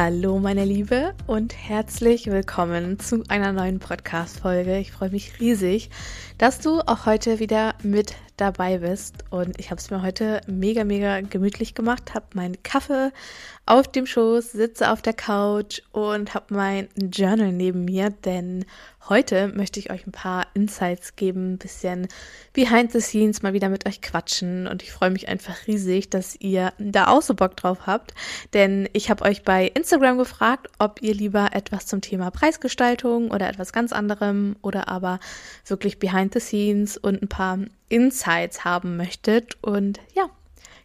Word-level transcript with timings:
Hallo 0.00 0.38
meine 0.38 0.64
Liebe 0.64 1.12
und 1.26 1.56
herzlich 1.56 2.28
willkommen 2.28 3.00
zu 3.00 3.24
einer 3.26 3.50
neuen 3.52 3.80
Podcast-Folge. 3.80 4.78
Ich 4.78 4.92
freue 4.92 5.10
mich 5.10 5.40
riesig, 5.40 5.90
dass 6.38 6.60
du 6.60 6.82
auch 6.82 7.04
heute 7.04 7.40
wieder 7.40 7.74
mit 7.82 8.14
dabei 8.36 8.78
bist. 8.78 9.24
Und 9.30 9.58
ich 9.58 9.72
habe 9.72 9.80
es 9.80 9.90
mir 9.90 10.00
heute 10.00 10.40
mega, 10.46 10.84
mega 10.84 11.20
gemütlich 11.22 11.74
gemacht, 11.74 12.14
habe 12.14 12.26
meinen 12.34 12.62
Kaffee 12.62 13.10
auf 13.68 13.86
dem 13.86 14.06
Schoß, 14.06 14.52
sitze 14.52 14.90
auf 14.90 15.02
der 15.02 15.12
Couch 15.12 15.82
und 15.92 16.32
habe 16.34 16.54
mein 16.54 16.88
Journal 16.96 17.52
neben 17.52 17.84
mir, 17.84 18.08
denn 18.08 18.64
heute 19.10 19.48
möchte 19.48 19.78
ich 19.78 19.90
euch 19.90 20.06
ein 20.06 20.12
paar 20.12 20.46
Insights 20.54 21.16
geben, 21.16 21.52
ein 21.52 21.58
bisschen 21.58 22.08
behind 22.54 22.92
the 22.92 23.00
scenes 23.00 23.42
mal 23.42 23.52
wieder 23.52 23.68
mit 23.68 23.86
euch 23.86 24.00
quatschen 24.00 24.66
und 24.66 24.82
ich 24.82 24.90
freue 24.90 25.10
mich 25.10 25.28
einfach 25.28 25.66
riesig, 25.66 26.08
dass 26.08 26.34
ihr 26.40 26.72
da 26.78 27.08
auch 27.08 27.20
so 27.20 27.34
Bock 27.34 27.56
drauf 27.56 27.86
habt, 27.86 28.14
denn 28.54 28.88
ich 28.94 29.10
habe 29.10 29.24
euch 29.24 29.42
bei 29.42 29.66
Instagram 29.66 30.16
gefragt, 30.16 30.68
ob 30.78 31.02
ihr 31.02 31.14
lieber 31.14 31.50
etwas 31.52 31.86
zum 31.86 32.00
Thema 32.00 32.30
Preisgestaltung 32.30 33.30
oder 33.30 33.48
etwas 33.48 33.74
ganz 33.74 33.92
anderem 33.92 34.56
oder 34.62 34.88
aber 34.88 35.20
wirklich 35.66 35.98
behind 35.98 36.32
the 36.32 36.40
scenes 36.40 36.96
und 36.96 37.22
ein 37.22 37.28
paar 37.28 37.58
Insights 37.88 38.64
haben 38.64 38.96
möchtet. 38.96 39.56
Und 39.62 40.00
ja, 40.14 40.28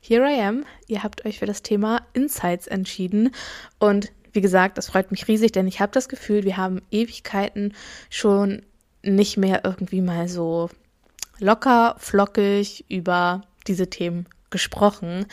here 0.04 0.30
I 0.30 0.42
am. 0.42 0.66
Ihr 0.88 1.02
habt 1.02 1.26
euch 1.26 1.40
für 1.40 1.46
das 1.46 1.64
Thema 1.64 2.02
Insights 2.14 2.68
entschieden. 2.68 3.34
Und 3.80 4.12
wie 4.34 4.42
gesagt, 4.42 4.78
das 4.78 4.88
freut 4.88 5.12
mich 5.12 5.28
riesig, 5.28 5.54
denn 5.54 5.68
ich 5.68 5.80
habe 5.80 5.92
das 5.94 6.09
Gefühl, 6.09 6.44
wir 6.44 6.58
haben 6.58 6.82
Ewigkeiten 6.92 7.73
schon 8.09 8.64
nicht 9.02 9.38
mehr 9.38 9.62
irgendwie 9.64 10.02
mal 10.02 10.28
so 10.28 10.70
locker, 11.40 11.96
flockig 12.00 12.86
über 12.90 13.42
diese 13.68 13.90
Themen 13.90 14.28
gesprochen. 14.50 15.26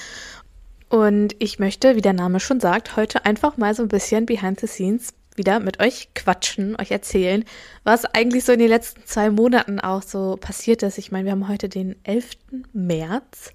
Und 0.88 1.34
ich 1.38 1.58
möchte, 1.58 1.96
wie 1.96 2.00
der 2.00 2.12
Name 2.12 2.40
schon 2.40 2.60
sagt, 2.60 2.96
heute 2.96 3.24
einfach 3.24 3.56
mal 3.56 3.74
so 3.74 3.82
ein 3.82 3.88
bisschen 3.88 4.26
behind 4.26 4.60
the 4.60 4.66
scenes 4.66 5.14
wieder 5.36 5.60
mit 5.60 5.80
euch 5.80 6.08
quatschen, 6.14 6.76
euch 6.80 6.90
erzählen, 6.90 7.44
was 7.84 8.04
eigentlich 8.04 8.44
so 8.44 8.52
in 8.52 8.58
den 8.58 8.68
letzten 8.68 9.04
zwei 9.04 9.30
Monaten 9.30 9.80
auch 9.80 10.02
so 10.02 10.36
passiert 10.36 10.82
ist. 10.82 10.98
Ich 10.98 11.12
meine, 11.12 11.24
wir 11.24 11.32
haben 11.32 11.48
heute 11.48 11.68
den 11.68 11.96
11. 12.04 12.30
März. 12.72 13.52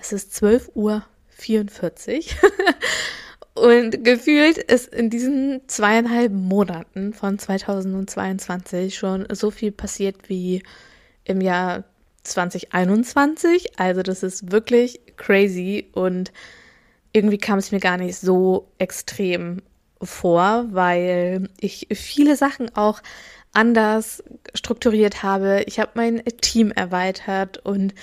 Es 0.00 0.12
ist 0.12 0.34
12 0.34 0.70
Uhr 0.74 1.04
44. 1.28 2.36
Und 3.54 4.04
gefühlt 4.04 4.56
ist 4.56 4.94
in 4.94 5.10
diesen 5.10 5.62
zweieinhalb 5.66 6.32
Monaten 6.32 7.12
von 7.12 7.38
2022 7.38 8.96
schon 8.96 9.26
so 9.32 9.50
viel 9.50 9.72
passiert 9.72 10.28
wie 10.28 10.62
im 11.24 11.40
Jahr 11.40 11.82
2021. 12.22 13.78
Also 13.78 14.02
das 14.02 14.22
ist 14.22 14.52
wirklich 14.52 15.00
crazy 15.16 15.88
und 15.92 16.32
irgendwie 17.12 17.38
kam 17.38 17.58
es 17.58 17.72
mir 17.72 17.80
gar 17.80 17.96
nicht 17.96 18.16
so 18.16 18.68
extrem 18.78 19.62
vor, 20.00 20.66
weil 20.70 21.48
ich 21.58 21.88
viele 21.92 22.36
Sachen 22.36 22.74
auch 22.76 23.02
anders 23.52 24.22
strukturiert 24.54 25.24
habe. 25.24 25.64
Ich 25.66 25.80
habe 25.80 25.92
mein 25.94 26.22
Team 26.40 26.70
erweitert 26.70 27.58
und 27.58 27.94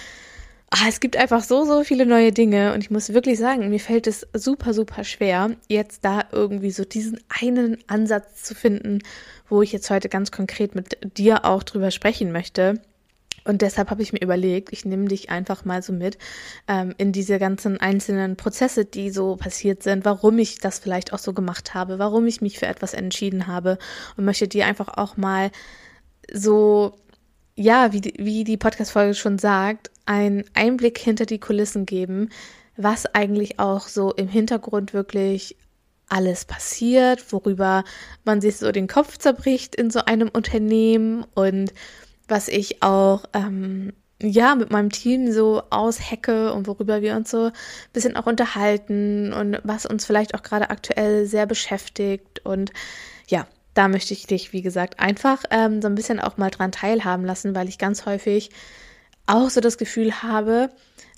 ah, 0.75 0.87
es 0.89 0.99
gibt 0.99 1.15
einfach 1.15 1.43
so, 1.43 1.63
so 1.63 1.83
viele 1.83 2.05
neue 2.05 2.31
Dinge 2.33 2.73
und 2.73 2.81
ich 2.81 2.91
muss 2.91 3.13
wirklich 3.13 3.39
sagen, 3.39 3.69
mir 3.69 3.79
fällt 3.79 4.07
es 4.07 4.27
super, 4.33 4.73
super 4.73 5.03
schwer, 5.05 5.51
jetzt 5.69 6.03
da 6.03 6.25
irgendwie 6.31 6.71
so 6.71 6.83
diesen 6.83 7.19
einen 7.29 7.77
Ansatz 7.87 8.43
zu 8.43 8.55
finden, 8.55 8.99
wo 9.47 9.61
ich 9.61 9.71
jetzt 9.71 9.89
heute 9.89 10.09
ganz 10.09 10.31
konkret 10.31 10.75
mit 10.75 10.97
dir 11.17 11.45
auch 11.45 11.63
drüber 11.63 11.91
sprechen 11.91 12.31
möchte. 12.31 12.81
Und 13.45 13.61
deshalb 13.61 13.91
habe 13.91 14.01
ich 14.01 14.11
mir 14.11 14.21
überlegt, 14.21 14.73
ich 14.73 14.85
nehme 14.85 15.05
dich 15.05 15.29
einfach 15.29 15.65
mal 15.65 15.83
so 15.83 15.93
mit 15.93 16.17
ähm, 16.67 16.95
in 16.97 17.11
diese 17.11 17.37
ganzen 17.37 17.79
einzelnen 17.79 18.35
Prozesse, 18.35 18.85
die 18.85 19.11
so 19.11 19.35
passiert 19.35 19.83
sind, 19.83 20.03
warum 20.03 20.39
ich 20.39 20.57
das 20.57 20.79
vielleicht 20.79 21.13
auch 21.13 21.19
so 21.19 21.31
gemacht 21.31 21.75
habe, 21.75 21.99
warum 21.99 22.25
ich 22.25 22.41
mich 22.41 22.57
für 22.57 22.65
etwas 22.65 22.95
entschieden 22.95 23.45
habe 23.45 23.77
und 24.17 24.25
möchte 24.25 24.47
dir 24.47 24.65
einfach 24.65 24.97
auch 24.97 25.15
mal 25.15 25.51
so, 26.33 26.97
ja, 27.55 27.93
wie, 27.93 28.01
die, 28.01 28.13
wie 28.17 28.43
die 28.43 28.57
Podcast-Folge 28.57 29.13
schon 29.13 29.39
sagt, 29.39 29.91
einen 30.05 30.43
Einblick 30.53 30.97
hinter 30.97 31.25
die 31.25 31.39
Kulissen 31.39 31.85
geben, 31.85 32.29
was 32.77 33.05
eigentlich 33.05 33.59
auch 33.59 33.87
so 33.87 34.11
im 34.13 34.27
Hintergrund 34.27 34.93
wirklich 34.93 35.55
alles 36.09 36.45
passiert, 36.45 37.31
worüber 37.31 37.83
man 38.23 38.41
sich 38.41 38.57
so 38.57 38.71
den 38.71 38.87
Kopf 38.87 39.17
zerbricht 39.17 39.75
in 39.75 39.89
so 39.89 40.05
einem 40.05 40.29
Unternehmen 40.29 41.25
und 41.33 41.73
was 42.27 42.47
ich 42.47 42.83
auch 42.83 43.23
ähm, 43.33 43.93
ja 44.21 44.55
mit 44.55 44.71
meinem 44.71 44.91
Team 44.91 45.31
so 45.31 45.63
aushecke 45.69 46.53
und 46.53 46.67
worüber 46.67 47.01
wir 47.01 47.15
uns 47.15 47.31
so 47.31 47.45
ein 47.45 47.53
bisschen 47.93 48.15
auch 48.15 48.27
unterhalten 48.27 49.33
und 49.33 49.59
was 49.63 49.85
uns 49.85 50.05
vielleicht 50.05 50.35
auch 50.35 50.43
gerade 50.43 50.69
aktuell 50.69 51.25
sehr 51.25 51.45
beschäftigt. 51.45 52.45
Und 52.45 52.71
ja, 53.27 53.47
da 53.75 53.87
möchte 53.87 54.13
ich 54.13 54.25
dich, 54.25 54.53
wie 54.53 54.63
gesagt, 54.63 54.99
einfach 54.99 55.43
ähm, 55.51 55.81
so 55.81 55.87
ein 55.87 55.95
bisschen 55.95 56.19
auch 56.19 56.37
mal 56.37 56.49
dran 56.49 56.71
teilhaben 56.71 57.25
lassen, 57.25 57.53
weil 57.53 57.69
ich 57.69 57.77
ganz 57.77 58.05
häufig 58.05 58.49
auch 59.27 59.49
so 59.49 59.61
das 59.61 59.77
Gefühl 59.77 60.23
habe, 60.23 60.71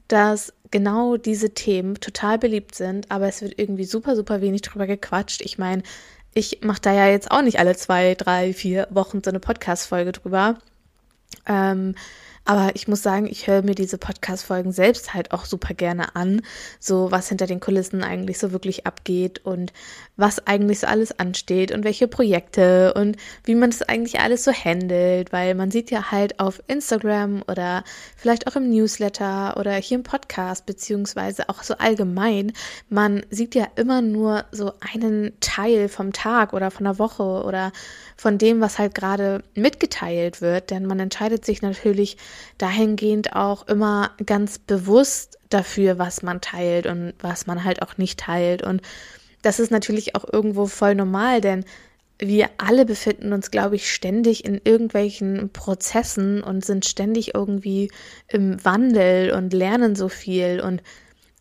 dass 0.07 0.53
genau 0.71 1.17
diese 1.17 1.53
Themen 1.53 1.95
total 1.95 2.37
beliebt 2.37 2.75
sind, 2.75 3.11
aber 3.11 3.27
es 3.27 3.41
wird 3.41 3.57
irgendwie 3.57 3.85
super, 3.85 4.15
super 4.15 4.41
wenig 4.41 4.63
drüber 4.63 4.87
gequatscht. 4.87 5.41
Ich 5.41 5.57
meine, 5.57 5.83
ich 6.33 6.59
mache 6.61 6.81
da 6.81 6.93
ja 6.93 7.07
jetzt 7.07 7.31
auch 7.31 7.41
nicht 7.41 7.59
alle 7.59 7.75
zwei, 7.75 8.15
drei, 8.15 8.53
vier 8.53 8.87
Wochen 8.89 9.21
so 9.23 9.29
eine 9.29 9.39
Podcast-Folge 9.39 10.11
drüber. 10.11 10.57
Ähm, 11.45 11.95
aber 12.47 12.75
ich 12.75 12.87
muss 12.87 13.03
sagen, 13.03 13.27
ich 13.27 13.47
höre 13.47 13.61
mir 13.61 13.75
diese 13.75 13.97
Podcast-Folgen 13.97 14.71
selbst 14.71 15.13
halt 15.13 15.31
auch 15.31 15.43
super 15.43 15.73
gerne 15.73 16.15
an, 16.15 16.41
so 16.79 17.11
was 17.11 17.27
hinter 17.27 17.45
den 17.45 17.59
Kulissen 17.59 18.03
eigentlich 18.03 18.39
so 18.39 18.53
wirklich 18.53 18.87
abgeht 18.87 19.45
und 19.45 19.73
was 20.15 20.47
eigentlich 20.47 20.79
so 20.79 20.87
alles 20.87 21.19
ansteht 21.19 21.73
und 21.73 21.83
welche 21.83 22.07
Projekte 22.07 22.93
und 22.93 23.17
wie 23.43 23.53
man 23.53 23.71
das 23.71 23.81
eigentlich 23.81 24.21
alles 24.21 24.45
so 24.45 24.53
handelt, 24.53 25.33
weil 25.33 25.55
man 25.55 25.71
sieht 25.71 25.91
ja 25.91 26.09
halt 26.09 26.39
auf 26.39 26.63
Instagram 26.67 27.43
oder 27.49 27.83
vielleicht 28.15 28.47
auch 28.47 28.55
im 28.55 28.69
Newsletter 28.69 29.57
oder 29.57 29.73
hier 29.73 29.97
im 29.97 30.03
Podcast, 30.03 30.65
beziehungsweise 30.65 31.49
auch 31.49 31.63
so 31.63 31.75
allgemein, 31.77 32.53
man 32.87 33.25
sieht 33.29 33.55
ja 33.55 33.67
immer 33.75 34.01
nur 34.01 34.45
so 34.51 34.71
einen 34.79 35.33
Teil 35.41 35.89
vom 35.89 36.13
Tag 36.13 36.53
oder 36.53 36.71
von 36.71 36.85
der 36.85 36.97
Woche 36.97 37.23
oder 37.23 37.73
von 38.17 38.39
dem, 38.39 38.59
was 38.61 38.79
halt 38.79 38.95
gerade 38.95 39.43
mitgeteilt 39.53 40.41
wird, 40.41 40.71
denn 40.71 40.85
man 40.85 40.99
entscheidet 40.99 41.45
sich 41.45 41.61
natürlich 41.61 42.17
dahingehend 42.57 43.35
auch 43.35 43.67
immer 43.67 44.11
ganz 44.25 44.57
bewusst 44.57 45.37
dafür, 45.49 45.99
was 45.99 46.23
man 46.23 46.41
teilt 46.41 46.87
und 46.87 47.13
was 47.19 47.45
man 47.45 47.63
halt 47.63 47.83
auch 47.83 47.97
nicht 47.97 48.19
teilt. 48.19 48.63
Und 48.63 48.81
das 49.43 49.59
ist 49.59 49.71
natürlich 49.71 50.15
auch 50.15 50.25
irgendwo 50.31 50.65
voll 50.65 50.95
normal, 50.95 51.41
denn 51.41 51.63
wir 52.19 52.49
alle 52.57 52.85
befinden 52.85 53.31
uns, 53.31 53.51
glaube 53.51 53.75
ich, 53.75 53.93
ständig 53.93 54.43
in 54.43 54.59
irgendwelchen 54.63 55.51
Prozessen 55.53 56.41
und 56.41 56.65
sind 56.65 56.85
ständig 56.85 57.35
irgendwie 57.35 57.91
im 58.27 58.63
Wandel 58.65 59.31
und 59.31 59.53
lernen 59.53 59.95
so 59.95 60.09
viel 60.09 60.59
und 60.59 60.81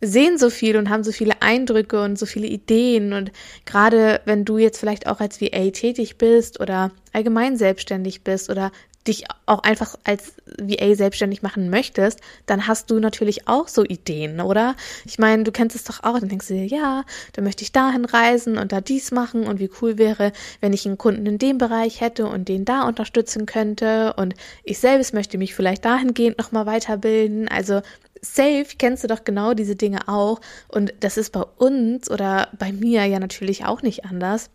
sehen 0.00 0.38
so 0.38 0.50
viel 0.50 0.76
und 0.76 0.90
haben 0.90 1.04
so 1.04 1.12
viele 1.12 1.40
Eindrücke 1.40 2.02
und 2.02 2.18
so 2.18 2.26
viele 2.26 2.46
Ideen. 2.46 3.12
Und 3.12 3.32
gerade 3.64 4.20
wenn 4.24 4.44
du 4.44 4.58
jetzt 4.58 4.78
vielleicht 4.78 5.06
auch 5.06 5.20
als 5.20 5.40
VA 5.40 5.70
tätig 5.70 6.18
bist 6.18 6.60
oder 6.60 6.90
allgemein 7.12 7.56
selbstständig 7.56 8.22
bist 8.22 8.50
oder 8.50 8.72
dich 9.06 9.24
auch 9.46 9.62
einfach 9.62 9.96
als 10.04 10.34
VA 10.58 10.94
selbstständig 10.94 11.42
machen 11.42 11.70
möchtest, 11.70 12.20
dann 12.46 12.66
hast 12.66 12.90
du 12.90 12.98
natürlich 12.98 13.48
auch 13.48 13.68
so 13.68 13.84
Ideen, 13.84 14.40
oder? 14.40 14.76
Ich 15.04 15.18
meine, 15.18 15.44
du 15.44 15.52
kennst 15.52 15.76
es 15.76 15.84
doch 15.84 16.02
auch, 16.02 16.18
dann 16.18 16.28
denkst 16.28 16.48
du 16.48 16.54
dir, 16.54 16.66
ja, 16.66 17.04
dann 17.32 17.44
möchte 17.44 17.62
ich 17.62 17.72
dahin 17.72 18.04
reisen 18.04 18.58
und 18.58 18.72
da 18.72 18.80
dies 18.80 19.10
machen 19.10 19.46
und 19.46 19.60
wie 19.60 19.70
cool 19.80 19.98
wäre, 19.98 20.32
wenn 20.60 20.72
ich 20.72 20.86
einen 20.86 20.98
Kunden 20.98 21.26
in 21.26 21.38
dem 21.38 21.58
Bereich 21.58 22.00
hätte 22.00 22.26
und 22.26 22.48
den 22.48 22.64
da 22.64 22.86
unterstützen 22.86 23.46
könnte 23.46 24.14
und 24.14 24.34
ich 24.64 24.78
selbst 24.78 25.14
möchte 25.14 25.38
mich 25.38 25.54
vielleicht 25.54 25.84
dahingehend 25.84 26.38
nochmal 26.38 26.66
weiterbilden. 26.66 27.48
Also 27.48 27.82
safe 28.20 28.66
kennst 28.78 29.04
du 29.04 29.08
doch 29.08 29.24
genau 29.24 29.54
diese 29.54 29.76
Dinge 29.76 30.08
auch 30.08 30.40
und 30.68 30.92
das 31.00 31.16
ist 31.16 31.32
bei 31.32 31.42
uns 31.42 32.10
oder 32.10 32.48
bei 32.58 32.72
mir 32.72 33.04
ja 33.04 33.18
natürlich 33.18 33.64
auch 33.64 33.82
nicht 33.82 34.04
anders 34.04 34.50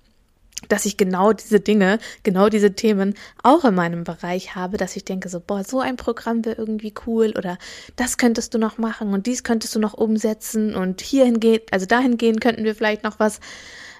dass 0.69 0.85
ich 0.85 0.97
genau 0.97 1.33
diese 1.33 1.59
Dinge, 1.59 1.99
genau 2.23 2.49
diese 2.49 2.73
Themen 2.73 3.15
auch 3.43 3.65
in 3.65 3.75
meinem 3.75 4.03
Bereich 4.03 4.55
habe, 4.55 4.77
dass 4.77 4.95
ich 4.95 5.05
denke 5.05 5.29
so, 5.29 5.39
boah, 5.39 5.63
so 5.63 5.79
ein 5.79 5.97
Programm 5.97 6.45
wäre 6.45 6.57
irgendwie 6.57 6.93
cool 7.05 7.33
oder 7.37 7.57
das 7.95 8.17
könntest 8.17 8.53
du 8.53 8.57
noch 8.57 8.77
machen 8.77 9.13
und 9.13 9.25
dies 9.25 9.43
könntest 9.43 9.75
du 9.75 9.79
noch 9.79 9.93
umsetzen 9.93 10.75
und 10.75 11.01
hierhin 11.01 11.39
geht, 11.39 11.73
also 11.73 11.85
dahingehend 11.85 12.41
könnten 12.41 12.63
wir 12.63 12.75
vielleicht 12.75 13.03
noch 13.03 13.19
was 13.19 13.39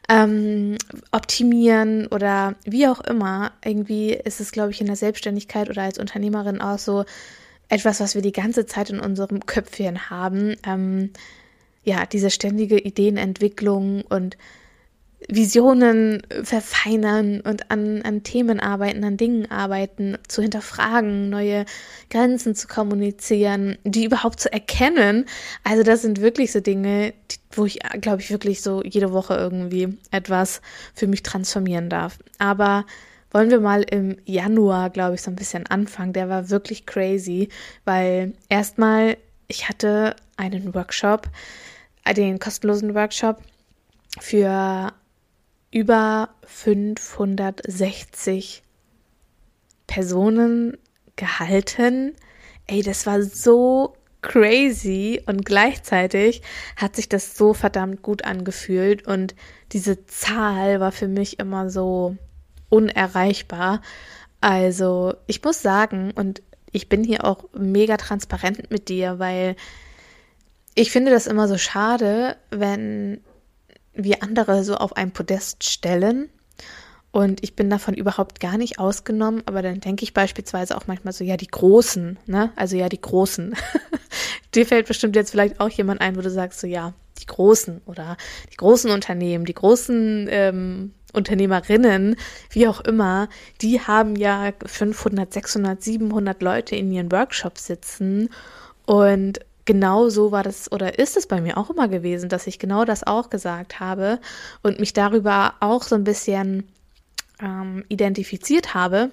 ähm, 0.10 0.78
optimieren 1.12 2.08
oder 2.08 2.56
wie 2.66 2.88
auch 2.88 3.02
immer. 3.02 3.52
Irgendwie 3.63 4.13
ist 4.13 4.42
es, 4.42 4.52
glaube 4.52 4.72
ich, 4.72 4.81
in 4.81 4.88
der 4.88 4.96
Selbstständigkeit 4.96 5.69
oder 5.69 5.84
als 5.84 6.00
Unternehmerin 6.00 6.62
auch 6.62 6.80
so, 6.80 7.06
etwas, 7.72 8.02
was 8.02 8.16
wir 8.16 8.22
die 8.22 8.34
ganze 8.34 8.66
Zeit 8.66 8.90
in 8.90 9.00
unserem 9.00 9.46
Köpfchen 9.46 10.10
haben. 10.10 10.56
Ähm, 10.66 11.12
ja, 11.84 12.06
diese 12.06 12.30
ständige 12.30 12.78
Ideenentwicklung 12.78 14.02
und 14.02 14.38
Visionen 15.28 16.22
verfeinern 16.44 17.42
und 17.42 17.70
an, 17.72 18.02
an 18.02 18.24
Themen 18.24 18.60
arbeiten, 18.60 19.04
an 19.04 19.18
Dingen 19.18 19.50
arbeiten, 19.50 20.18
zu 20.28 20.42
hinterfragen, 20.42 21.30
neue 21.30 21.66
Grenzen 22.10 22.56
zu 22.56 22.68
kommunizieren, 22.68 23.78
die 23.84 24.06
überhaupt 24.06 24.40
zu 24.40 24.52
erkennen. 24.52 25.26
Also 25.64 25.84
das 25.84 26.02
sind 26.02 26.22
wirklich 26.22 26.52
so 26.52 26.60
Dinge, 26.60 27.14
die, 27.32 27.38
wo 27.52 27.66
ich, 27.66 27.80
glaube 28.00 28.22
ich, 28.22 28.32
wirklich 28.32 28.62
so 28.62 28.84
jede 28.84 29.14
Woche 29.14 29.36
irgendwie 29.36 29.98
etwas 30.12 30.62
für 30.94 31.08
mich 31.08 31.24
transformieren 31.24 31.90
darf. 31.90 32.18
Aber 32.40 32.86
wollen 33.32 33.50
wir 33.50 33.62
mal 33.62 33.84
im 33.84 34.18
Januar, 34.26 34.90
glaube 34.90 35.16
ich, 35.16 35.22
so 35.22 35.32
ein 35.32 35.36
bisschen 35.36 35.66
anfangen. 35.68 36.14
Der 36.14 36.30
war 36.30 36.50
wirklich 36.50 36.86
crazy, 36.86 37.50
weil 37.86 38.34
erstmal 38.50 39.18
ich 39.52 39.68
hatte 39.68 40.16
einen 40.38 40.74
Workshop, 40.74 41.30
den 42.16 42.40
kostenlosen 42.40 42.96
Workshop 42.96 43.42
für 44.20 44.94
über 45.72 46.30
560 46.46 48.64
Personen 49.88 50.78
gehalten. 51.16 52.16
Ey, 52.68 52.84
das 52.84 53.06
war 53.06 53.24
so 53.24 53.96
crazy 54.22 55.22
und 55.26 55.46
gleichzeitig 55.46 56.42
hat 56.76 56.96
sich 56.96 57.10
das 57.10 57.36
so 57.36 57.54
verdammt 57.54 58.04
gut 58.04 58.24
angefühlt 58.24 59.08
und 59.08 59.36
diese 59.72 60.06
Zahl 60.06 60.80
war 60.80 60.92
für 60.92 61.08
mich 61.08 61.40
immer 61.40 61.70
so 61.70 62.18
unerreichbar. 62.70 63.82
Also, 64.40 65.16
ich 65.28 65.44
muss 65.44 65.62
sagen, 65.62 66.12
und 66.12 66.42
ich 66.72 66.90
bin 66.90 67.04
hier 67.04 67.26
auch 67.26 67.46
mega 67.54 67.98
transparent 67.98 68.72
mit 68.72 68.90
dir, 68.90 69.20
weil 69.20 69.56
ich 70.76 70.92
finde 70.92 71.12
das 71.12 71.28
immer 71.28 71.48
so 71.48 71.58
schade, 71.58 72.38
wenn 72.50 73.22
wir 73.94 74.24
andere 74.24 74.64
so 74.64 74.76
auf 74.76 74.96
ein 74.96 75.12
Podest 75.12 75.64
stellen. 75.64 76.30
Und 77.12 77.44
ich 77.44 77.58
bin 77.58 77.70
davon 77.70 77.94
überhaupt 77.94 78.40
gar 78.40 78.58
nicht 78.58 78.80
ausgenommen, 78.80 79.44
aber 79.46 79.62
dann 79.62 79.82
denke 79.82 80.04
ich 80.04 80.14
beispielsweise 80.14 80.78
auch 80.78 80.88
manchmal 80.88 81.14
so, 81.14 81.26
ja, 81.26 81.36
die 81.36 81.48
Großen, 81.48 82.18
ne? 82.26 82.54
Also 82.56 82.78
ja, 82.78 82.88
die 82.88 83.02
Großen. 83.02 83.54
Dir 84.56 84.66
fällt 84.66 84.88
bestimmt 84.88 85.18
jetzt 85.18 85.32
vielleicht 85.32 85.60
auch 85.60 85.70
jemand 85.70 86.00
ein, 86.00 86.16
wo 86.16 86.22
du 86.22 86.30
sagst, 86.30 86.62
so 86.62 86.68
ja, 86.68 86.94
die 87.20 87.26
Großen 87.26 87.82
oder 87.86 88.16
die 88.52 88.58
großen 88.58 88.92
Unternehmen, 88.92 89.44
die 89.44 89.54
großen 89.54 90.28
ähm, 90.30 90.94
Unternehmerinnen, 91.14 92.16
wie 92.50 92.68
auch 92.68 92.80
immer, 92.82 93.28
die 93.62 93.82
haben 93.82 94.16
ja 94.16 94.54
500, 94.66 95.34
600, 95.34 95.84
700 95.84 96.42
Leute 96.42 96.76
in 96.76 96.92
ihren 96.92 97.12
Workshops 97.12 97.66
sitzen 97.68 98.30
und 98.86 99.40
genau 99.66 100.10
so 100.10 100.31
war 100.31 100.44
das 100.44 100.72
oder 100.72 101.00
ist 101.00 101.18
es 101.18 101.28
bei 101.28 101.42
mir 101.42 101.58
auch 101.58 101.69
immer 101.69 101.88
gewesen, 101.88 102.30
dass 102.30 102.48
ich 102.48 102.60
genau 102.60 102.86
das 102.86 103.06
auch 103.06 103.30
gesagt 103.30 103.80
habe 103.80 104.19
und 104.63 104.80
mich 104.80 104.94
darüber 104.94 105.56
auch 105.60 105.84
so 105.84 105.96
ein 105.96 106.04
bisschen 106.04 106.68
ähm, 107.42 107.84
identifiziert 107.90 108.74
habe, 108.74 109.12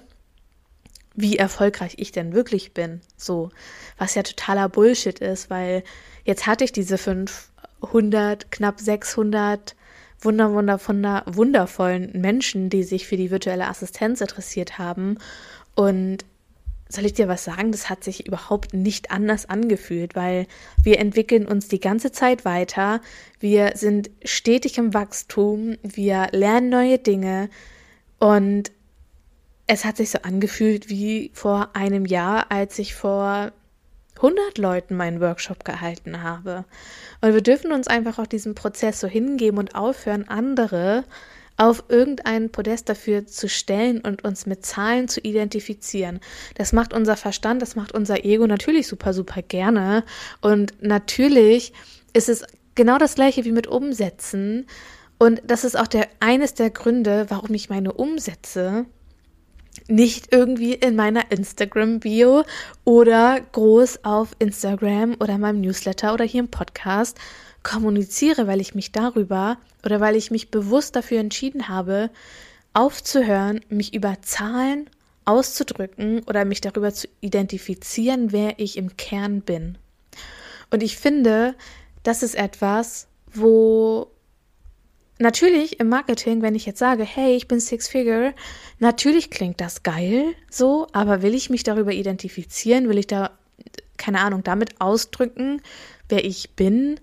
wie 1.15 1.37
erfolgreich 1.37 1.95
ich 1.97 2.11
denn 2.11 2.33
wirklich 2.33 2.73
bin. 2.73 3.01
So, 3.17 3.49
was 3.97 4.15
ja 4.15 4.23
totaler 4.23 4.69
Bullshit 4.69 5.19
ist, 5.19 5.49
weil 5.49 5.83
jetzt 6.23 6.47
hatte 6.47 6.63
ich 6.63 6.71
diese 6.71 6.97
500, 6.97 8.51
knapp 8.51 8.79
600 8.79 9.75
wunder, 10.21 10.51
wunder, 10.51 10.79
wunder, 10.87 11.23
wundervollen 11.25 12.11
Menschen, 12.13 12.69
die 12.69 12.83
sich 12.83 13.07
für 13.07 13.17
die 13.17 13.31
virtuelle 13.31 13.67
Assistenz 13.67 14.21
interessiert 14.21 14.77
haben 14.77 15.17
und 15.75 16.25
soll 16.89 17.05
ich 17.05 17.13
dir 17.13 17.27
was 17.27 17.43
sagen? 17.43 17.71
Das 17.71 17.89
hat 17.89 18.03
sich 18.03 18.27
überhaupt 18.27 18.73
nicht 18.73 19.11
anders 19.11 19.47
angefühlt, 19.47 20.15
weil 20.15 20.47
wir 20.83 20.99
entwickeln 20.99 21.45
uns 21.45 21.67
die 21.67 21.79
ganze 21.79 22.11
Zeit 22.11 22.45
weiter. 22.45 22.99
Wir 23.39 23.73
sind 23.75 24.09
stetig 24.23 24.79
im 24.79 24.93
Wachstum. 24.95 25.77
Wir 25.83 26.27
lernen 26.31 26.69
neue 26.69 26.97
Dinge. 26.97 27.49
Und 28.17 28.71
es 29.67 29.85
hat 29.85 29.97
sich 29.97 30.09
so 30.09 30.19
angefühlt 30.23 30.89
wie 30.89 31.29
vor 31.35 31.69
einem 31.73 32.05
Jahr, 32.05 32.51
als 32.51 32.79
ich 32.79 32.95
vor 32.95 33.51
100 34.15 34.57
Leuten 34.57 34.95
meinen 34.95 35.21
Workshop 35.21 35.63
gehalten 35.63 36.23
habe. 36.23 36.65
Und 37.21 37.35
wir 37.35 37.41
dürfen 37.41 37.71
uns 37.71 37.87
einfach 37.87 38.17
auch 38.17 38.27
diesem 38.27 38.55
Prozess 38.55 38.99
so 38.99 39.07
hingeben 39.07 39.59
und 39.59 39.75
aufhören, 39.75 40.27
andere 40.27 41.03
auf 41.59 41.83
irgendeinen 41.89 42.51
Podest 42.51 42.87
dafür 42.87 43.27
zu 43.27 43.49
stellen 43.49 43.99
und 43.99 44.23
uns 44.23 44.45
mit 44.45 44.65
Zahlen 44.65 45.09
zu 45.09 45.19
identifizieren. 45.19 46.21
Das 46.55 46.71
macht 46.71 46.93
unser 46.93 47.17
Verstand, 47.17 47.61
das 47.61 47.75
macht 47.75 47.91
unser 47.91 48.23
Ego 48.23 48.47
natürlich 48.47 48.87
super, 48.87 49.13
super 49.13 49.41
gerne. 49.41 50.05
Und 50.39 50.81
natürlich 50.81 51.73
ist 52.13 52.29
es 52.29 52.45
genau 52.75 52.97
das 52.97 53.15
gleiche 53.15 53.43
wie 53.43 53.51
mit 53.51 53.67
Umsätzen. 53.67 54.67
Und 55.17 55.41
das 55.45 55.65
ist 55.65 55.77
auch 55.77 55.87
der, 55.87 56.07
eines 56.21 56.53
der 56.53 56.69
Gründe, 56.69 57.25
warum 57.27 57.53
ich 57.53 57.69
meine 57.69 57.91
Umsätze 57.91 58.85
nicht 59.87 60.31
irgendwie 60.31 60.73
in 60.73 60.95
meiner 60.95 61.29
Instagram-Bio 61.29 62.43
oder 62.85 63.39
groß 63.51 64.05
auf 64.05 64.29
Instagram 64.39 65.17
oder 65.19 65.37
meinem 65.37 65.59
Newsletter 65.59 66.13
oder 66.13 66.23
hier 66.23 66.39
im 66.39 66.49
Podcast 66.49 67.17
kommuniziere, 67.63 68.47
weil 68.47 68.61
ich 68.61 68.75
mich 68.75 68.91
darüber 68.91 69.57
oder 69.83 69.99
weil 69.99 70.15
ich 70.15 70.31
mich 70.31 70.51
bewusst 70.51 70.95
dafür 70.95 71.19
entschieden 71.19 71.67
habe, 71.67 72.09
aufzuhören, 72.73 73.61
mich 73.69 73.93
über 73.93 74.21
Zahlen 74.21 74.89
auszudrücken 75.25 76.23
oder 76.23 76.45
mich 76.45 76.61
darüber 76.61 76.93
zu 76.93 77.07
identifizieren, 77.21 78.31
wer 78.31 78.59
ich 78.59 78.77
im 78.77 78.97
Kern 78.97 79.41
bin. 79.41 79.77
Und 80.71 80.83
ich 80.83 80.97
finde, 80.97 81.55
das 82.03 82.23
ist 82.23 82.35
etwas, 82.35 83.07
wo 83.31 84.07
natürlich 85.19 85.79
im 85.79 85.89
Marketing, 85.89 86.41
wenn 86.41 86.55
ich 86.55 86.65
jetzt 86.65 86.79
sage, 86.79 87.03
hey, 87.03 87.35
ich 87.35 87.47
bin 87.47 87.59
Six 87.59 87.87
Figure, 87.87 88.33
natürlich 88.79 89.29
klingt 89.29 89.61
das 89.61 89.83
geil 89.83 90.33
so, 90.49 90.87
aber 90.93 91.21
will 91.21 91.35
ich 91.35 91.49
mich 91.49 91.63
darüber 91.63 91.91
identifizieren, 91.91 92.89
will 92.89 92.97
ich 92.97 93.07
da, 93.07 93.31
keine 93.97 94.21
Ahnung, 94.21 94.43
damit 94.43 94.79
ausdrücken, 94.79 95.61
wer 96.07 96.23
ich 96.23 96.51
bin? 96.55 96.99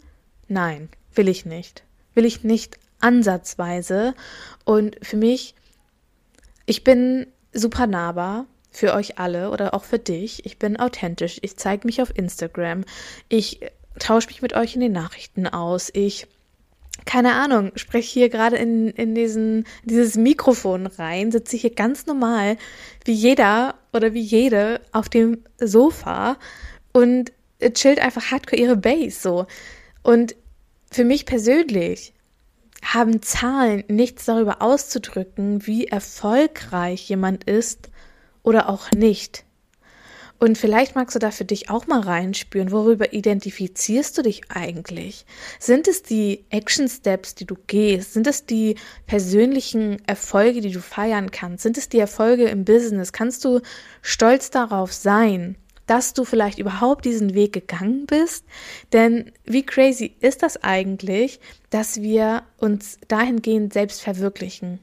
Nein, 0.49 0.89
will 1.15 1.29
ich 1.29 1.45
nicht. 1.45 1.85
Will 2.15 2.25
ich 2.25 2.45
nicht 2.45 2.79
ansatzweise. 3.01 4.15
Und 4.65 4.97
für 5.03 5.17
mich, 5.17 5.55
ich 6.67 6.85
bin 6.85 7.27
super 7.53 7.87
nahbar 7.87 8.47
für 8.71 8.95
euch 8.95 9.19
alle 9.19 9.51
oder 9.51 9.75
auch 9.75 9.85
für 9.85 9.99
dich. 9.99 10.45
Ich 10.47 10.59
bin 10.59 10.79
authentisch. 10.79 11.39
Ich 11.43 11.57
zeige 11.57 11.87
mich 11.87 12.03
auf 12.03 12.17
Instagram. 12.17 12.85
Ich 13.29 13.61
tausche 13.99 14.29
mich 14.29 14.43
mit 14.43 14.55
euch 14.55 14.75
in 14.75 14.81
den 14.81 14.93
Nachrichten 14.93 15.47
aus. 15.47 15.91
Ich 15.93 16.27
keine 17.05 17.35
Ahnung, 17.35 17.73
spreche 17.77 18.13
hier 18.13 18.29
gerade 18.31 18.57
in, 18.57 18.89
in 18.89 19.15
diesen, 19.15 19.65
dieses 19.85 20.17
Mikrofon 20.17 20.87
rein, 20.87 21.31
sitze 21.31 21.57
hier 21.57 21.75
ganz 21.75 22.07
normal, 22.07 22.57
wie 23.05 23.13
jeder 23.13 23.75
oder 23.93 24.15
wie 24.15 24.23
jede 24.23 24.81
auf 24.93 25.09
dem 25.09 25.45
Sofa 25.59 26.37
und 26.93 27.33
chillt 27.75 28.01
einfach 28.01 28.31
hardcore 28.31 28.61
ihre 28.61 28.77
Base 28.77 29.21
so. 29.21 29.47
Und 30.07 30.37
für 30.89 31.03
mich 31.03 31.27
persönlich 31.27 32.15
haben 32.85 33.23
Zahlen 33.23 33.83
nichts 33.89 34.25
darüber 34.27 34.63
auszudrücken, 34.63 35.67
wie 35.67 35.89
erfolgreich 35.89 37.09
jemand 37.09 37.43
ist 37.43 37.91
oder 38.45 38.69
auch 38.69 38.93
nicht. 38.93 39.45
Und 40.39 40.59
vielleicht 40.59 40.95
magst 40.95 41.17
du 41.17 41.19
da 41.19 41.33
für 41.33 41.45
dich 41.45 41.71
auch 41.71 41.89
mal 41.89 41.99
reinspüren, 41.99 42.71
worüber 42.71 43.15
identifizierst 43.15 44.17
du 44.17 44.23
dich 44.23 44.43
eigentlich? 44.49 45.27
Sind 45.59 45.89
es 45.89 46.05
die 46.05 46.45
Action 46.51 46.89
Steps, 46.89 47.35
die 47.35 47.47
du 47.47 47.57
gehst? 47.67 48.13
Sind 48.13 48.29
es 48.29 48.47
die 48.47 48.77
persönlichen 49.09 50.07
Erfolge, 50.07 50.61
die 50.61 50.71
du 50.71 50.81
feiern 50.81 51.33
kannst? 51.33 51.65
Sind 51.65 51.79
es 51.79 51.89
die 51.89 51.99
Erfolge 51.99 52.45
im 52.45 52.65
Business? 52.65 53.13
Kannst 53.13 53.45
du 53.45 53.61
stolz 54.03 54.51
darauf 54.51 54.93
sein? 54.93 55.57
Dass 55.87 56.15
du 56.15 56.25
vielleicht 56.25 56.59
überhaupt 56.59 57.05
diesen 57.05 57.35
Weg 57.35 57.53
gegangen 57.53 58.07
bist. 58.07 58.45
Denn 58.93 59.33
wie 59.45 59.65
crazy 59.65 60.17
ist 60.21 60.43
das 60.43 60.63
eigentlich, 60.63 61.41
dass 61.71 62.01
wir 62.01 62.43
uns 62.59 62.99
dahingehend 63.09 63.73
selbst 63.73 64.03
verwirklichen 64.03 64.81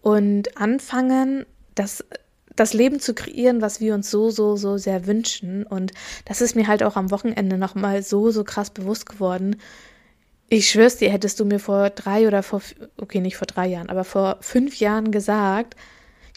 und 0.00 0.56
anfangen, 0.56 1.46
das 1.74 2.04
das 2.56 2.74
Leben 2.74 3.00
zu 3.00 3.14
kreieren, 3.14 3.62
was 3.62 3.80
wir 3.80 3.94
uns 3.94 4.10
so, 4.10 4.30
so, 4.30 4.56
so 4.56 4.76
sehr 4.76 5.06
wünschen. 5.06 5.64
Und 5.64 5.92
das 6.24 6.40
ist 6.40 6.54
mir 6.54 6.66
halt 6.66 6.82
auch 6.82 6.96
am 6.96 7.10
Wochenende 7.10 7.56
nochmal 7.56 8.02
so, 8.02 8.30
so 8.30 8.44
krass 8.44 8.70
bewusst 8.70 9.06
geworden. 9.06 9.56
Ich 10.48 10.70
schwör's 10.70 10.98
dir, 10.98 11.10
hättest 11.10 11.40
du 11.40 11.46
mir 11.46 11.58
vor 11.58 11.90
drei 11.90 12.26
oder 12.26 12.42
vor, 12.42 12.60
okay, 12.98 13.20
nicht 13.20 13.36
vor 13.36 13.46
drei 13.46 13.68
Jahren, 13.68 13.88
aber 13.88 14.04
vor 14.04 14.36
fünf 14.40 14.78
Jahren 14.80 15.10
gesagt, 15.10 15.76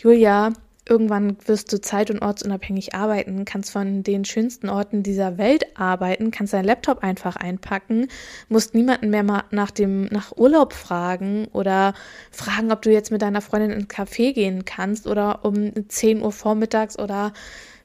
Julia, 0.01 0.53
Irgendwann 0.87 1.37
wirst 1.45 1.73
du 1.73 1.81
zeit- 1.81 2.11
und 2.11 2.21
ortsunabhängig 2.21 2.93
arbeiten, 2.93 3.43
kannst 3.43 3.71
von 3.71 4.03
den 4.03 4.23
schönsten 4.23 4.69
Orten 4.69 5.01
dieser 5.01 5.39
Welt 5.39 5.63
arbeiten, 5.75 6.29
kannst 6.29 6.53
deinen 6.53 6.65
Laptop 6.65 7.01
einfach 7.03 7.35
einpacken, 7.35 8.07
musst 8.49 8.75
niemanden 8.75 9.09
mehr 9.09 9.23
mal 9.23 9.45
nach 9.49 9.71
dem, 9.71 10.03
nach 10.05 10.37
Urlaub 10.37 10.73
fragen 10.73 11.47
oder 11.53 11.95
fragen, 12.29 12.71
ob 12.71 12.83
du 12.83 12.91
jetzt 12.91 13.11
mit 13.11 13.23
deiner 13.23 13.41
Freundin 13.41 13.71
ins 13.71 13.87
Café 13.87 14.33
gehen 14.33 14.63
kannst 14.63 15.07
oder 15.07 15.43
um 15.43 15.71
10 15.89 16.21
Uhr 16.21 16.31
vormittags 16.31 16.99
oder 16.99 17.33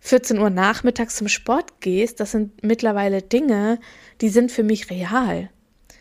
14 0.00 0.38
Uhr 0.38 0.50
nachmittags 0.50 1.16
zum 1.16 1.28
Sport 1.28 1.80
gehst, 1.80 2.21
das 2.21 2.33
sind 2.33 2.62
mittlerweile 2.62 3.23
Dinge, 3.23 3.78
die 4.21 4.28
sind 4.28 4.52
für 4.52 4.62
mich 4.62 4.90
real. 4.90 5.50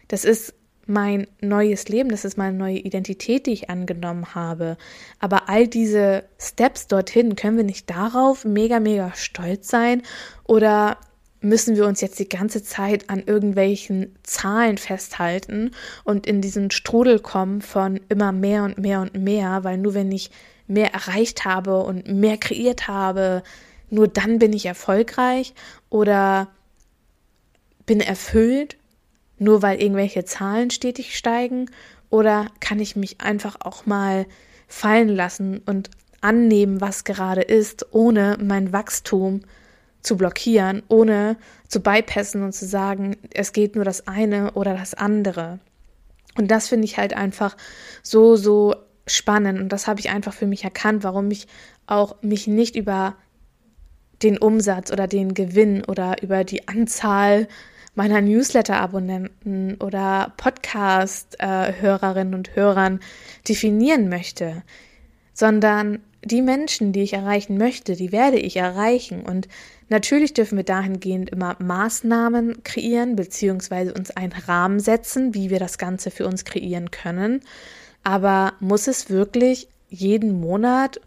Das 0.09 0.25
ist 0.25 0.53
mein 0.89 1.27
neues 1.41 1.88
Leben, 1.88 2.10
das 2.10 2.25
ist 2.25 2.38
meine 2.38 2.58
neue 2.58 2.77
Identität, 2.79 3.46
die 3.46 3.53
ich 3.53 3.69
angenommen 3.69 4.34
habe. 4.36 4.77
Aber 5.19 5.48
all 5.48 5.67
diese 5.67 6.24
Steps 6.39 6.88
dorthin, 6.88 7.36
können 7.36 7.58
wir 7.58 7.63
nicht 7.63 7.89
darauf 7.89 8.43
mega, 8.43 8.79
mega 8.79 9.13
stolz 9.15 9.69
sein? 9.69 10.01
Oder 10.46 10.98
müssen 11.41 11.75
wir 11.75 11.86
uns 11.86 12.01
jetzt 12.01 12.19
die 12.19 12.27
ganze 12.27 12.63
Zeit 12.63 13.10
an 13.10 13.24
irgendwelchen 13.25 14.15
Zahlen 14.24 14.77
festhalten 14.77 15.72
und 16.03 16.27
in 16.27 16.41
diesen 16.41 16.72
Strudel 16.72 17.19
kommen 17.19 17.62
von 17.62 18.01
immer 18.10 18.31
mehr 18.31 18.63
und 18.63 18.77
mehr 18.77 19.01
und 19.01 19.15
mehr, 19.15 19.63
weil 19.63 19.77
nur 19.77 19.93
wenn 19.93 20.12
ich 20.12 20.31
mehr 20.67 20.93
erreicht 20.93 21.46
habe 21.46 21.81
und 21.81 22.08
mehr 22.08 22.38
kreiert 22.38 22.88
habe, 22.88 23.43
nur 23.89 24.08
dann 24.08 24.39
bin 24.39 24.53
ich 24.53 24.65
erfolgreich 24.65 25.53
oder 25.89 26.50
bin 27.86 28.01
erfüllt 28.01 28.78
nur 29.39 29.62
weil 29.62 29.81
irgendwelche 29.81 30.25
Zahlen 30.25 30.69
stetig 30.69 31.17
steigen? 31.17 31.69
Oder 32.10 32.48
kann 32.60 32.79
ich 32.79 32.96
mich 32.96 33.22
einfach 33.22 33.58
auch 33.62 33.86
mal 33.86 34.25
fallen 34.67 35.10
lassen 35.10 35.62
und 35.65 35.89
annehmen, 36.22 36.81
was 36.81 37.03
gerade 37.03 37.41
ist, 37.41 37.88
ohne 37.91 38.38
mein 38.41 38.74
Wachstum 38.74 39.41
zu 40.01 40.17
blockieren, 40.17 40.84
ohne 40.88 41.38
zu 41.67 41.81
bypassen 41.81 42.43
und 42.43 42.53
zu 42.53 42.65
sagen, 42.65 43.17
es 43.34 43.53
geht 43.53 43.75
nur 43.75 43.86
das 43.86 44.08
eine 44.08 44.51
oder 44.53 44.74
das 44.74 44.93
andere. 44.93 45.60
Und 46.38 46.50
das 46.51 46.67
finde 46.67 46.86
ich 46.86 46.98
halt 46.98 47.13
einfach 47.13 47.58
so, 48.01 48.36
so 48.36 48.75
spannend. 49.08 49.60
Und 49.60 49.69
das 49.69 49.88
habe 49.88 50.00
ich 50.00 50.10
einfach 50.10 50.34
für 50.34 50.48
mich 50.48 50.63
erkannt, 50.63 51.03
warum 51.03 51.29
ich 51.31 51.48
auch 51.88 52.22
mich 52.22 52.48
nicht 52.48 52.75
über 52.75 53.15
den 54.24 54.38
Umsatz 54.38 54.91
oder 54.91 55.08
den 55.08 55.34
Gewinn 55.34 55.84
oder 55.86 56.22
über 56.22 56.43
die 56.43 56.67
Anzahl 56.67 57.48
meiner 57.96 58.22
Newsletter-Abonnenten 58.22 59.75
oder 59.75 60.34
Podcast-Hörerinnen 60.38 62.34
und 62.34 62.55
Hörern 62.55 63.00
definieren 63.48 64.10
möchte, 64.10 64.63
sondern 65.34 66.00
die 66.24 66.41
Menschen, 66.41 66.91
die 66.91 67.03
ich 67.03 67.13
erreichen 67.13 67.58
möchte, 67.58 67.96
die 67.96 68.12
werde 68.12 68.38
ich 68.38 68.58
erreichen. 68.58 69.22
Und 69.22 69.48
natürlich 69.88 70.34
dürfen 70.34 70.58
wir 70.58 70.65
dahingehend 70.65 71.29
immer 71.29 71.55
Maßnahmen 71.60 72.63
kreieren, 72.63 73.15
beziehungsweise 73.15 73.93
uns 73.93 74.12
einen 74.12 74.34
Rahmen 74.34 74.79
setzen, 74.79 75.34
wie 75.34 75.50
wir 75.50 75.60
das 75.60 75.77
Ganze 75.77 76.12
für 76.12 76.27
uns 76.27 76.46
kreieren 76.46 76.91
können. 76.91 77.41
Aber 78.03 78.53
muss 78.60 78.88
es 78.88 79.10
wirklich 79.10 79.69
jeden 79.89 80.39
Monat, 80.39 81.00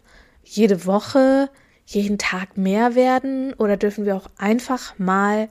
jede 0.43 0.85
Woche, 0.85 1.49
jeden 1.85 2.17
Tag 2.17 2.57
mehr 2.57 2.95
werden? 2.95 3.53
Oder 3.53 3.77
dürfen 3.77 4.05
wir 4.05 4.15
auch 4.15 4.29
einfach 4.37 4.97
mal 4.97 5.47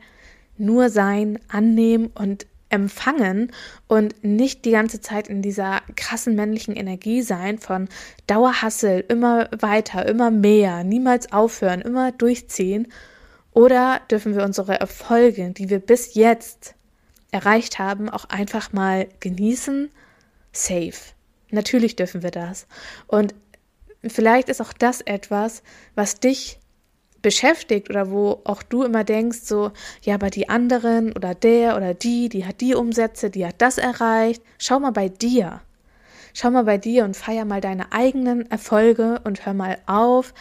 nur 0.58 0.90
sein, 0.90 1.38
annehmen 1.48 2.08
und 2.14 2.46
empfangen 2.72 3.52
und 3.86 4.24
nicht 4.24 4.64
die 4.64 4.70
ganze 4.70 5.00
Zeit 5.00 5.28
in 5.28 5.42
dieser 5.42 5.82
krassen 5.94 6.34
männlichen 6.34 6.74
Energie 6.74 7.22
sein 7.22 7.58
von 7.58 7.88
Dauerhassel, 8.26 9.04
immer 9.08 9.48
weiter, 9.56 10.08
immer 10.08 10.30
mehr, 10.30 10.82
niemals 10.82 11.32
aufhören, 11.32 11.82
immer 11.82 12.12
durchziehen? 12.12 12.88
Oder 13.52 14.00
dürfen 14.10 14.34
wir 14.34 14.44
unsere 14.44 14.80
Erfolge, 14.80 15.50
die 15.50 15.68
wir 15.68 15.80
bis 15.80 16.14
jetzt 16.14 16.74
erreicht 17.30 17.78
haben, 17.78 18.08
auch 18.08 18.24
einfach 18.24 18.72
mal 18.72 19.06
genießen? 19.20 19.90
Safe. 20.52 20.94
Natürlich 21.50 21.96
dürfen 21.96 22.22
wir 22.22 22.30
das. 22.30 22.66
Und 23.06 23.34
vielleicht 24.02 24.48
ist 24.48 24.62
auch 24.62 24.72
das 24.72 25.02
etwas, 25.02 25.62
was 25.94 26.20
dich 26.20 26.58
beschäftigt 27.22 27.88
oder 27.88 28.10
wo 28.10 28.40
auch 28.44 28.62
du 28.62 28.82
immer 28.82 29.04
denkst, 29.04 29.40
so, 29.42 29.72
ja, 30.02 30.14
aber 30.14 30.30
die 30.30 30.48
anderen 30.48 31.12
oder 31.12 31.34
der 31.34 31.76
oder 31.76 31.94
die, 31.94 32.28
die 32.28 32.44
hat 32.44 32.60
die 32.60 32.74
Umsätze, 32.74 33.30
die 33.30 33.46
hat 33.46 33.56
das 33.58 33.78
erreicht. 33.78 34.42
Schau 34.58 34.80
mal 34.80 34.92
bei 34.92 35.08
dir. 35.08 35.60
Schau 36.34 36.50
mal 36.50 36.64
bei 36.64 36.78
dir 36.78 37.04
und 37.04 37.16
feier 37.16 37.44
mal 37.44 37.60
deine 37.60 37.92
eigenen 37.92 38.50
Erfolge 38.50 39.20
und 39.24 39.44
hör 39.46 39.54
mal 39.54 39.78
auf, 39.86 40.34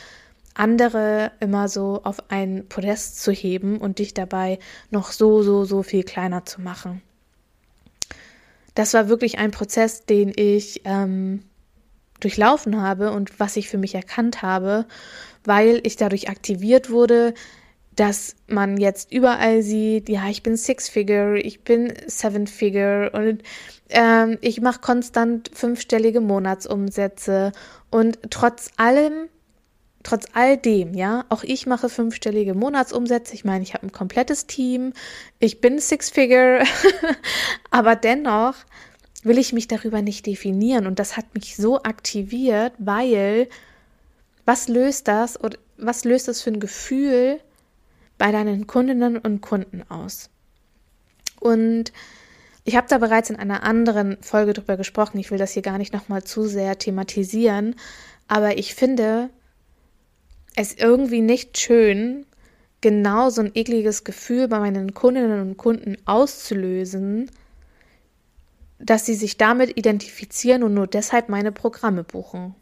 andere 0.53 1.31
immer 1.39 1.67
so 1.67 2.01
auf 2.03 2.29
ein 2.29 2.67
Podest 2.67 3.21
zu 3.21 3.31
heben 3.31 3.77
und 3.77 3.99
dich 3.99 4.13
dabei 4.13 4.59
noch 4.89 5.11
so, 5.11 5.43
so, 5.43 5.65
so 5.65 5.83
viel 5.83 6.03
kleiner 6.03 6.45
zu 6.45 6.61
machen. 6.61 7.01
Das 8.75 8.93
war 8.93 9.09
wirklich 9.09 9.37
ein 9.37 9.51
Prozess, 9.51 10.05
den 10.05 10.31
ich 10.33 10.81
ähm, 10.85 11.43
durchlaufen 12.19 12.81
habe 12.81 13.11
und 13.11 13.39
was 13.39 13.57
ich 13.57 13.67
für 13.67 13.77
mich 13.77 13.95
erkannt 13.95 14.41
habe 14.41 14.85
weil 15.43 15.81
ich 15.83 15.95
dadurch 15.95 16.29
aktiviert 16.29 16.89
wurde, 16.89 17.33
dass 17.95 18.35
man 18.47 18.77
jetzt 18.77 19.11
überall 19.11 19.61
sieht, 19.61 20.07
ja, 20.09 20.27
ich 20.29 20.43
bin 20.43 20.55
Six-Figure, 20.55 21.37
ich 21.37 21.63
bin 21.63 21.93
Seven-Figure 22.07 23.11
und 23.13 23.43
ähm, 23.89 24.37
ich 24.41 24.61
mache 24.61 24.79
konstant 24.79 25.51
fünfstellige 25.53 26.21
Monatsumsätze 26.21 27.51
und 27.89 28.19
trotz 28.29 28.71
allem, 28.77 29.27
trotz 30.03 30.25
all 30.33 30.57
dem, 30.57 30.93
ja, 30.93 31.25
auch 31.27 31.43
ich 31.43 31.67
mache 31.67 31.89
fünfstellige 31.89 32.53
Monatsumsätze. 32.53 33.33
Ich 33.33 33.43
meine, 33.43 33.63
ich 33.63 33.73
habe 33.73 33.87
ein 33.87 33.91
komplettes 33.91 34.47
Team, 34.47 34.93
ich 35.39 35.59
bin 35.59 35.79
Six-Figure, 35.79 36.63
aber 37.71 37.97
dennoch 37.97 38.55
will 39.23 39.37
ich 39.37 39.51
mich 39.51 39.67
darüber 39.67 40.01
nicht 40.01 40.25
definieren 40.25 40.87
und 40.87 40.97
das 40.97 41.17
hat 41.17 41.35
mich 41.35 41.57
so 41.57 41.83
aktiviert, 41.83 42.73
weil 42.79 43.49
was 44.51 44.67
löst 44.67 45.07
das 45.07 45.41
oder 45.41 45.57
was 45.77 46.03
löst 46.03 46.27
das 46.27 46.41
für 46.41 46.49
ein 46.49 46.59
Gefühl 46.59 47.39
bei 48.17 48.33
deinen 48.33 48.67
Kundinnen 48.67 49.17
und 49.17 49.39
Kunden 49.39 49.81
aus? 49.89 50.29
Und 51.39 51.93
ich 52.65 52.75
habe 52.75 52.85
da 52.89 52.97
bereits 52.97 53.29
in 53.29 53.37
einer 53.37 53.63
anderen 53.63 54.17
Folge 54.21 54.51
drüber 54.51 54.75
gesprochen. 54.75 55.19
Ich 55.19 55.31
will 55.31 55.37
das 55.37 55.53
hier 55.53 55.61
gar 55.61 55.77
nicht 55.77 55.93
nochmal 55.93 56.25
zu 56.25 56.47
sehr 56.47 56.77
thematisieren. 56.77 57.75
Aber 58.27 58.57
ich 58.57 58.75
finde 58.75 59.29
es 60.57 60.73
irgendwie 60.73 61.21
nicht 61.21 61.57
schön, 61.57 62.25
genau 62.81 63.29
so 63.29 63.43
ein 63.43 63.51
ekliges 63.53 64.03
Gefühl 64.03 64.49
bei 64.49 64.59
meinen 64.59 64.93
Kundinnen 64.93 65.39
und 65.39 65.55
Kunden 65.55 65.95
auszulösen, 66.03 67.31
dass 68.79 69.05
sie 69.05 69.15
sich 69.15 69.37
damit 69.37 69.77
identifizieren 69.77 70.63
und 70.63 70.73
nur 70.73 70.87
deshalb 70.87 71.29
meine 71.29 71.53
Programme 71.53 72.03
buchen. 72.03 72.53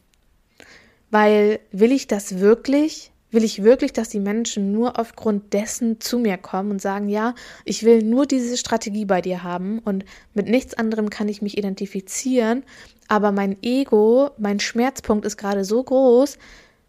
Weil 1.12 1.60
will 1.72 1.92
ich 1.92 2.08
das 2.08 2.39
wirklich? 2.39 3.12
Will 3.32 3.44
ich 3.44 3.63
wirklich, 3.63 3.94
dass 3.94 4.10
die 4.10 4.20
Menschen 4.20 4.72
nur 4.72 5.00
aufgrund 5.00 5.54
dessen 5.54 6.01
zu 6.01 6.18
mir 6.18 6.38
kommen 6.38 6.72
und 6.72 6.82
sagen, 6.82 7.10
ja, 7.10 7.36
ich 7.63 7.84
will 7.84 8.01
nur 8.01 8.25
diese 8.25 8.58
Strategie 8.58 9.06
bei 9.06 9.22
dir 9.22 9.44
haben 9.44 9.80
und 9.80 10.04
mit 10.34 10.48
nichts 10.48 10.74
anderem 10.74 11.12
kann 11.12 11.28
ich 11.30 11.42
mich 11.42 11.58
identifizieren, 11.58 12.63
aber 13.08 13.32
mein 13.32 13.58
Ego, 13.62 14.32
mein 14.39 14.60
Schmerzpunkt 14.60 15.25
ist 15.25 15.38
gerade 15.38 15.63
so 15.63 15.84
groß, 15.84 16.39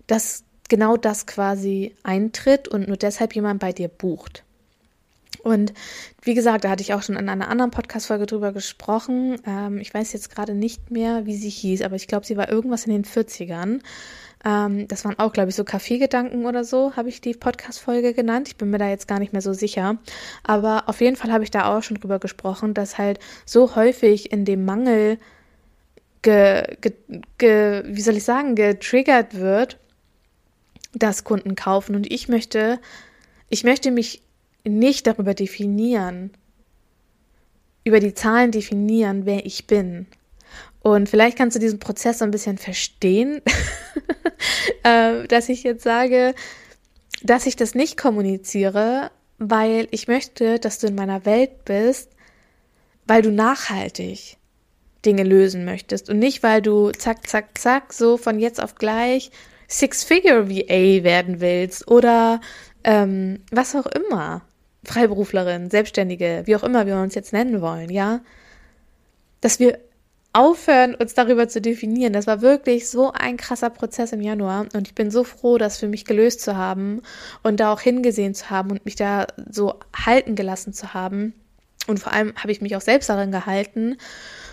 dass 0.07 0.45
genau 0.71 0.97
das 0.97 1.27
quasi 1.27 1.95
eintritt 2.03 2.69
und 2.69 2.89
nur 2.89 2.97
deshalb 2.97 3.35
jemand 3.35 3.61
bei 3.61 3.73
dir 3.73 3.89
bucht. 3.89 4.45
Und 5.43 5.73
wie 6.23 6.35
gesagt, 6.35 6.65
da 6.65 6.71
hatte 6.71 6.83
ich 6.83 6.95
auch 6.95 7.03
schon 7.03 7.17
in 7.17 7.29
einer 7.29 7.49
anderen 7.49 7.71
Podcast-Folge 7.71 8.27
drüber 8.27 8.53
gesprochen. 8.53 9.41
Ähm, 9.47 9.79
ich 9.79 9.93
weiß 9.93 10.13
jetzt 10.13 10.35
gerade 10.35 10.55
nicht 10.55 10.91
mehr, 10.91 11.27
wie 11.27 11.37
sie 11.37 11.49
hieß, 11.49 11.83
aber 11.83 11.97
ich 11.97 12.07
glaube, 12.07 12.27
sie 12.27 12.37
war 12.37 12.51
irgendwas 12.51 12.87
in 12.87 12.93
den 12.93 13.05
40ern. 13.05 13.81
Ähm, 14.45 14.89
das 14.89 15.05
waren 15.05 15.19
auch, 15.19 15.33
glaube 15.33 15.51
ich, 15.51 15.57
so 15.57 15.65
Kaffeegedanken 15.65 16.47
oder 16.47 16.65
so, 16.65 16.97
habe 16.97 17.09
ich 17.09 17.21
die 17.21 17.35
Podcast-Folge 17.35 18.15
genannt. 18.15 18.49
Ich 18.49 18.57
bin 18.57 18.71
mir 18.71 18.79
da 18.79 18.89
jetzt 18.89 19.09
gar 19.09 19.19
nicht 19.19 19.33
mehr 19.33 19.43
so 19.43 19.53
sicher. 19.53 19.99
Aber 20.45 20.89
auf 20.89 21.01
jeden 21.01 21.17
Fall 21.17 21.33
habe 21.33 21.45
ich 21.45 21.51
da 21.51 21.67
auch 21.67 21.83
schon 21.83 21.99
drüber 21.99 22.19
gesprochen, 22.19 22.75
dass 22.75 22.99
halt 22.99 23.19
so 23.45 23.77
häufig 23.77 24.33
in 24.33 24.45
dem 24.45 24.65
Mangel 24.65 25.19
ge, 26.23 26.77
ge, 26.81 26.93
ge, 27.39 27.83
wie 27.87 28.01
soll 28.01 28.17
ich 28.17 28.25
sagen, 28.25 28.55
getriggert 28.55 29.35
wird, 29.35 29.79
dass 30.95 31.25
Kunden 31.25 31.55
kaufen. 31.55 31.95
Und 31.95 32.11
ich 32.11 32.29
möchte, 32.29 32.79
ich 33.49 33.65
möchte 33.65 33.91
mich 33.91 34.23
nicht 34.65 35.07
darüber 35.07 35.35
definieren, 35.35 36.31
über 37.85 38.01
die 38.01 38.15
Zahlen 38.15 38.51
definieren, 38.51 39.27
wer 39.27 39.47
ich 39.47 39.67
bin. 39.67 40.07
Und 40.83 41.09
vielleicht 41.09 41.37
kannst 41.37 41.57
du 41.57 41.61
diesen 41.61 41.79
Prozess 41.79 42.19
so 42.19 42.25
ein 42.25 42.31
bisschen 42.31 42.59
verstehen, 42.59 43.43
äh, 44.83 45.27
dass 45.27 45.49
ich 45.49 45.63
jetzt 45.63 45.83
sage, 45.83 46.35
dass 47.23 47.47
ich 47.47 47.57
das 47.57 47.75
nicht 47.75 47.99
kommuniziere, 47.99 49.11
weil 49.39 49.89
ich 49.91 50.09
möchte, 50.09 50.59
dass 50.59 50.79
du 50.79 50.87
in 50.87 50.95
meiner 50.95 51.25
Welt 51.27 51.65
bist, 51.65 52.11
weil 53.07 53.23
du 53.23 53.31
nachhaltig 53.31 54.37
Dinge 55.05 55.23
lösen 55.23 55.65
möchtest 55.65 56.11
und 56.11 56.19
nicht, 56.19 56.43
weil 56.43 56.63
du 56.63 56.91
zack, 56.91 57.27
zack, 57.27 57.59
zack, 57.59 57.93
so 57.93 58.17
von 58.17 58.39
jetzt 58.39 58.63
auf 58.63 58.75
gleich 58.75 59.31
Six-Figure 59.69 60.51
VA 60.51 61.05
werden 61.05 61.41
willst 61.41 61.89
oder 61.89 62.41
ähm, 62.85 63.41
was 63.51 63.75
auch 63.75 63.87
immer. 63.87 64.43
Freiberuflerin, 64.85 65.71
Selbstständige, 65.71 66.43
wie 66.47 66.57
auch 66.57 66.63
immer 66.63 66.87
wir 66.87 66.97
uns 66.97 67.15
jetzt 67.15 67.33
nennen 67.33 67.61
wollen, 67.61 67.91
ja, 67.91 68.21
dass 69.41 69.59
wir 69.59 69.79
aufhören, 70.33 70.95
uns 70.95 71.15
darüber 71.15 71.49
zu 71.49 71.61
definieren. 71.61 72.13
Das 72.13 72.27
war 72.27 72.41
wirklich 72.41 72.89
so 72.89 73.13
ein 73.13 73.37
krasser 73.37 73.71
Prozess 73.71 74.13
im 74.13 74.21
Januar 74.21 74.67
und 74.75 74.87
ich 74.87 74.95
bin 74.95 75.11
so 75.11 75.25
froh, 75.25 75.59
das 75.59 75.79
für 75.79 75.89
mich 75.89 76.05
gelöst 76.05 76.41
zu 76.41 76.57
haben 76.57 77.03
und 77.43 77.59
da 77.61 77.73
auch 77.73 77.81
hingesehen 77.81 78.35
zu 78.35 78.49
haben 78.51 78.71
und 78.71 78.85
mich 78.85 78.97
da 78.97 79.27
so 79.51 79.75
halten 79.95 80.37
gelassen 80.37 80.73
zu 80.73 80.95
haben. 80.95 81.35
Und 81.87 81.99
vor 81.99 82.13
allem 82.13 82.35
habe 82.37 82.53
ich 82.53 82.61
mich 82.61 82.77
auch 82.77 82.81
selbst 82.81 83.09
darin 83.09 83.33
gehalten. 83.33 83.97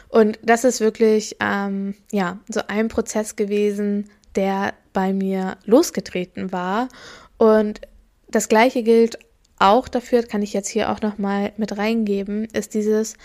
Und 0.10 0.40
das 0.42 0.64
ist 0.64 0.80
wirklich, 0.80 1.36
ähm, 1.42 1.94
ja, 2.12 2.40
so 2.50 2.62
ein 2.68 2.88
Prozess 2.88 3.36
gewesen, 3.36 4.10
der 4.36 4.74
bei 4.94 5.14
mir 5.14 5.58
losgetreten 5.66 6.52
war. 6.52 6.88
Und 7.38 7.82
das 8.30 8.50
Gleiche 8.50 8.82
gilt 8.82 9.20
auch 9.60 9.88
dafür, 9.88 10.24
kann 10.24 10.42
ich 10.42 10.54
jetzt 10.54 10.70
hier 10.70 10.92
auch 10.92 11.02
nochmal 11.02 11.54
mit 11.58 11.78
reingeben, 11.78 12.46
ist 12.46 12.74
dieses, 12.74 13.16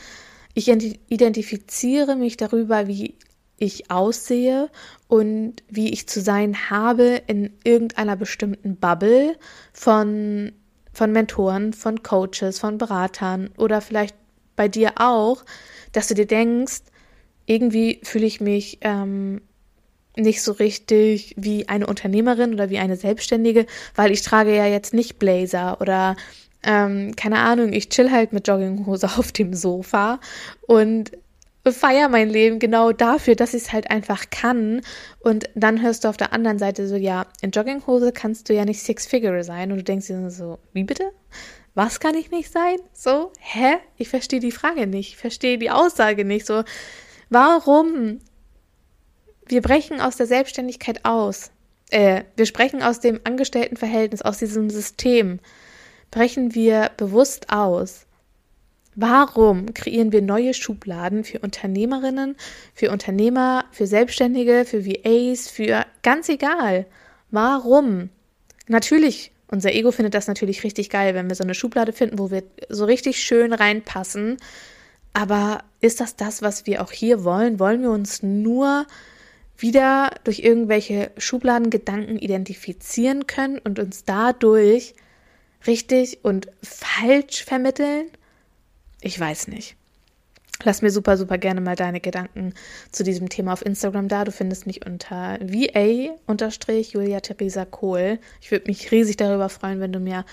ich 0.55 0.69
identifiziere 0.69 2.17
mich 2.17 2.37
darüber, 2.37 2.87
wie 2.87 3.17
ich 3.59 3.91
aussehe 3.91 4.71
und 5.09 5.63
wie 5.69 5.93
ich 5.93 6.09
zu 6.09 6.21
sein 6.21 6.71
habe 6.71 7.23
in 7.27 7.53
irgendeiner 7.65 8.17
bestimmten 8.17 8.77
Bubble 8.77 9.37
von, 9.73 10.53
von 10.93 11.13
Mentoren, 11.13 11.73
von 11.73 12.03
Coaches, 12.03 12.59
von 12.59 12.79
Beratern 12.79 13.51
oder 13.57 13.81
vielleicht 13.81 14.17
bei 14.57 14.69
dir 14.69 14.95
auch, 14.97 15.45
dass 15.93 16.09
du 16.09 16.15
dir 16.15 16.27
denkst, 16.27 16.83
irgendwie 17.47 18.01
fühle 18.03 18.27
ich 18.27 18.41
mich 18.41 18.79
ähm, 18.81 19.43
nicht 20.17 20.43
so 20.43 20.53
richtig 20.53 21.35
wie 21.37 21.69
eine 21.69 21.87
Unternehmerin 21.87 22.55
oder 22.55 22.71
wie 22.71 22.79
eine 22.79 22.97
Selbstständige, 22.97 23.67
weil 23.95 24.11
ich 24.11 24.23
trage 24.23 24.55
ja 24.55 24.67
jetzt 24.67 24.95
nicht 24.95 25.19
Blazer 25.19 25.81
oder 25.81 26.17
ähm, 26.63 27.17
keine 27.17 27.39
Ahnung, 27.39 27.73
ich 27.73 27.89
chill 27.89 28.11
halt 28.11 28.33
mit 28.33 28.47
Jogginghose 28.47 29.07
auf 29.19 29.33
dem 29.33 29.55
Sofa 29.55 30.21
und 30.67 31.13
feier 31.71 32.09
mein 32.09 32.29
Leben 32.29 32.59
genau 32.59 32.91
dafür, 32.91 33.37
dass 33.37 33.55
ich 33.55 33.63
es 33.63 33.73
halt 33.73 33.91
einfach 33.91 34.31
kann. 34.31 34.81
Und 35.21 35.49
dann 35.55 35.81
hörst 35.81 36.03
du 36.03 36.09
auf 36.09 36.17
der 36.17 36.33
anderen 36.33 36.59
Seite 36.59 36.89
so, 36.89 36.97
ja, 36.97 37.27
in 37.41 37.53
Jogginghose 37.53 38.11
kannst 38.11 38.49
du 38.49 38.55
ja 38.55 38.65
nicht 38.65 38.83
Six-Figure 38.83 39.45
sein. 39.45 39.71
Und 39.71 39.79
du 39.79 39.85
denkst 39.85 40.09
dir 40.09 40.31
so, 40.31 40.59
wie 40.73 40.83
bitte? 40.83 41.13
Was 41.75 42.01
kann 42.01 42.17
ich 42.17 42.33
nicht 42.33 42.51
sein? 42.51 42.79
So, 42.93 43.33
hä? 43.39 43.77
Ich 43.97 44.09
verstehe 44.09 44.41
die 44.41 44.51
Frage 44.51 44.89
nicht. 44.89 45.11
Ich 45.11 45.17
verstehe 45.17 45.57
die 45.57 45.71
Aussage 45.71 46.25
nicht. 46.25 46.47
So, 46.47 46.65
warum? 47.31 48.19
Wir 49.47 49.63
brechen 49.63 50.01
aus 50.01 50.17
der 50.17 50.27
Selbstständigkeit 50.27 51.05
aus. 51.05 51.51
Äh, 51.91 52.25
wir 52.37 52.47
sprechen 52.47 52.83
aus 52.83 53.01
dem 53.01 53.21
Angestelltenverhältnis, 53.25 54.23
aus 54.23 54.39
diesem 54.39 54.71
System 54.71 55.41
brechen 56.11 56.55
wir 56.55 56.91
bewusst 56.97 57.51
aus. 57.51 58.07
Warum 58.95 59.73
kreieren 59.73 60.13
wir 60.13 60.21
neue 60.21 60.53
Schubladen 60.53 61.25
für 61.25 61.39
Unternehmerinnen, 61.39 62.37
für 62.75 62.91
Unternehmer, 62.91 63.65
für 63.73 63.87
Selbstständige, 63.87 64.65
für 64.67 64.85
VAs, 64.85 65.49
für 65.49 65.87
ganz 66.03 66.29
egal? 66.29 66.87
Warum? 67.31 68.11
Natürlich, 68.69 69.33
unser 69.49 69.73
Ego 69.73 69.91
findet 69.91 70.13
das 70.15 70.29
natürlich 70.29 70.63
richtig 70.63 70.91
geil, 70.91 71.15
wenn 71.15 71.29
wir 71.29 71.35
so 71.35 71.43
eine 71.43 71.55
Schublade 71.55 71.93
finden, 71.93 72.19
wo 72.19 72.31
wir 72.31 72.43
so 72.69 72.85
richtig 72.85 73.23
schön 73.23 73.55
reinpassen. 73.55 74.37
Aber 75.15 75.65
ist 75.81 76.01
das 76.01 76.17
das, 76.17 76.43
was 76.43 76.67
wir 76.67 76.83
auch 76.83 76.93
hier 76.93 77.25
wollen? 77.25 77.59
Wollen 77.59 77.81
wir 77.81 77.91
uns 77.91 78.23
nur 78.23 78.87
wieder 79.63 80.11
durch 80.25 80.41
irgendwelche 80.41 81.11
Schubladengedanken 81.17 82.19
identifizieren 82.19 83.27
können 83.27 83.59
und 83.59 83.79
uns 83.79 84.05
dadurch 84.05 84.95
richtig 85.67 86.25
und 86.25 86.49
falsch 86.63 87.45
vermitteln? 87.45 88.07
Ich 89.01 89.19
weiß 89.19 89.49
nicht. 89.49 89.77
Lass 90.65 90.83
mir 90.83 90.91
super, 90.91 91.17
super 91.17 91.39
gerne 91.39 91.61
mal 91.61 91.75
deine 91.77 92.01
Gedanken 92.01 92.55
zu 92.93 93.03
diesem 93.03 93.29
Thema 93.29 93.53
auf 93.53 93.65
Instagram 93.65 94.09
da. 94.09 94.25
Du 94.25 94.33
findest 94.33 94.67
mich 94.67 94.87
unter 94.87 95.39
VA-Julia 95.41 97.21
Theresa 97.21 97.65
Kohl. 97.65 98.19
Ich 98.41 98.51
würde 98.51 98.67
mich 98.67 98.93
riesig 98.93 99.17
darüber 99.17 99.49
freuen, 99.49 99.81
wenn 99.81 99.93
du 99.93 99.99
mir 99.99 100.25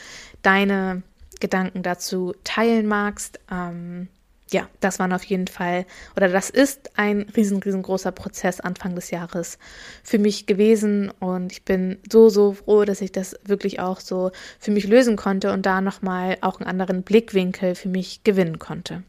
deine 0.42 1.04
Gedanken 1.40 1.84
dazu 1.84 2.36
teilen 2.44 2.86
magst. 2.86 3.40
Ähm, 3.52 4.08
ja, 4.52 4.68
das 4.80 5.00
waren 5.00 5.14
auf 5.14 5.24
jeden 5.24 5.48
Fall, 5.48 5.86
oder 6.16 6.28
das 6.28 6.50
ist 6.50 6.98
ein 6.98 7.28
riesen, 7.36 7.62
riesengroßer 7.62 8.12
Prozess 8.12 8.60
Anfang 8.60 8.96
des 8.96 9.12
Jahres 9.12 9.58
für 10.04 10.20
mich 10.20 10.46
gewesen. 10.46 11.12
Und 11.20 11.52
ich 11.52 11.64
bin 11.64 11.98
so, 12.12 12.30
so 12.30 12.54
froh, 12.54 12.86
dass 12.86 13.02
ich 13.02 13.12
das 13.12 13.36
wirklich 13.44 13.80
auch 13.80 14.00
so 14.00 14.32
für 14.60 14.72
mich 14.72 14.88
lösen 14.88 15.16
konnte 15.16 15.52
und 15.52 15.66
da 15.66 15.82
nochmal 15.82 16.38
auch 16.42 16.60
einen 16.60 16.70
anderen 16.70 17.04
Blickwinkel 17.04 17.76
für 17.76 17.90
mich 17.90 18.24
gewinnen 18.24 18.60
konnte. 18.60 19.04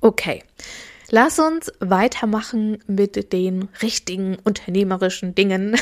Okay. 0.00 0.42
Lass 1.12 1.40
uns 1.40 1.72
weitermachen 1.80 2.78
mit 2.86 3.32
den 3.32 3.68
richtigen 3.82 4.36
unternehmerischen 4.44 5.34
Dingen. 5.34 5.76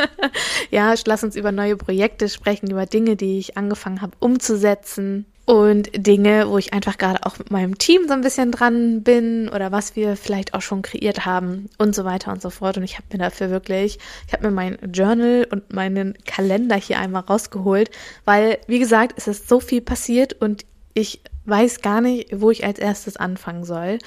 ja, 0.70 0.94
lass 1.06 1.24
uns 1.24 1.36
über 1.36 1.52
neue 1.52 1.76
Projekte 1.76 2.28
sprechen, 2.28 2.70
über 2.70 2.84
Dinge, 2.84 3.16
die 3.16 3.38
ich 3.38 3.56
angefangen 3.56 4.02
habe 4.02 4.16
umzusetzen 4.20 5.24
und 5.48 5.88
Dinge, 5.94 6.50
wo 6.50 6.58
ich 6.58 6.74
einfach 6.74 6.98
gerade 6.98 7.24
auch 7.24 7.38
mit 7.38 7.50
meinem 7.50 7.78
Team 7.78 8.02
so 8.06 8.12
ein 8.12 8.20
bisschen 8.20 8.52
dran 8.52 9.02
bin 9.02 9.48
oder 9.48 9.72
was 9.72 9.96
wir 9.96 10.14
vielleicht 10.14 10.52
auch 10.52 10.60
schon 10.60 10.82
kreiert 10.82 11.24
haben 11.24 11.70
und 11.78 11.94
so 11.94 12.04
weiter 12.04 12.32
und 12.32 12.42
so 12.42 12.50
fort. 12.50 12.76
Und 12.76 12.82
ich 12.82 12.98
habe 12.98 13.06
mir 13.10 13.18
dafür 13.18 13.48
wirklich, 13.48 13.98
ich 14.26 14.34
habe 14.34 14.46
mir 14.46 14.54
mein 14.54 14.76
Journal 14.92 15.48
und 15.50 15.72
meinen 15.72 16.12
Kalender 16.26 16.76
hier 16.76 16.98
einmal 16.98 17.22
rausgeholt, 17.22 17.90
weil, 18.26 18.58
wie 18.66 18.78
gesagt, 18.78 19.14
es 19.16 19.26
ist 19.26 19.48
so 19.48 19.58
viel 19.58 19.80
passiert 19.80 20.34
und 20.34 20.66
ich 20.92 21.22
weiß 21.46 21.80
gar 21.80 22.02
nicht, 22.02 22.28
wo 22.38 22.50
ich 22.50 22.66
als 22.66 22.78
erstes 22.78 23.16
anfangen 23.16 23.64
soll. 23.64 24.00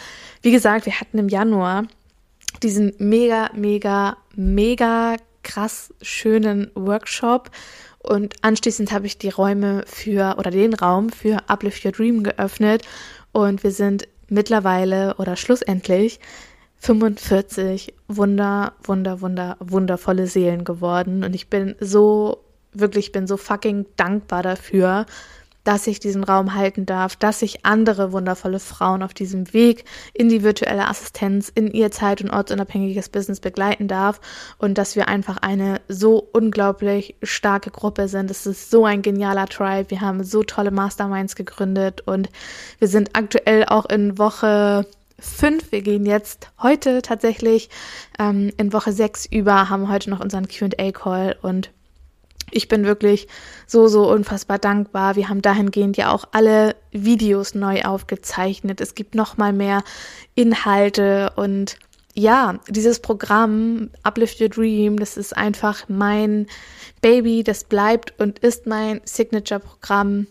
Wie 0.44 0.52
gesagt, 0.52 0.86
wir 0.86 1.00
hatten 1.00 1.18
im 1.18 1.28
Januar 1.28 1.88
diesen 2.62 2.94
mega, 3.00 3.50
mega, 3.56 4.18
mega 4.36 5.16
krass 5.42 5.92
schönen 6.04 6.70
Workshop 6.76 7.50
und 8.04 8.36
anschließend 8.42 8.92
habe 8.92 9.06
ich 9.06 9.18
die 9.18 9.30
Räume 9.30 9.84
für 9.86 10.36
oder 10.38 10.52
den 10.52 10.74
Raum 10.74 11.10
für 11.10 11.38
Uplift 11.48 11.86
Your 11.86 11.92
Dream 11.92 12.24
geöffnet. 12.24 12.84
Und 13.32 13.64
wir 13.64 13.72
sind 13.72 14.08
mittlerweile 14.28 15.16
oder 15.18 15.36
schlussendlich 15.36 16.20
45 16.78 17.94
wunder, 18.08 18.74
wunder, 18.84 19.22
wunder, 19.22 19.58
wundervolle 19.60 20.28
Seelen 20.28 20.64
geworden. 20.64 21.24
Und 21.24 21.36
ich 21.36 21.50
bin 21.50 21.76
so 21.80 22.44
wirklich 22.74 23.12
bin 23.12 23.28
so 23.28 23.38
fucking 23.38 23.86
dankbar 23.98 24.44
dafür, 24.44 25.06
dass 25.64 25.88
ich 25.88 26.00
diesen 26.00 26.24
Raum 26.24 26.56
halten 26.56 26.86
darf, 26.86 27.16
dass 27.16 27.42
ich 27.42 27.66
andere 27.66 28.12
wundervolle 28.12 28.60
Frauen 28.60 29.04
auf 29.04 29.14
diesem 29.14 29.54
Weg 29.54 29.86
in 30.14 30.30
die 30.30 30.44
virtuelle 30.44 30.88
Assistenz, 30.88 31.52
in 31.54 31.72
ihr 31.72 31.92
zeit- 31.92 32.22
und 32.22 32.32
ortsunabhängiges 32.32 33.10
Business 33.10 33.40
begleiten 33.40 33.88
darf 33.88 34.20
und 34.58 34.78
dass 34.78 34.96
wir 34.96 35.08
einfach 35.08 35.38
eine 35.38 35.82
so 35.88 36.28
unglaublich 36.32 37.16
starke 37.22 37.72
Gruppe 37.72 38.08
sind. 38.08 38.32
Es 38.32 38.46
ist 38.46 38.72
so 38.72 38.86
ein 38.86 39.02
genialer 39.02 39.48
Tribe. 39.48 39.92
Wir 39.92 40.02
haben 40.02 40.24
so 40.24 40.44
tolle 40.44 40.72
Masterminds 40.72 41.36
gegründet 41.36 42.02
und 42.02 42.30
wir 42.80 42.88
sind 42.88 43.16
aktuell 43.16 43.66
auch 43.66 43.86
in 43.86 44.18
Woche 44.18 44.86
fünf. 45.20 45.72
Wir 45.72 45.82
gehen 45.82 46.06
jetzt 46.06 46.50
heute 46.62 47.02
tatsächlich 47.02 47.70
ähm, 48.20 48.52
in 48.58 48.74
Woche 48.74 48.92
sechs 48.92 49.26
über, 49.26 49.70
haben 49.70 49.90
heute 49.90 50.10
noch 50.10 50.20
unseren 50.20 50.48
QA-Call 50.48 51.38
und 51.42 51.70
ich 52.52 52.68
bin 52.68 52.86
wirklich 52.86 53.28
so, 53.68 53.88
so 53.88 54.10
unfassbar 54.12 54.60
dankbar. 54.60 55.16
Wir 55.16 55.30
haben 55.30 55.42
dahingehend 55.42 55.98
ja 55.98 56.12
auch 56.12 56.26
alle 56.32 56.76
Videos 56.92 57.56
neu 57.56 57.84
aufgezeichnet. 57.84 58.82
Es 58.82 58.96
gibt 58.96 59.16
noch 59.16 59.38
mal 59.38 59.54
mehr 59.54 59.84
Inhalte 60.36 61.34
und 61.36 61.78
ja, 62.14 62.60
dieses 62.68 63.00
Programm 63.00 63.90
Uplift 64.04 64.42
Your 64.42 64.50
Dream, 64.50 64.98
das 64.98 65.18
ist 65.18 65.36
einfach 65.36 65.88
mein 65.88 66.48
Baby, 67.02 67.44
das 67.44 67.64
bleibt 67.64 68.20
und 68.20 68.40
ist 68.40 68.68
mein 68.68 69.02
Signature-Programm. 69.06 70.28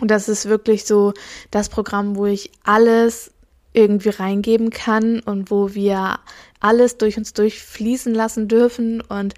Und 0.00 0.10
das 0.10 0.28
ist 0.28 0.48
wirklich 0.48 0.84
so 0.84 1.12
das 1.50 1.68
Programm, 1.68 2.16
wo 2.16 2.26
ich 2.26 2.50
alles 2.64 3.30
irgendwie 3.74 4.10
reingeben 4.10 4.70
kann 4.70 5.20
und 5.20 5.50
wo 5.50 5.74
wir 5.74 6.18
alles 6.60 6.98
durch 6.98 7.16
uns 7.16 7.32
durchfließen 7.32 8.14
lassen 8.14 8.48
dürfen 8.48 9.00
und 9.00 9.34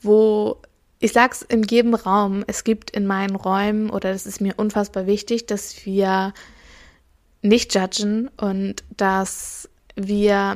wo 0.00 0.58
ich 1.00 1.12
sag's 1.12 1.42
in 1.42 1.62
jedem 1.62 1.94
Raum, 1.94 2.44
es 2.46 2.64
gibt 2.64 2.90
in 2.90 3.06
meinen 3.06 3.36
Räumen, 3.36 3.90
oder 3.90 4.12
das 4.12 4.26
ist 4.26 4.40
mir 4.40 4.54
unfassbar 4.56 5.06
wichtig, 5.06 5.46
dass 5.46 5.86
wir 5.86 6.32
nicht 7.40 7.74
judgen 7.74 8.28
und 8.36 8.82
dass 8.96 9.68
wir 9.94 10.54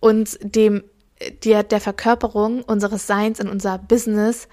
uns 0.00 0.38
dem, 0.42 0.84
der, 1.44 1.62
der 1.62 1.80
Verkörperung 1.80 2.62
unseres 2.62 3.06
Seins 3.06 3.40
in 3.40 3.48
unser 3.48 3.78
Business, 3.78 4.48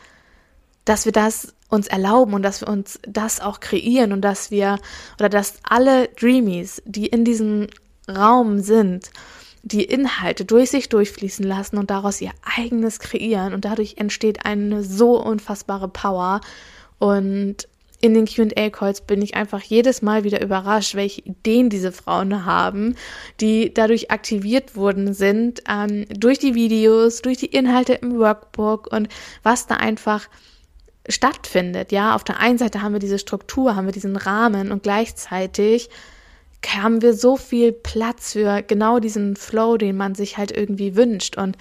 dass 0.85 1.05
wir 1.05 1.11
das 1.11 1.53
uns 1.67 1.87
erlauben 1.87 2.33
und 2.33 2.43
dass 2.43 2.61
wir 2.61 2.69
uns 2.69 2.99
das 3.03 3.41
auch 3.41 3.59
kreieren 3.59 4.13
und 4.13 4.21
dass 4.21 4.49
wir, 4.49 4.79
oder 5.19 5.29
dass 5.29 5.55
alle 5.63 6.07
Dreamies, 6.09 6.81
die 6.85 7.07
in 7.07 7.25
diesem 7.25 7.67
Raum 8.09 8.59
sind, 8.59 9.11
die 9.63 9.83
Inhalte 9.83 10.45
durch 10.45 10.71
sich 10.71 10.89
durchfließen 10.89 11.45
lassen 11.45 11.77
und 11.77 11.89
daraus 11.89 12.21
ihr 12.21 12.31
eigenes 12.57 12.99
kreieren 12.99 13.53
und 13.53 13.65
dadurch 13.65 13.95
entsteht 13.97 14.45
eine 14.45 14.83
so 14.83 15.21
unfassbare 15.21 15.87
Power 15.87 16.41
und 16.99 17.67
in 18.01 18.15
den 18.15 18.25
QA-Calls 18.25 19.01
bin 19.01 19.21
ich 19.21 19.35
einfach 19.35 19.61
jedes 19.61 20.01
Mal 20.01 20.23
wieder 20.23 20.41
überrascht, 20.41 20.95
welche 20.95 21.21
Ideen 21.21 21.69
diese 21.69 21.91
Frauen 21.91 22.45
haben, 22.45 22.95
die 23.39 23.71
dadurch 23.73 24.09
aktiviert 24.09 24.75
worden 24.75 25.13
sind, 25.13 25.61
ähm, 25.69 26.05
durch 26.09 26.39
die 26.39 26.55
Videos, 26.55 27.21
durch 27.21 27.37
die 27.37 27.45
Inhalte 27.45 27.93
im 27.93 28.17
Workbook 28.17 28.91
und 28.91 29.07
was 29.43 29.67
da 29.67 29.75
einfach 29.75 30.27
stattfindet. 31.07 31.91
Ja, 31.91 32.15
auf 32.15 32.23
der 32.23 32.39
einen 32.39 32.57
Seite 32.57 32.81
haben 32.81 32.93
wir 32.93 32.99
diese 32.99 33.19
Struktur, 33.19 33.75
haben 33.75 33.85
wir 33.85 33.93
diesen 33.93 34.15
Rahmen 34.15 34.71
und 34.71 34.83
gleichzeitig 34.83 35.89
haben 36.67 37.01
wir 37.01 37.13
so 37.13 37.37
viel 37.37 37.71
Platz 37.71 38.33
für 38.33 38.61
genau 38.61 38.99
diesen 38.99 39.35
Flow, 39.35 39.77
den 39.77 39.97
man 39.97 40.15
sich 40.15 40.37
halt 40.37 40.55
irgendwie 40.55 40.95
wünscht. 40.95 41.37
Und 41.37 41.57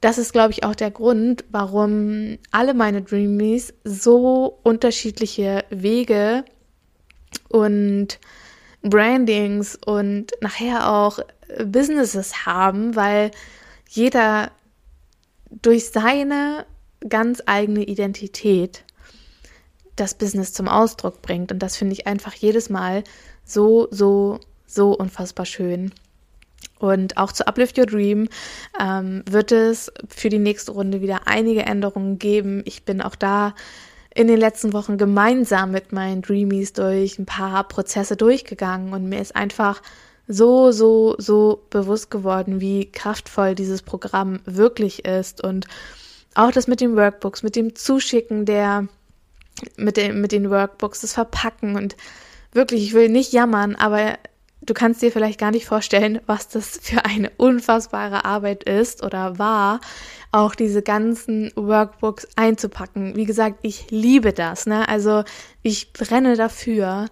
das 0.00 0.18
ist, 0.18 0.32
glaube 0.32 0.52
ich, 0.52 0.64
auch 0.64 0.74
der 0.74 0.90
Grund, 0.90 1.44
warum 1.50 2.38
alle 2.50 2.74
meine 2.74 3.02
Dreamies 3.02 3.74
so 3.84 4.58
unterschiedliche 4.62 5.64
Wege 5.70 6.44
und 7.48 8.18
Brandings 8.82 9.76
und 9.84 10.32
nachher 10.40 10.90
auch 10.90 11.18
Businesses 11.64 12.46
haben, 12.46 12.96
weil 12.96 13.30
jeder 13.88 14.50
durch 15.50 15.90
seine 15.90 16.64
ganz 17.08 17.42
eigene 17.46 17.82
Identität 17.84 18.84
das 19.96 20.14
Business 20.14 20.52
zum 20.52 20.68
Ausdruck 20.68 21.20
bringt. 21.20 21.52
Und 21.52 21.58
das 21.58 21.76
finde 21.76 21.92
ich 21.92 22.06
einfach 22.06 22.32
jedes 22.32 22.70
Mal 22.70 23.04
so, 23.50 23.88
so, 23.90 24.40
so 24.66 24.92
unfassbar 24.92 25.46
schön. 25.46 25.92
Und 26.78 27.18
auch 27.18 27.32
zu 27.32 27.46
Uplift 27.46 27.78
Your 27.78 27.86
Dream 27.86 28.28
ähm, 28.80 29.22
wird 29.28 29.52
es 29.52 29.92
für 30.08 30.30
die 30.30 30.38
nächste 30.38 30.72
Runde 30.72 31.02
wieder 31.02 31.26
einige 31.26 31.62
Änderungen 31.62 32.18
geben. 32.18 32.62
Ich 32.64 32.84
bin 32.84 33.02
auch 33.02 33.14
da 33.14 33.54
in 34.14 34.28
den 34.28 34.38
letzten 34.38 34.72
Wochen 34.72 34.96
gemeinsam 34.98 35.70
mit 35.70 35.92
meinen 35.92 36.22
Dreamies 36.22 36.72
durch 36.72 37.18
ein 37.18 37.26
paar 37.26 37.64
Prozesse 37.68 38.16
durchgegangen 38.16 38.92
und 38.92 39.08
mir 39.08 39.20
ist 39.20 39.36
einfach 39.36 39.82
so, 40.26 40.72
so, 40.72 41.16
so 41.18 41.66
bewusst 41.70 42.10
geworden, 42.10 42.60
wie 42.60 42.90
kraftvoll 42.90 43.54
dieses 43.54 43.82
Programm 43.82 44.40
wirklich 44.46 45.04
ist 45.04 45.42
und 45.44 45.66
auch 46.34 46.50
das 46.50 46.66
mit 46.66 46.80
den 46.80 46.96
Workbooks, 46.96 47.42
mit 47.42 47.56
dem 47.56 47.74
Zuschicken 47.74 48.46
der, 48.46 48.86
mit, 49.76 49.96
dem, 49.96 50.20
mit 50.20 50.32
den 50.32 50.50
Workbooks, 50.50 51.00
das 51.00 51.12
Verpacken 51.12 51.76
und 51.76 51.96
wirklich, 52.52 52.82
ich 52.82 52.92
will 52.94 53.08
nicht 53.08 53.32
jammern, 53.32 53.74
aber 53.76 54.18
du 54.62 54.74
kannst 54.74 55.02
dir 55.02 55.12
vielleicht 55.12 55.40
gar 55.40 55.50
nicht 55.50 55.66
vorstellen, 55.66 56.20
was 56.26 56.48
das 56.48 56.78
für 56.82 57.04
eine 57.04 57.30
unfassbare 57.36 58.24
Arbeit 58.24 58.64
ist 58.64 59.02
oder 59.02 59.38
war, 59.38 59.80
auch 60.32 60.54
diese 60.54 60.82
ganzen 60.82 61.50
Workbooks 61.56 62.28
einzupacken. 62.36 63.16
Wie 63.16 63.24
gesagt, 63.24 63.58
ich 63.62 63.90
liebe 63.90 64.32
das, 64.32 64.66
ne? 64.66 64.88
Also 64.88 65.24
ich 65.62 65.92
brenne 65.92 66.36
dafür 66.36 67.06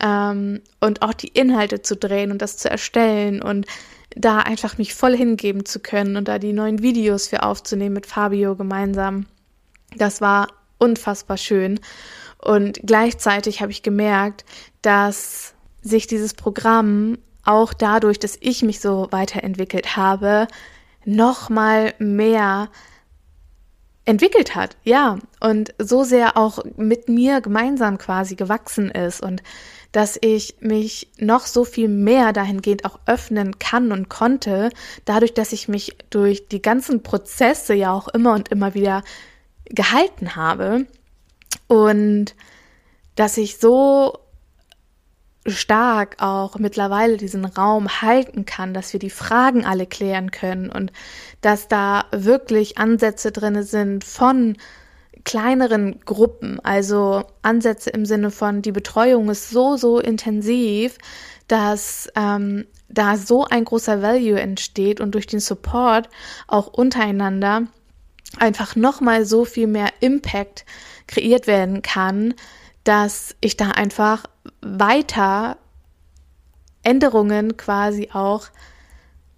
ähm, 0.00 0.60
und 0.80 1.02
auch 1.02 1.14
die 1.14 1.28
Inhalte 1.28 1.82
zu 1.82 1.96
drehen 1.96 2.30
und 2.30 2.42
das 2.42 2.58
zu 2.58 2.70
erstellen 2.70 3.40
und 3.42 3.66
da 4.16 4.38
einfach 4.38 4.78
mich 4.78 4.94
voll 4.94 5.16
hingeben 5.16 5.64
zu 5.64 5.80
können 5.80 6.16
und 6.16 6.28
da 6.28 6.38
die 6.38 6.52
neuen 6.52 6.82
Videos 6.82 7.28
für 7.28 7.42
aufzunehmen 7.42 7.94
mit 7.94 8.06
Fabio 8.06 8.56
gemeinsam. 8.56 9.26
Das 9.96 10.20
war 10.20 10.48
unfassbar 10.78 11.36
schön. 11.36 11.80
Und 12.38 12.80
gleichzeitig 12.84 13.60
habe 13.60 13.72
ich 13.72 13.82
gemerkt, 13.82 14.44
dass 14.82 15.54
sich 15.82 16.06
dieses 16.06 16.34
Programm 16.34 17.18
auch 17.44 17.72
dadurch, 17.72 18.18
dass 18.18 18.36
ich 18.40 18.62
mich 18.62 18.80
so 18.80 19.08
weiterentwickelt 19.10 19.96
habe, 19.96 20.46
noch 21.04 21.48
mal 21.48 21.94
mehr 21.98 22.68
entwickelt 24.04 24.54
hat. 24.54 24.76
Ja, 24.84 25.18
und 25.40 25.74
so 25.78 26.04
sehr 26.04 26.36
auch 26.36 26.58
mit 26.76 27.08
mir 27.08 27.40
gemeinsam 27.40 27.98
quasi 27.98 28.36
gewachsen 28.36 28.90
ist 28.90 29.22
und 29.22 29.42
dass 29.92 30.18
ich 30.20 30.56
mich 30.60 31.08
noch 31.18 31.46
so 31.46 31.64
viel 31.64 31.88
mehr 31.88 32.32
dahingehend 32.32 32.84
auch 32.84 33.00
öffnen 33.06 33.58
kann 33.58 33.90
und 33.90 34.10
konnte, 34.10 34.70
dadurch, 35.06 35.32
dass 35.32 35.52
ich 35.52 35.68
mich 35.68 35.96
durch 36.10 36.48
die 36.48 36.60
ganzen 36.60 37.02
Prozesse 37.02 37.74
ja 37.74 37.92
auch 37.92 38.08
immer 38.08 38.34
und 38.34 38.50
immer 38.50 38.74
wieder 38.74 39.02
gehalten 39.64 40.36
habe 40.36 40.86
und 41.68 42.34
dass 43.14 43.36
ich 43.36 43.58
so 43.58 44.18
stark 45.46 46.16
auch 46.20 46.58
mittlerweile 46.58 47.16
diesen 47.16 47.44
Raum 47.44 48.02
halten 48.02 48.44
kann, 48.44 48.74
dass 48.74 48.92
wir 48.92 49.00
die 49.00 49.10
Fragen 49.10 49.64
alle 49.64 49.86
klären 49.86 50.30
können 50.30 50.70
und 50.70 50.92
dass 51.40 51.68
da 51.68 52.04
wirklich 52.10 52.78
Ansätze 52.78 53.32
drinne 53.32 53.62
sind 53.62 54.04
von 54.04 54.56
kleineren 55.24 56.00
Gruppen, 56.04 56.60
also 56.60 57.24
Ansätze 57.42 57.90
im 57.90 58.06
Sinne 58.06 58.30
von 58.30 58.62
die 58.62 58.72
Betreuung 58.72 59.30
ist 59.30 59.50
so 59.50 59.76
so 59.76 59.98
intensiv, 59.98 60.96
dass 61.48 62.08
ähm, 62.14 62.66
da 62.88 63.16
so 63.16 63.44
ein 63.44 63.64
großer 63.64 64.00
Value 64.02 64.40
entsteht 64.40 65.00
und 65.00 65.14
durch 65.14 65.26
den 65.26 65.40
Support 65.40 66.08
auch 66.46 66.68
untereinander 66.68 67.62
einfach 68.38 68.76
noch 68.76 69.00
mal 69.00 69.24
so 69.24 69.44
viel 69.44 69.66
mehr 69.66 69.90
Impact 70.00 70.64
kreiert 71.08 71.46
werden 71.48 71.82
kann, 71.82 72.34
dass 72.84 73.34
ich 73.40 73.56
da 73.56 73.70
einfach 73.72 74.24
weiter 74.60 75.58
Änderungen 76.82 77.56
quasi 77.56 78.10
auch 78.12 78.46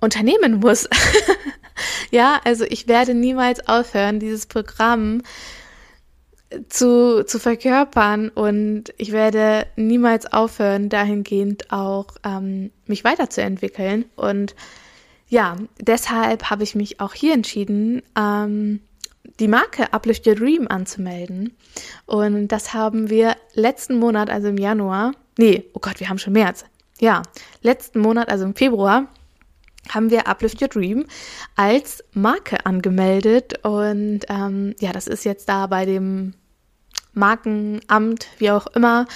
unternehmen 0.00 0.60
muss. 0.60 0.88
ja, 2.10 2.40
also 2.44 2.64
ich 2.64 2.86
werde 2.86 3.14
niemals 3.14 3.66
aufhören, 3.66 4.20
dieses 4.20 4.46
Programm 4.46 5.22
zu, 6.68 7.24
zu 7.24 7.38
verkörpern 7.38 8.28
und 8.28 8.92
ich 8.98 9.12
werde 9.12 9.66
niemals 9.76 10.32
aufhören, 10.32 10.88
dahingehend 10.88 11.70
auch 11.72 12.06
ähm, 12.24 12.70
mich 12.86 13.04
weiterzuentwickeln. 13.04 14.06
Und 14.16 14.54
ja, 15.28 15.56
deshalb 15.78 16.50
habe 16.50 16.64
ich 16.64 16.74
mich 16.74 17.00
auch 17.00 17.14
hier 17.14 17.34
entschieden, 17.34 18.02
ähm, 18.18 18.80
die 19.38 19.48
Marke 19.48 19.92
Uplift 19.92 20.26
Your 20.26 20.34
Dream 20.34 20.66
anzumelden. 20.68 21.56
Und 22.06 22.48
das 22.48 22.74
haben 22.74 23.10
wir 23.10 23.36
letzten 23.54 23.98
Monat, 23.98 24.30
also 24.30 24.48
im 24.48 24.58
Januar, 24.58 25.12
nee, 25.38 25.64
oh 25.74 25.80
Gott, 25.80 26.00
wir 26.00 26.08
haben 26.08 26.18
schon 26.18 26.32
März. 26.32 26.64
Ja, 27.00 27.22
letzten 27.62 28.00
Monat, 28.00 28.28
also 28.28 28.44
im 28.44 28.54
Februar, 28.54 29.06
haben 29.88 30.10
wir 30.10 30.28
Uplift 30.28 30.60
Your 30.60 30.68
Dream 30.68 31.06
als 31.56 32.04
Marke 32.12 32.66
angemeldet. 32.66 33.64
Und 33.64 34.20
ähm, 34.28 34.74
ja, 34.80 34.92
das 34.92 35.06
ist 35.06 35.24
jetzt 35.24 35.48
da 35.48 35.66
bei 35.66 35.86
dem 35.86 36.34
Markenamt, 37.12 38.28
wie 38.38 38.50
auch 38.50 38.66
immer. 38.68 39.06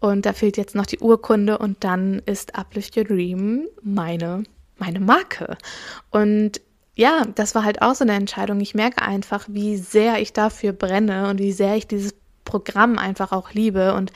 Und 0.00 0.26
da 0.26 0.32
fehlt 0.32 0.56
jetzt 0.56 0.74
noch 0.74 0.86
die 0.86 0.98
Urkunde 0.98 1.58
und 1.58 1.82
dann 1.82 2.20
ist 2.26 2.54
Uplift 2.56 2.96
Your 2.96 3.04
Dream 3.04 3.66
meine, 3.82 4.44
meine 4.78 5.00
Marke. 5.00 5.56
Und 6.10 6.60
ja, 6.96 7.24
das 7.34 7.54
war 7.54 7.64
halt 7.64 7.82
auch 7.82 7.94
so 7.94 8.04
eine 8.04 8.14
Entscheidung. 8.14 8.60
Ich 8.60 8.74
merke 8.74 9.02
einfach, 9.02 9.46
wie 9.48 9.76
sehr 9.76 10.20
ich 10.20 10.32
dafür 10.32 10.72
brenne 10.72 11.28
und 11.28 11.40
wie 11.40 11.52
sehr 11.52 11.76
ich 11.76 11.86
dieses 11.86 12.14
Programm 12.44 12.98
einfach 12.98 13.32
auch 13.32 13.52
liebe 13.52 13.94
und 13.94 14.12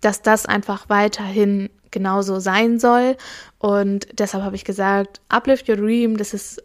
dass 0.00 0.22
das 0.22 0.46
einfach 0.46 0.88
weiterhin 0.88 1.70
genauso 1.90 2.38
sein 2.38 2.78
soll. 2.78 3.16
Und 3.58 4.08
deshalb 4.18 4.44
habe 4.44 4.56
ich 4.56 4.64
gesagt, 4.64 5.20
Uplift 5.28 5.68
Your 5.68 5.76
Dream, 5.76 6.16
das 6.16 6.34
ist 6.34 6.62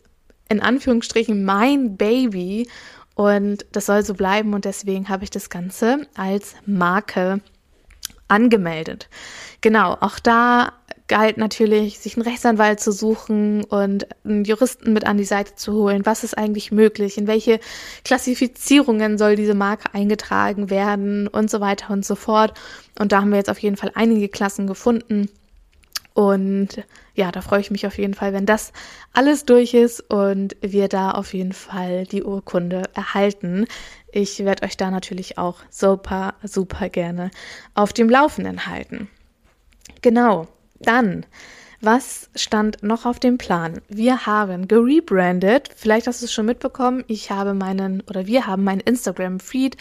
in 0.49 0.61
Anführungsstrichen 0.61 1.43
mein 1.43 1.97
Baby 1.97 2.69
und 3.15 3.65
das 3.71 3.85
soll 3.85 4.03
so 4.03 4.13
bleiben 4.13 4.53
und 4.53 4.65
deswegen 4.65 5.09
habe 5.09 5.23
ich 5.23 5.29
das 5.29 5.49
Ganze 5.49 6.07
als 6.15 6.55
Marke 6.65 7.41
angemeldet. 8.27 9.09
Genau, 9.61 9.93
auch 9.99 10.19
da 10.19 10.73
galt 11.07 11.37
natürlich, 11.37 11.99
sich 11.99 12.15
einen 12.15 12.27
Rechtsanwalt 12.27 12.79
zu 12.79 12.91
suchen 12.91 13.63
und 13.63 14.07
einen 14.23 14.43
Juristen 14.43 14.93
mit 14.93 15.05
an 15.05 15.17
die 15.17 15.23
Seite 15.23 15.55
zu 15.55 15.73
holen. 15.73 16.05
Was 16.05 16.23
ist 16.23 16.37
eigentlich 16.37 16.71
möglich? 16.71 17.17
In 17.17 17.27
welche 17.27 17.59
Klassifizierungen 18.03 19.17
soll 19.17 19.35
diese 19.35 19.53
Marke 19.53 19.93
eingetragen 19.93 20.69
werden 20.69 21.27
und 21.27 21.49
so 21.49 21.61
weiter 21.61 21.91
und 21.91 22.05
so 22.05 22.15
fort. 22.15 22.53
Und 22.97 23.11
da 23.11 23.21
haben 23.21 23.29
wir 23.29 23.37
jetzt 23.37 23.49
auf 23.49 23.59
jeden 23.59 23.77
Fall 23.77 23.91
einige 23.93 24.29
Klassen 24.29 24.67
gefunden. 24.67 25.29
Und 26.15 26.83
ja, 27.13 27.31
da 27.31 27.41
freue 27.41 27.59
ich 27.59 27.71
mich 27.71 27.85
auf 27.85 27.97
jeden 27.97 28.13
Fall, 28.13 28.31
wenn 28.33 28.45
das 28.45 28.71
alles 29.13 29.45
durch 29.45 29.73
ist 29.73 29.99
und 30.09 30.55
wir 30.61 30.87
da 30.87 31.11
auf 31.11 31.33
jeden 31.33 31.51
Fall 31.51 32.05
die 32.05 32.23
Urkunde 32.23 32.83
erhalten. 32.93 33.67
Ich 34.11 34.43
werde 34.45 34.63
euch 34.63 34.77
da 34.77 34.91
natürlich 34.91 35.37
auch 35.37 35.57
super, 35.69 36.35
super 36.41 36.87
gerne 36.89 37.31
auf 37.73 37.91
dem 37.91 38.09
Laufenden 38.09 38.65
halten. 38.65 39.09
Genau. 40.01 40.47
Dann, 40.79 41.25
was 41.81 42.29
stand 42.35 42.83
noch 42.83 43.05
auf 43.05 43.19
dem 43.19 43.37
Plan? 43.37 43.81
Wir 43.89 44.25
haben 44.25 44.67
gerebrandet. 44.67 45.69
Vielleicht 45.75 46.07
hast 46.07 46.21
du 46.21 46.25
es 46.25 46.33
schon 46.33 46.45
mitbekommen. 46.45 47.03
Ich 47.07 47.31
habe 47.31 47.53
meinen 47.53 48.01
oder 48.09 48.25
wir 48.25 48.47
haben 48.47 48.63
meinen 48.63 48.79
Instagram-Feed, 48.79 49.77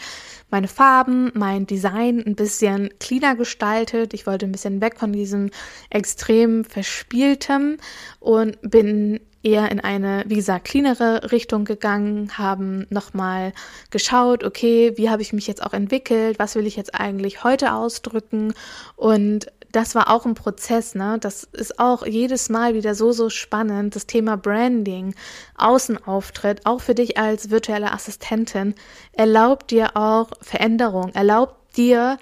meine 0.51 0.67
Farben, 0.67 1.31
mein 1.33 1.65
Design 1.65 2.23
ein 2.25 2.35
bisschen 2.35 2.89
cleaner 2.99 3.35
gestaltet. 3.35 4.13
Ich 4.13 4.27
wollte 4.27 4.45
ein 4.45 4.51
bisschen 4.51 4.81
weg 4.81 4.99
von 4.99 5.13
diesem 5.13 5.49
extrem 5.89 6.63
verspieltem 6.63 7.77
und 8.19 8.57
bin 8.61 9.19
eher 9.41 9.71
in 9.71 9.79
eine, 9.79 10.23
wie 10.27 10.35
gesagt, 10.35 10.65
cleanere 10.65 11.31
Richtung 11.31 11.65
gegangen, 11.65 12.37
haben 12.37 12.87
nochmal 12.89 13.53
geschaut, 13.91 14.43
okay, 14.43 14.93
wie 14.95 15.09
habe 15.09 15.21
ich 15.21 15.33
mich 15.33 15.45
jetzt 15.45 15.63
auch 15.63 15.73
entwickelt, 15.73 16.39
was 16.39 16.55
will 16.55 16.65
ich 16.65 16.75
jetzt 16.75 16.95
eigentlich 16.95 17.43
heute 17.43 17.73
ausdrücken 17.73 18.53
und 18.95 19.51
das 19.75 19.93
war 19.93 20.09
auch 20.09 20.25
ein 20.25 20.35
Prozess, 20.35 20.95
ne? 20.95 21.17
Das 21.19 21.43
ist 21.43 21.79
auch 21.79 22.05
jedes 22.05 22.49
Mal 22.49 22.75
wieder 22.75 22.95
so, 22.95 23.11
so 23.11 23.29
spannend. 23.29 23.95
Das 23.95 24.07
Thema 24.07 24.37
Branding, 24.37 25.15
Außenauftritt, 25.57 26.65
auch 26.65 26.79
für 26.79 26.95
dich 26.95 27.17
als 27.17 27.49
virtuelle 27.49 27.91
Assistentin, 27.91 28.75
erlaubt 29.11 29.71
dir 29.71 29.97
auch 29.97 30.29
Veränderung, 30.41 31.09
erlaubt 31.13 31.77
dir, 31.77 32.17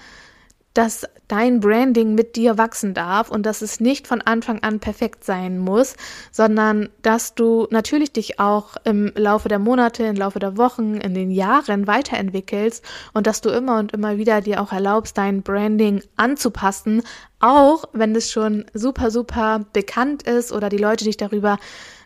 dass 0.74 1.06
dein 1.28 1.60
Branding 1.60 2.16
mit 2.16 2.36
dir 2.36 2.58
wachsen 2.58 2.94
darf 2.94 3.30
und 3.30 3.46
dass 3.46 3.62
es 3.62 3.80
nicht 3.80 4.08
von 4.08 4.22
Anfang 4.22 4.62
an 4.64 4.80
perfekt 4.80 5.24
sein 5.24 5.58
muss, 5.60 5.96
sondern 6.32 6.90
dass 7.02 7.36
du 7.36 7.68
natürlich 7.70 8.12
dich 8.12 8.40
auch 8.40 8.76
im 8.84 9.12
Laufe 9.16 9.50
der 9.50 9.60
Monate, 9.60 10.04
im 10.04 10.16
Laufe 10.16 10.40
der 10.40 10.58
Wochen, 10.58 10.96
in 10.96 11.14
den 11.14 11.32
Jahren 11.32 11.88
weiterentwickelst 11.88 12.84
und 13.14 13.28
dass 13.28 13.42
du 13.42 13.50
immer 13.50 13.78
und 13.80 13.94
immer 13.94 14.18
wieder 14.18 14.42
dir 14.42 14.62
auch 14.62 14.72
erlaubst, 14.72 15.18
dein 15.18 15.44
Branding 15.44 16.04
anzupassen, 16.16 17.04
auch 17.40 17.86
wenn 17.94 18.16
es 18.16 18.32
schon 18.32 18.66
super, 18.74 19.12
super 19.12 19.66
bekannt 19.74 20.24
ist 20.24 20.52
oder 20.52 20.70
die 20.70 20.78
Leute 20.78 21.06
dich 21.06 21.18
darüber 21.18 21.58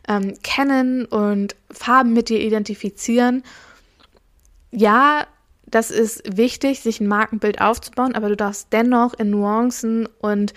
ähm, 0.08 0.36
kennen 0.44 1.06
und 1.06 1.56
Farben 1.72 2.14
mit 2.14 2.30
dir 2.30 2.40
identifizieren. 2.40 3.44
Ja, 4.72 5.26
das 5.70 5.92
ist 5.92 6.38
wichtig, 6.38 6.82
sich 6.82 7.00
ein 7.00 7.08
Markenbild 7.08 7.62
aufzubauen, 7.62 8.16
aber 8.16 8.30
du 8.30 8.36
darfst 8.36 8.72
dennoch 8.72 9.14
in 9.14 9.30
Nuancen 9.30 10.08
und 10.20 10.54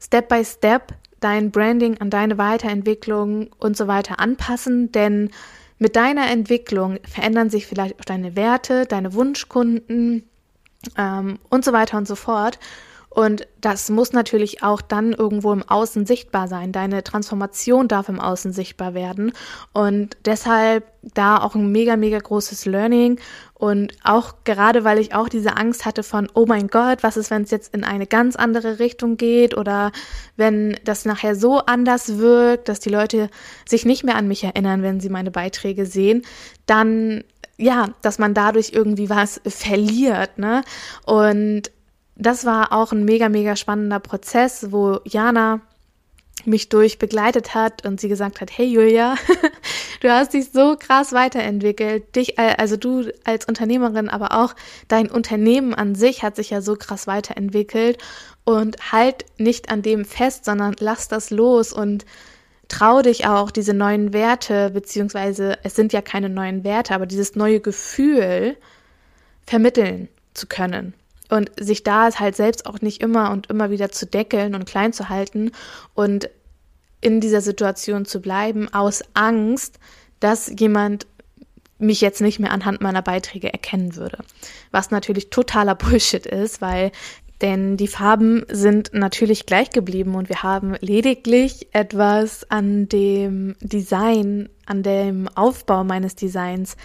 Step 0.00 0.28
by 0.28 0.44
Step 0.44 0.94
dein 1.20 1.50
Branding 1.50 1.98
an 2.00 2.10
deine 2.10 2.38
Weiterentwicklung 2.38 3.50
und 3.58 3.76
so 3.76 3.86
weiter 3.86 4.20
anpassen, 4.20 4.92
denn 4.92 5.30
mit 5.78 5.96
deiner 5.96 6.30
Entwicklung 6.30 6.98
verändern 7.04 7.50
sich 7.50 7.66
vielleicht 7.66 7.98
auch 7.98 8.04
deine 8.04 8.36
Werte, 8.36 8.86
deine 8.86 9.14
Wunschkunden 9.14 10.28
ähm, 10.96 11.38
und 11.50 11.64
so 11.64 11.72
weiter 11.72 11.98
und 11.98 12.06
so 12.06 12.14
fort. 12.14 12.58
Und 13.14 13.46
das 13.60 13.90
muss 13.90 14.12
natürlich 14.12 14.64
auch 14.64 14.80
dann 14.80 15.12
irgendwo 15.12 15.52
im 15.52 15.62
Außen 15.62 16.04
sichtbar 16.04 16.48
sein. 16.48 16.72
Deine 16.72 17.04
Transformation 17.04 17.86
darf 17.86 18.08
im 18.08 18.18
Außen 18.18 18.52
sichtbar 18.52 18.92
werden. 18.92 19.32
Und 19.72 20.16
deshalb 20.24 20.84
da 21.14 21.38
auch 21.38 21.54
ein 21.54 21.70
mega, 21.70 21.96
mega 21.96 22.18
großes 22.18 22.66
Learning. 22.66 23.20
Und 23.54 23.92
auch 24.02 24.34
gerade, 24.42 24.82
weil 24.82 24.98
ich 24.98 25.14
auch 25.14 25.28
diese 25.28 25.56
Angst 25.56 25.84
hatte 25.86 26.02
von, 26.02 26.28
oh 26.34 26.44
mein 26.46 26.66
Gott, 26.66 27.04
was 27.04 27.16
ist, 27.16 27.30
wenn 27.30 27.42
es 27.42 27.52
jetzt 27.52 27.72
in 27.72 27.84
eine 27.84 28.08
ganz 28.08 28.34
andere 28.34 28.80
Richtung 28.80 29.16
geht 29.16 29.56
oder 29.56 29.92
wenn 30.36 30.76
das 30.82 31.04
nachher 31.04 31.36
so 31.36 31.60
anders 31.60 32.18
wirkt, 32.18 32.68
dass 32.68 32.80
die 32.80 32.90
Leute 32.90 33.30
sich 33.64 33.84
nicht 33.84 34.02
mehr 34.02 34.16
an 34.16 34.26
mich 34.26 34.42
erinnern, 34.42 34.82
wenn 34.82 34.98
sie 34.98 35.08
meine 35.08 35.30
Beiträge 35.30 35.86
sehen, 35.86 36.22
dann 36.66 37.22
ja, 37.56 37.90
dass 38.02 38.18
man 38.18 38.34
dadurch 38.34 38.70
irgendwie 38.72 39.08
was 39.08 39.40
verliert, 39.46 40.38
ne? 40.38 40.64
Und 41.06 41.70
das 42.16 42.44
war 42.44 42.72
auch 42.72 42.92
ein 42.92 43.04
mega, 43.04 43.28
mega 43.28 43.56
spannender 43.56 44.00
Prozess, 44.00 44.70
wo 44.70 45.00
Jana 45.04 45.60
mich 46.44 46.68
durch 46.68 46.98
begleitet 46.98 47.54
hat 47.54 47.86
und 47.86 48.00
sie 48.00 48.08
gesagt 48.08 48.40
hat, 48.40 48.50
hey 48.56 48.66
Julia, 48.66 49.16
du 50.00 50.10
hast 50.10 50.34
dich 50.34 50.50
so 50.52 50.76
krass 50.78 51.12
weiterentwickelt, 51.12 52.14
dich, 52.16 52.38
äh, 52.38 52.54
also 52.58 52.76
du 52.76 53.10
als 53.24 53.46
Unternehmerin, 53.46 54.08
aber 54.08 54.32
auch 54.32 54.54
dein 54.88 55.10
Unternehmen 55.10 55.74
an 55.74 55.94
sich 55.94 56.22
hat 56.22 56.36
sich 56.36 56.50
ja 56.50 56.60
so 56.60 56.76
krass 56.76 57.06
weiterentwickelt. 57.06 57.98
Und 58.46 58.92
halt 58.92 59.24
nicht 59.38 59.70
an 59.70 59.80
dem 59.80 60.04
fest, 60.04 60.44
sondern 60.44 60.76
lass 60.78 61.08
das 61.08 61.30
los 61.30 61.72
und 61.72 62.04
trau 62.68 63.00
dich 63.00 63.26
auch 63.26 63.50
diese 63.50 63.72
neuen 63.72 64.12
Werte, 64.12 64.68
beziehungsweise 64.68 65.56
es 65.62 65.74
sind 65.74 65.94
ja 65.94 66.02
keine 66.02 66.28
neuen 66.28 66.62
Werte, 66.62 66.94
aber 66.94 67.06
dieses 67.06 67.36
neue 67.36 67.60
Gefühl 67.60 68.58
vermitteln 69.46 70.08
zu 70.34 70.46
können 70.46 70.92
und 71.30 71.50
sich 71.58 71.82
da 71.82 72.12
halt 72.14 72.36
selbst 72.36 72.66
auch 72.66 72.80
nicht 72.80 73.02
immer 73.02 73.30
und 73.30 73.48
immer 73.48 73.70
wieder 73.70 73.90
zu 73.90 74.06
deckeln 74.06 74.54
und 74.54 74.66
klein 74.66 74.92
zu 74.92 75.08
halten 75.08 75.52
und 75.94 76.28
in 77.00 77.20
dieser 77.20 77.40
Situation 77.40 78.04
zu 78.04 78.20
bleiben 78.20 78.72
aus 78.72 79.02
Angst, 79.14 79.78
dass 80.20 80.50
jemand 80.58 81.06
mich 81.78 82.00
jetzt 82.00 82.20
nicht 82.20 82.38
mehr 82.38 82.52
anhand 82.52 82.80
meiner 82.80 83.02
Beiträge 83.02 83.52
erkennen 83.52 83.96
würde. 83.96 84.18
Was 84.70 84.90
natürlich 84.90 85.30
totaler 85.30 85.74
Bullshit 85.74 86.26
ist, 86.26 86.60
weil 86.60 86.92
denn 87.40 87.76
die 87.76 87.88
Farben 87.88 88.44
sind 88.48 88.94
natürlich 88.94 89.44
gleich 89.44 89.70
geblieben 89.70 90.14
und 90.14 90.28
wir 90.28 90.42
haben 90.42 90.76
lediglich 90.80 91.68
etwas 91.72 92.48
an 92.50 92.88
dem 92.88 93.56
Design, 93.60 94.48
an 94.66 94.82
dem 94.82 95.28
Aufbau 95.34 95.84
meines 95.84 96.14
Designs 96.14 96.76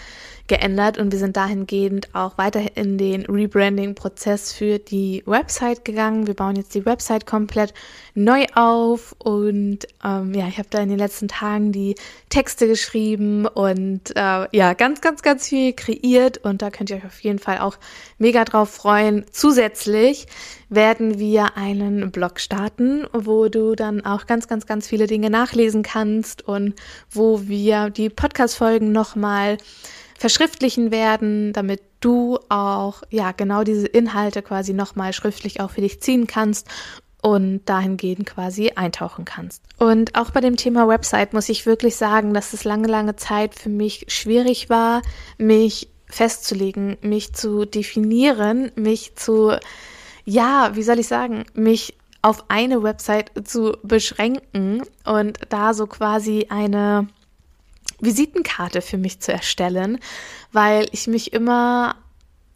geändert 0.50 0.98
und 0.98 1.12
wir 1.12 1.20
sind 1.20 1.38
dahingehend 1.38 2.13
auch 2.13 2.38
weiter 2.38 2.76
in 2.76 2.98
den 2.98 3.26
Rebranding-Prozess 3.26 4.52
für 4.52 4.80
die 4.80 5.24
Website 5.26 5.86
gegangen. 5.86 6.28
Wir 6.28 6.34
bauen 6.34 6.56
jetzt 6.56 6.74
die 6.74 6.86
Website 6.86 7.26
komplett 7.26 7.74
neu 8.15 8.46
auf 8.56 9.15
und 9.20 9.88
ähm, 10.04 10.34
ja, 10.34 10.48
ich 10.48 10.58
habe 10.58 10.68
da 10.70 10.80
in 10.80 10.89
den 10.89 10.98
letzten 10.98 11.28
Tagen 11.28 11.72
die 11.72 11.96
Texte 12.30 12.68
geschrieben 12.68 13.46
und 13.46 14.10
äh, 14.15 14.48
ja, 14.52 14.74
ganz, 14.74 15.02
ganz, 15.02 15.22
ganz 15.22 15.48
viel 15.48 15.74
kreiert 15.74 16.39
und 16.39 16.62
da 16.62 16.72
könnt 16.72 16.89
ihr 16.89 16.98
euch 16.98 17.06
auf 17.06 17.22
jeden 17.22 17.39
Fall 17.39 17.60
auch 17.60 17.78
mega 18.18 18.44
drauf 18.44 18.72
freuen. 18.72 19.26
Zusätzlich 19.32 20.26
werden 20.69 21.19
wir 21.19 21.58
einen 21.58 22.12
Blog 22.12 22.39
starten, 22.39 23.05
wo 23.12 23.49
du 23.49 23.75
dann 23.75 24.05
auch 24.05 24.27
ganz, 24.27 24.47
ganz, 24.47 24.65
ganz 24.65 24.88
viele 24.88 25.08
Dinge 25.08 25.29
nachlesen 25.29 25.84
kannst 25.84 26.47
und 26.47 26.75
wo 27.10 27.47
wir 27.47 27.89
die 27.89 28.10
Podcast-Folgen 28.10 28.91
nochmal 28.91 29.58
verschriftlichen 30.17 30.91
werden, 30.91 31.53
damit 31.53 31.82
du 32.01 32.39
auch 32.49 33.03
ja 33.10 33.32
genau 33.32 33.63
diese 33.63 33.88
Inhalte 33.88 34.41
quasi 34.41 34.73
nochmal 34.73 35.13
schriftlich 35.13 35.60
auch 35.62 35.71
für 35.71 35.82
dich 35.82 36.01
ziehen 36.01 36.27
kannst 36.27 36.67
und 37.21 37.62
dahingehend 37.65 38.25
quasi 38.25 38.71
eintauchen 38.75 39.25
kannst. 39.25 39.63
Und 39.77 40.15
auch 40.15 40.32
bei 40.32 40.39
dem 40.39 40.55
Thema 40.55 40.88
Website 40.88 41.34
muss 41.34 41.49
ich 41.49 41.65
wirklich 41.65 41.95
sagen, 41.95 42.34
dass 42.34 42.53
es 42.53 42.63
lange, 42.63 42.88
lange 42.88 43.15
Zeit 43.15 43.55
für 43.55 43.69
mich 43.69 44.05
schwierig 44.08 44.69
war, 44.69 45.01
mich 45.38 45.89
festzulegen, 46.08 46.97
mich 47.01 47.34
zu 47.34 47.65
definieren, 47.65 48.71
mich 48.75 49.15
zu, 49.15 49.58
ja, 50.30 50.76
wie 50.76 50.84
soll 50.84 51.00
ich 51.00 51.08
sagen, 51.08 51.44
mich 51.56 51.98
auf 52.22 52.46
eine 52.50 52.84
Website 52.84 53.32
zu 53.48 53.78
beschränken 53.82 54.84
und 55.04 55.39
da 55.50 55.74
so 55.74 55.88
quasi 55.88 56.48
eine 56.50 57.08
Visitenkarte 58.00 58.82
für 58.82 58.98
mich 58.98 59.20
zu 59.22 59.34
erstellen, 59.34 60.00
weil 60.52 60.86
ich 60.92 61.08
mich 61.08 61.34
immer 61.34 61.96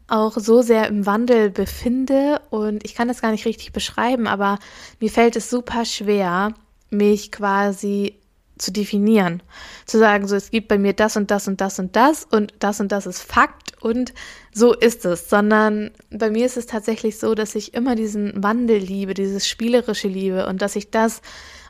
auch 0.08 0.34
so 0.38 0.62
sehr 0.62 0.88
im 0.88 1.06
Wandel 1.06 1.50
befinde 1.50 2.42
und 2.52 2.84
ich 2.86 2.94
kann 2.94 3.08
das 3.08 3.22
gar 3.22 3.32
nicht 3.32 3.46
richtig 3.46 3.74
beschreiben, 3.74 4.28
aber 4.28 4.60
mir 5.00 5.10
fällt 5.10 5.36
es 5.36 5.50
super 5.50 5.86
schwer, 5.86 6.54
mich 6.92 7.32
quasi 7.32 8.20
zu 8.58 8.72
definieren. 8.72 9.42
Zu 9.88 9.98
sagen, 9.98 10.28
so 10.28 10.36
es 10.36 10.52
gibt 10.52 10.68
bei 10.68 10.78
mir 10.78 10.94
das 10.94 11.18
und 11.18 11.32
das 11.32 11.48
und 11.48 11.60
das 11.60 11.80
und 11.80 11.96
das 11.96 12.26
und 12.26 12.54
das 12.60 12.80
und 12.80 12.92
das 12.92 13.08
ist 13.08 13.22
Fakt 13.22 13.63
und 13.84 14.14
so 14.54 14.74
ist 14.74 15.06
es, 15.06 15.30
sondern 15.30 15.92
bei 16.10 16.30
mir 16.30 16.46
ist 16.46 16.58
es 16.58 16.66
tatsächlich 16.66 17.20
so, 17.20 17.36
dass 17.36 17.56
ich 17.56 17.74
immer 17.74 17.96
diesen 17.96 18.42
Wandel 18.42 18.78
liebe, 18.78 19.14
dieses 19.14 19.48
spielerische 19.48 20.08
liebe 20.08 20.48
und 20.48 20.62
dass 20.62 20.76
ich 20.76 20.90
das 20.90 21.22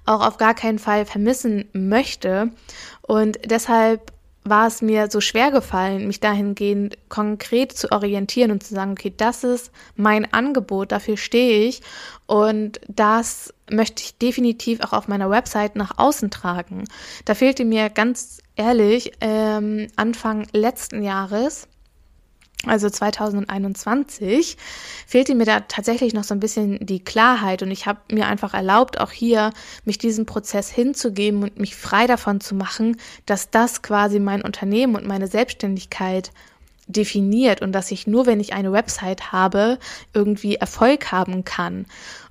auch 0.06 0.26
auf 0.26 0.38
gar 0.38 0.54
keinen 0.54 0.80
Fall 0.80 1.06
vermissen 1.06 1.65
möchte. 1.73 2.52
Und 3.02 3.39
deshalb 3.45 4.12
war 4.43 4.67
es 4.67 4.82
mir 4.82 5.10
so 5.10 5.21
schwer 5.21 5.52
gefallen, 5.52 6.06
mich 6.08 6.19
dahingehend 6.19 6.97
konkret 7.10 7.71
zu 7.71 7.91
orientieren 7.91 8.52
und 8.52 8.62
zu 8.62 8.76
sagen, 8.76 8.91
okay, 8.91 9.13
das 9.15 9.43
ist 9.43 9.71
mein 9.95 10.32
Angebot, 10.34 10.91
dafür 10.91 11.17
stehe 11.17 11.65
ich 11.67 11.82
und 12.26 12.82
das 12.88 13.54
möchte 13.71 14.04
ich 14.04 14.17
definitiv 14.17 14.82
auch 14.82 14.93
auf 14.93 15.08
meiner 15.08 15.30
Website 15.30 15.78
nach 15.78 15.97
außen 15.97 16.30
tragen. 16.30 16.84
Da 17.26 17.36
fehlte 17.36 17.63
mir 17.63 17.89
ganz 17.89 18.39
ehrlich 18.56 19.13
ähm, 19.21 19.88
Anfang 19.95 20.45
letzten 20.52 21.04
Jahres 21.04 21.67
also 22.65 22.89
2021, 22.89 24.58
fehlte 25.06 25.36
mir 25.36 25.45
da 25.45 25.62
tatsächlich 25.62 26.13
noch 26.13 26.23
so 26.23 26.34
ein 26.34 26.39
bisschen 26.39 26.86
die 26.86 27.04
Klarheit 27.04 27.62
und 27.62 27.71
ich 27.71 27.86
habe 27.86 27.99
mir 28.12 28.28
einfach 28.28 28.54
erlaubt, 28.54 28.99
auch 28.99 29.12
hier 29.12 29.52
mich 29.84 29.97
diesem 29.97 30.26
Prozess 30.26 30.69
hinzugeben 30.69 31.43
und 31.43 31.60
mich 31.60 31.76
frei 31.76 32.08
davon 32.08 32.39
zu 32.39 32.56
machen, 32.56 32.97
dass 33.26 33.49
das 33.52 33.82
quasi 33.82 34.19
mein 34.19 34.41
Unternehmen 34.41 34.95
und 34.95 35.06
meine 35.06 35.28
Selbstständigkeit 35.28 36.32
definiert 36.88 37.62
und 37.62 37.73
dass 37.73 37.91
ich 37.91 38.08
nur, 38.08 38.26
wenn 38.26 38.39
ich 38.39 38.54
eine 38.54 38.71
Website 38.71 39.32
habe, 39.32 39.78
irgendwie 40.13 40.56
Erfolg 40.56 41.12
haben 41.12 41.43
kann. 41.43 41.86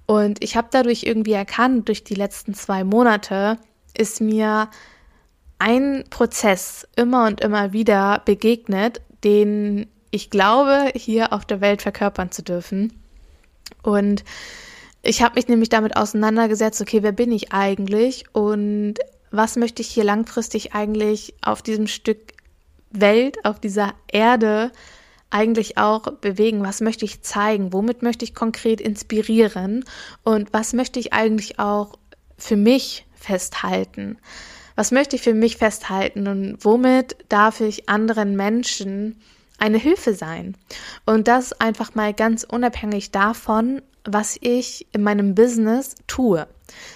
Und 0.07 0.43
ich 0.43 0.57
habe 0.57 0.69
dadurch 0.71 1.05
irgendwie 1.05 1.33
erkannt, 1.33 1.89
durch 1.89 2.05
die 2.05 2.15
letzten 2.15 2.55
zwei 2.55 2.85
Monate 2.85 3.59
ist 3.97 4.21
mir 4.21 4.69
ein 5.59 6.05
Prozess 6.11 6.89
immer 6.97 7.27
und 7.27 7.41
immer 7.41 7.73
wieder 7.73 8.23
begegnet, 8.25 9.01
den 9.25 9.87
ich 10.13 10.31
glaube, 10.31 10.93
hier 10.95 11.33
auf 11.33 11.45
der 11.45 11.61
Welt 11.61 11.83
verkörpern 11.83 12.31
zu 12.31 12.43
dürfen. 12.43 12.93
Und 13.83 14.23
ich 15.03 15.23
habe 15.23 15.35
mich 15.35 15.49
nämlich 15.49 15.71
damit 15.71 15.97
auseinandergesetzt, 15.97 16.81
okay, 16.81 17.03
wer 17.03 17.13
bin 17.13 17.33
ich 17.33 17.53
eigentlich 17.53 18.27
und 18.33 18.95
was 19.33 19.57
möchte 19.57 19.83
ich 19.83 19.89
hier 19.89 20.05
langfristig 20.05 20.75
eigentlich 20.75 21.35
auf 21.41 21.63
diesem 21.63 21.89
Stück 21.89 22.35
Welt, 22.91 23.45
auf 23.45 23.59
dieser 23.59 23.95
Erde 24.07 24.71
eigentlich 25.31 25.79
auch 25.79 26.03
bewegen? 26.03 26.63
Was 26.63 26.83
möchte 26.83 27.07
ich 27.07 27.23
zeigen? 27.23 27.73
Womit 27.73 28.03
möchte 28.03 28.27
ich 28.27 28.35
konkret 28.35 28.83
inspirieren? 28.83 29.85
Und 30.23 30.53
was 30.53 30.75
möchte 30.75 31.01
ich 31.01 31.15
eigentlich 31.15 31.59
auch 31.59 31.99
für 32.37 32.57
mich 32.57 33.07
festhalten? 33.15 34.19
Was 34.77 34.91
möchte 34.91 35.17
ich 35.17 35.23
für 35.23 35.35
mich 35.35 35.57
festhalten 35.57 36.29
und 36.29 36.59
womit 36.61 37.17
darf 37.31 37.63
ich 37.63 37.89
anderen 37.89 38.37
Menschen 38.37 39.17
eine 39.63 39.79
Hilfe 39.79 40.15
sein? 40.15 40.57
Und 41.07 41.29
das 41.29 41.53
einfach 41.61 41.95
mal 41.95 42.13
ganz 42.13 42.45
unabhängig 42.45 43.13
davon, 43.13 43.81
was 44.05 44.37
ich 44.41 44.87
in 44.93 45.03
meinem 45.03 45.35
Business 45.35 45.95
tue, 46.07 46.47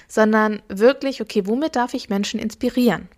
sondern 0.08 0.60
wirklich, 0.68 1.22
okay, 1.22 1.46
womit 1.46 1.76
darf 1.76 1.94
ich 1.94 2.08
Menschen 2.08 2.40
inspirieren? 2.40 3.08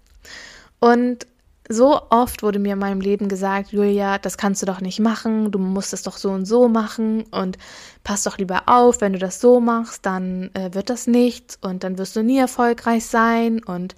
Und 0.79 1.27
so 1.71 2.01
oft 2.11 2.43
wurde 2.43 2.59
mir 2.59 2.75
in 2.75 2.79
meinem 2.79 3.01
Leben 3.01 3.29
gesagt, 3.29 3.73
Julia, 3.73 4.19
das 4.19 4.39
kannst 4.39 4.63
du 4.63 4.67
doch 4.67 4.81
nicht 4.81 5.01
machen, 5.01 5.51
du 5.51 5.59
musst 5.59 5.93
es 5.93 6.03
doch 6.03 6.17
so 6.17 6.31
und 6.31 6.47
so 6.47 6.69
machen 6.69 7.25
und 7.31 7.59
pass 8.05 8.23
doch 8.23 8.39
lieber 8.39 8.63
auf, 8.67 9.01
wenn 9.01 9.13
du 9.13 9.19
das 9.19 9.41
so 9.41 9.61
machst, 9.61 10.07
dann 10.07 10.51
äh, 10.55 10.73
wird 10.73 10.89
das 10.89 11.07
nichts 11.07 11.59
und 11.61 11.85
dann 11.85 11.99
wirst 11.99 12.17
du 12.17 12.23
nie 12.23 12.39
erfolgreich 12.39 13.05
sein 13.05 13.63
und 13.63 13.95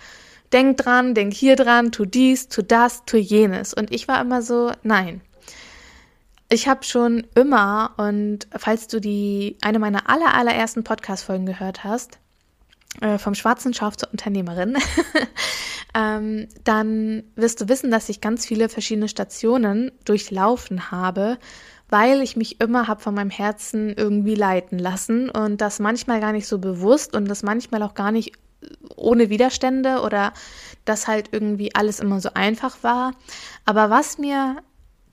denk 0.52 0.78
dran, 0.78 1.14
denk 1.14 1.32
hier 1.32 1.54
dran, 1.54 1.92
tu 1.92 2.06
dies, 2.06 2.48
tu 2.48 2.62
das, 2.62 3.04
tu 3.04 3.16
jenes. 3.16 3.72
Und 3.72 3.92
ich 3.92 4.08
war 4.08 4.20
immer 4.20 4.42
so, 4.42 4.72
nein. 4.82 5.20
Ich 6.52 6.66
habe 6.66 6.82
schon 6.82 7.24
immer, 7.36 7.92
und 7.96 8.48
falls 8.56 8.88
du 8.88 9.00
die 9.00 9.56
eine 9.62 9.78
meiner 9.78 10.10
aller, 10.10 10.34
allerersten 10.34 10.82
Podcast-Folgen 10.82 11.46
gehört 11.46 11.84
hast, 11.84 12.18
äh, 13.00 13.18
vom 13.18 13.36
schwarzen 13.36 13.72
Schaf 13.72 13.96
zur 13.96 14.10
Unternehmerin, 14.10 14.76
ähm, 15.94 16.48
dann 16.64 17.22
wirst 17.36 17.60
du 17.60 17.68
wissen, 17.68 17.92
dass 17.92 18.08
ich 18.08 18.20
ganz 18.20 18.46
viele 18.46 18.68
verschiedene 18.68 19.06
Stationen 19.06 19.92
durchlaufen 20.04 20.90
habe, 20.90 21.38
weil 21.88 22.20
ich 22.20 22.34
mich 22.34 22.60
immer 22.60 22.88
habe 22.88 23.00
von 23.00 23.14
meinem 23.14 23.30
Herzen 23.30 23.94
irgendwie 23.96 24.34
leiten 24.34 24.80
lassen 24.80 25.30
und 25.30 25.60
das 25.60 25.78
manchmal 25.78 26.18
gar 26.18 26.32
nicht 26.32 26.48
so 26.48 26.58
bewusst 26.58 27.14
und 27.14 27.26
das 27.26 27.44
manchmal 27.44 27.84
auch 27.84 27.94
gar 27.94 28.10
nicht 28.10 28.32
ohne 28.96 29.30
Widerstände 29.30 30.00
oder 30.00 30.32
dass 30.84 31.06
halt 31.06 31.28
irgendwie 31.30 31.76
alles 31.76 32.00
immer 32.00 32.20
so 32.20 32.30
einfach 32.34 32.82
war. 32.82 33.12
Aber 33.64 33.88
was 33.88 34.18
mir 34.18 34.56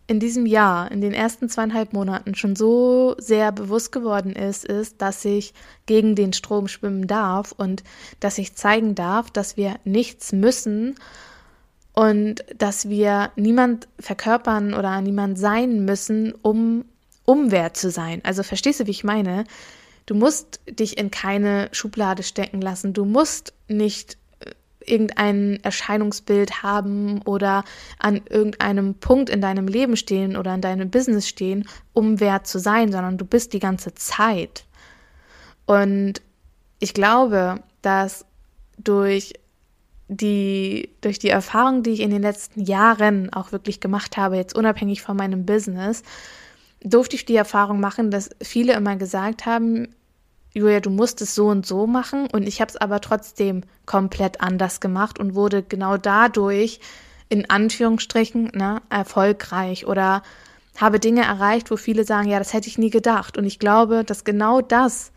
in 0.08 0.22
diesem 0.22 0.46
Jahr, 0.46 0.89
in 0.89 1.02
den 1.02 1.13
ersten 1.13 1.50
zweieinhalb 1.50 1.91
Monaten 1.91 2.34
schon 2.34 2.56
so 2.56 3.15
sehr 3.17 3.52
bewusst 3.52 3.91
geworden 3.91 4.32
ist, 4.32 4.63
ist, 4.63 5.02
dass 5.02 5.24
ich 5.26 5.54
gegen 5.86 6.15
den 6.15 6.32
Strom 6.32 6.70
schwimmen 6.70 7.08
darf 7.08 7.52
und 7.52 7.84
dass 8.22 8.38
ich 8.38 8.56
zeigen 8.56 8.96
darf, 8.96 9.30
dass 9.30 9.58
wir 9.58 9.76
nichts 9.84 10.32
müssen 10.32 10.96
und 11.93 12.46
dass 12.58 12.88
wir 12.88 13.32
niemand 13.36 13.89
verkörpern 14.00 14.74
oder 14.74 15.02
niemand 15.02 15.38
sein 15.38 15.84
müssen, 15.84 16.34
um 16.41 16.86
umwert 17.26 17.76
zu 17.76 17.91
sein. 17.91 18.22
Also 18.24 18.43
verstehst 18.43 18.80
du, 18.80 18.88
wie 18.88 18.91
ich 18.91 19.04
meine? 19.04 19.43
Du 20.06 20.15
musst 20.15 20.62
dich 20.70 20.98
in 20.98 21.12
keine 21.12 21.67
Schublade 21.74 22.24
stecken 22.24 22.62
lassen. 22.62 22.93
Du 22.93 23.04
musst 23.04 23.54
nicht 23.67 24.17
irgendein 24.88 25.60
Erscheinungsbild 25.63 26.63
haben 26.63 27.21
oder 27.23 27.63
an 28.00 28.21
irgendeinem 28.30 28.95
Punkt 28.95 29.30
in 29.30 29.41
deinem 29.41 29.67
Leben 29.67 29.97
stehen 29.97 30.38
oder 30.38 30.54
in 30.54 30.62
deinem 30.62 30.89
Business 30.89 31.28
stehen, 31.28 31.67
um 31.93 32.19
wert 32.19 32.47
zu 32.47 32.60
sein, 32.60 32.91
sondern 32.91 33.17
du 33.17 33.26
bist 33.26 33.54
die 33.54 33.60
ganze 33.60 33.93
Zeit. 33.93 34.65
Und 35.65 36.21
ich 36.80 36.93
glaube, 36.93 37.62
dass 37.82 38.26
durch 38.78 39.34
die, 40.08 40.89
durch 41.02 41.19
die 41.19 41.30
Erfahrung, 41.30 41.84
die 41.84 41.91
ich 41.91 42.00
in 42.00 42.12
den 42.12 42.21
letzten 42.21 42.62
Jahren 42.62 43.32
auch 43.34 43.52
wirklich 43.52 43.80
gemacht 43.80 44.17
habe, 44.17 44.38
jetzt 44.38 44.56
unabhängig 44.56 45.02
von 45.02 45.17
meinem 45.17 45.45
Business, 45.45 46.04
durfte 46.82 47.15
ich 47.15 47.26
die 47.26 47.36
Erfahrung 47.36 47.80
machen, 47.80 48.12
dass 48.12 48.30
viele 48.41 48.73
immer 48.73 48.95
gesagt 48.95 49.45
haben, 49.45 49.89
Julia, 50.58 50.80
du 50.80 50.89
musst 50.89 51.22
es 51.22 51.36
so 51.36 51.48
und 51.48 51.67
so 51.67 51.86
machen 51.86 52.28
und 52.32 52.48
ich 52.48 52.62
habe 52.62 52.70
es 52.70 52.78
aber 52.78 53.00
trotzdem 53.00 53.62
komplett 53.86 54.41
anders 54.41 54.80
gemacht 54.80 55.20
und 55.20 55.36
wurde 55.36 55.62
genau 55.62 55.98
dadurch 55.98 56.80
in 57.30 57.48
Anführungsstrichen 57.48 58.52
ne, 58.56 58.82
erfolgreich 58.89 59.86
oder 59.86 60.24
habe 60.76 61.00
Dinge 61.00 61.24
erreicht, 61.24 61.70
wo 61.70 61.78
viele 61.78 62.06
sagen, 62.06 62.28
ja, 62.28 62.39
das 62.39 62.54
hätte 62.54 62.67
ich 62.67 62.80
nie 62.80 62.89
gedacht. 62.89 63.38
Und 63.38 63.46
ich 63.46 63.60
glaube, 63.60 64.04
dass 64.04 64.24
genau 64.24 64.62
das 64.62 65.12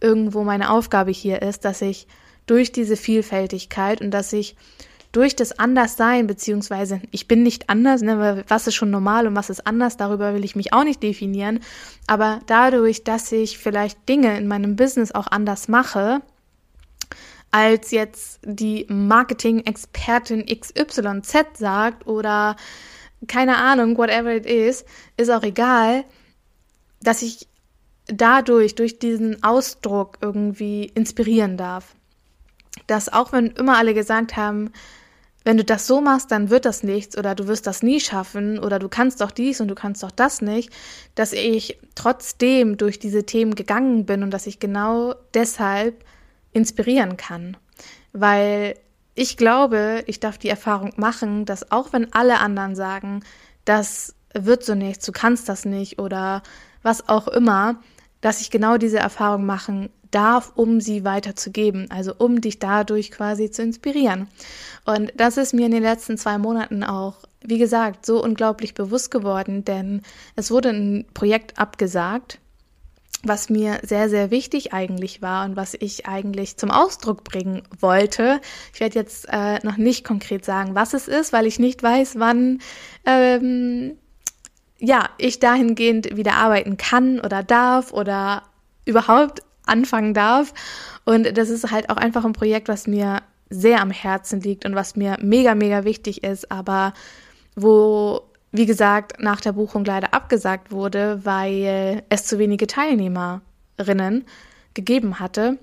irgendwo 0.00 0.44
meine 0.44 0.70
Aufgabe 0.70 1.10
hier 1.10 1.42
ist, 1.42 1.64
dass 1.64 1.82
ich 1.82 2.06
durch 2.46 2.70
diese 2.70 2.96
Vielfältigkeit 2.96 4.00
und 4.00 4.12
dass 4.12 4.32
ich 4.32 4.54
durch 5.14 5.36
das 5.36 5.58
Anderssein, 5.58 6.26
beziehungsweise 6.26 7.00
ich 7.12 7.28
bin 7.28 7.44
nicht 7.44 7.70
anders, 7.70 8.02
ne, 8.02 8.44
was 8.48 8.66
ist 8.66 8.74
schon 8.74 8.90
normal 8.90 9.26
und 9.26 9.36
was 9.36 9.48
ist 9.48 9.66
anders, 9.66 9.96
darüber 9.96 10.34
will 10.34 10.44
ich 10.44 10.56
mich 10.56 10.72
auch 10.72 10.82
nicht 10.82 11.02
definieren, 11.02 11.60
aber 12.08 12.40
dadurch, 12.46 13.04
dass 13.04 13.30
ich 13.30 13.58
vielleicht 13.58 14.08
Dinge 14.08 14.36
in 14.36 14.48
meinem 14.48 14.74
Business 14.74 15.12
auch 15.12 15.28
anders 15.28 15.68
mache, 15.68 16.20
als 17.52 17.92
jetzt 17.92 18.40
die 18.42 18.86
Marketing-Expertin 18.88 20.46
XYZ 20.46 21.32
sagt 21.56 22.08
oder 22.08 22.56
keine 23.28 23.56
Ahnung, 23.58 23.96
whatever 23.96 24.34
it 24.34 24.46
is, 24.46 24.84
ist 25.16 25.30
auch 25.30 25.44
egal, 25.44 26.04
dass 27.00 27.22
ich 27.22 27.46
dadurch, 28.06 28.74
durch 28.74 28.98
diesen 28.98 29.44
Ausdruck 29.44 30.18
irgendwie 30.20 30.86
inspirieren 30.86 31.56
darf. 31.56 31.94
Dass 32.88 33.12
auch 33.12 33.32
wenn 33.32 33.46
immer 33.52 33.78
alle 33.78 33.94
gesagt 33.94 34.36
haben, 34.36 34.72
wenn 35.44 35.58
du 35.58 35.64
das 35.64 35.86
so 35.86 36.00
machst, 36.00 36.30
dann 36.30 36.50
wird 36.50 36.64
das 36.64 36.82
nichts 36.82 37.16
oder 37.16 37.34
du 37.34 37.46
wirst 37.46 37.66
das 37.66 37.82
nie 37.82 38.00
schaffen 38.00 38.58
oder 38.58 38.78
du 38.78 38.88
kannst 38.88 39.20
doch 39.20 39.30
dies 39.30 39.60
und 39.60 39.68
du 39.68 39.74
kannst 39.74 40.02
doch 40.02 40.10
das 40.10 40.40
nicht, 40.40 40.70
dass 41.14 41.32
ich 41.32 41.78
trotzdem 41.94 42.78
durch 42.78 42.98
diese 42.98 43.24
Themen 43.24 43.54
gegangen 43.54 44.06
bin 44.06 44.22
und 44.22 44.30
dass 44.30 44.46
ich 44.46 44.58
genau 44.58 45.14
deshalb 45.34 46.04
inspirieren 46.52 47.16
kann. 47.16 47.56
Weil 48.12 48.74
ich 49.14 49.36
glaube, 49.36 50.02
ich 50.06 50.18
darf 50.18 50.38
die 50.38 50.48
Erfahrung 50.48 50.92
machen, 50.96 51.44
dass 51.44 51.70
auch 51.70 51.92
wenn 51.92 52.12
alle 52.14 52.40
anderen 52.40 52.74
sagen, 52.74 53.22
das 53.64 54.14
wird 54.32 54.64
so 54.64 54.74
nichts, 54.74 55.04
du 55.06 55.12
kannst 55.12 55.48
das 55.48 55.64
nicht 55.64 55.98
oder 55.98 56.42
was 56.82 57.08
auch 57.08 57.28
immer, 57.28 57.76
dass 58.24 58.40
ich 58.40 58.50
genau 58.50 58.78
diese 58.78 58.98
Erfahrung 58.98 59.44
machen 59.44 59.90
darf, 60.10 60.52
um 60.54 60.80
sie 60.80 61.04
weiterzugeben, 61.04 61.90
also 61.90 62.14
um 62.16 62.40
dich 62.40 62.58
dadurch 62.58 63.10
quasi 63.10 63.50
zu 63.50 63.60
inspirieren. 63.62 64.28
Und 64.86 65.12
das 65.18 65.36
ist 65.36 65.52
mir 65.52 65.66
in 65.66 65.72
den 65.72 65.82
letzten 65.82 66.16
zwei 66.16 66.38
Monaten 66.38 66.84
auch, 66.84 67.16
wie 67.42 67.58
gesagt, 67.58 68.06
so 68.06 68.24
unglaublich 68.24 68.72
bewusst 68.72 69.10
geworden, 69.10 69.66
denn 69.66 70.00
es 70.36 70.50
wurde 70.50 70.70
ein 70.70 71.04
Projekt 71.12 71.58
abgesagt, 71.58 72.38
was 73.22 73.50
mir 73.50 73.80
sehr, 73.82 74.08
sehr 74.08 74.30
wichtig 74.30 74.72
eigentlich 74.72 75.20
war 75.20 75.44
und 75.44 75.54
was 75.54 75.74
ich 75.74 76.06
eigentlich 76.06 76.56
zum 76.56 76.70
Ausdruck 76.70 77.24
bringen 77.24 77.62
wollte. 77.78 78.40
Ich 78.72 78.80
werde 78.80 78.98
jetzt 78.98 79.26
äh, 79.30 79.58
noch 79.64 79.76
nicht 79.76 80.02
konkret 80.02 80.46
sagen, 80.46 80.74
was 80.74 80.94
es 80.94 81.08
ist, 81.08 81.34
weil 81.34 81.46
ich 81.46 81.58
nicht 81.58 81.82
weiß, 81.82 82.18
wann 82.18 82.60
ähm, 83.04 83.98
ja, 84.84 85.08
ich 85.18 85.40
dahingehend 85.40 86.16
wieder 86.16 86.34
arbeiten 86.34 86.76
kann 86.76 87.20
oder 87.20 87.42
darf 87.42 87.92
oder 87.92 88.42
überhaupt 88.84 89.42
anfangen 89.66 90.14
darf. 90.14 90.52
Und 91.04 91.36
das 91.36 91.48
ist 91.48 91.70
halt 91.70 91.90
auch 91.90 91.96
einfach 91.96 92.24
ein 92.24 92.32
Projekt, 92.32 92.68
was 92.68 92.86
mir 92.86 93.22
sehr 93.50 93.80
am 93.80 93.90
Herzen 93.90 94.40
liegt 94.40 94.64
und 94.64 94.74
was 94.74 94.96
mir 94.96 95.16
mega, 95.20 95.54
mega 95.54 95.84
wichtig 95.84 96.24
ist, 96.24 96.50
aber 96.50 96.92
wo, 97.54 98.22
wie 98.52 98.66
gesagt, 98.66 99.20
nach 99.22 99.40
der 99.40 99.52
Buchung 99.52 99.84
leider 99.84 100.12
abgesagt 100.12 100.72
wurde, 100.72 101.20
weil 101.24 102.02
es 102.08 102.26
zu 102.26 102.38
wenige 102.38 102.66
Teilnehmerinnen 102.66 104.24
gegeben 104.74 105.20
hatte 105.20 105.58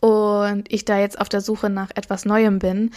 und 0.00 0.70
ich 0.72 0.84
da 0.84 0.98
jetzt 0.98 1.20
auf 1.20 1.28
der 1.28 1.40
Suche 1.40 1.70
nach 1.70 1.90
etwas 1.94 2.24
Neuem 2.24 2.58
bin. 2.58 2.90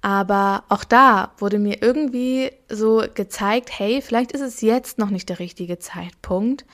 Aber 0.00 0.64
auch 0.68 0.84
da 0.84 1.32
wurde 1.38 1.58
mir 1.58 1.82
irgendwie 1.82 2.50
so 2.68 3.04
gezeigt, 3.14 3.70
hey, 3.78 4.00
vielleicht 4.02 4.32
ist 4.32 4.40
es 4.40 4.60
jetzt 4.60 4.98
noch 4.98 5.10
nicht 5.10 5.28
der 5.28 5.38
richtige 5.38 5.78
Zeitpunkt. 5.78 6.64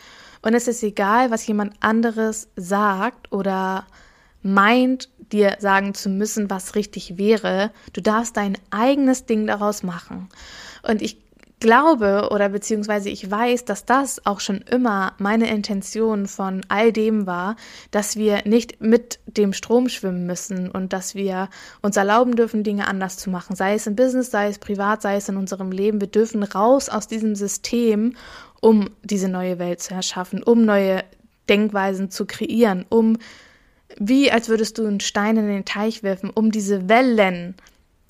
Und 0.43 0.55
es 0.55 0.69
ist 0.69 0.83
egal, 0.83 1.31
was 1.31 1.47
jemand 1.47 1.75
anderes 1.81 2.49
sagt 2.57 3.33
oder 3.33 3.87
meint, 4.43 5.09
dir 5.31 5.57
sagen 5.61 5.95
zu 5.95 6.09
müssen, 6.09 6.51
was 6.51 6.75
richtig 6.75 7.17
wäre. 7.17 7.71
Du 7.93 8.01
darfst 8.01 8.37
dein 8.37 8.59
eigenes 8.71 9.25
Ding 9.25 9.47
daraus 9.47 9.83
machen. 9.83 10.29
Und 10.83 11.01
ich 11.01 11.19
glaube 11.63 12.29
oder 12.31 12.51
beziehungsweise 12.51 13.09
ich 13.09 13.31
weiß, 13.31 13.65
dass 13.65 13.87
das 13.87 14.27
auch 14.27 14.41
schon 14.41 14.59
immer 14.63 15.15
meine 15.19 15.49
Intention 15.49 16.27
von 16.27 16.61
all 16.69 16.93
dem 16.93 17.27
war, 17.27 17.57
dass 17.91 18.17
wir 18.17 18.43
nicht 18.45 18.83
mit 18.83 19.21
dem 19.27 19.55
Strom 19.55 19.89
schwimmen 19.89 20.27
müssen 20.27 20.71
und 20.71 20.93
dass 20.93 21.15
wir 21.15 21.49
uns 21.81 21.97
erlauben 21.97 22.37
dürfen, 22.37 22.65
Dinge 22.65 22.89
anders 22.89 23.17
zu 23.17 23.31
machen, 23.31 23.57
sei 23.57 23.75
es 23.75 23.87
im 23.87 23.97
Business, 23.97 24.31
sei 24.31 24.49
es 24.49 24.59
privat, 24.59 25.01
sei 25.01 25.17
es 25.17 25.29
in 25.29 25.37
unserem 25.37 25.73
Leben. 25.73 26.01
Wir 26.01 26.09
dürfen 26.09 26.43
raus 26.43 26.91
aus 26.91 27.07
diesem 27.07 27.35
System 27.35 28.15
um 28.63 28.91
diese 29.03 29.29
neue 29.29 29.59
Welt 29.59 29.81
zu 29.81 29.93
erschaffen, 29.93 30.43
um 30.43 30.65
neue 30.65 31.03
Denkweisen 31.49 32.11
zu 32.11 32.27
kreieren, 32.27 32.87
um 32.89 33.19
wie 33.99 34.31
als 34.31 34.49
würdest 34.49 34.79
du 34.79 34.87
einen 34.87 35.01
Stein 35.01 35.37
in 35.37 35.49
den 35.49 35.65
Teich 35.65 36.03
werfen, 36.03 36.31
um 36.31 36.51
diese 36.51 36.89
Wellen 36.89 37.57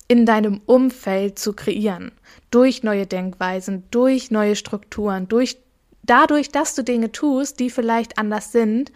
in 0.07 0.25
deinem 0.25 0.61
Umfeld 0.65 1.39
zu 1.39 1.53
kreieren. 1.53 2.11
Durch 2.51 2.83
neue 2.83 3.07
Denkweisen, 3.07 3.83
durch 3.91 4.31
neue 4.31 4.55
Strukturen, 4.55 5.27
durch 5.27 5.57
dadurch, 6.03 6.49
dass 6.49 6.75
du 6.75 6.83
Dinge 6.83 7.11
tust, 7.11 7.59
die 7.59 7.69
vielleicht 7.69 8.17
anders 8.17 8.51
sind 8.51 8.91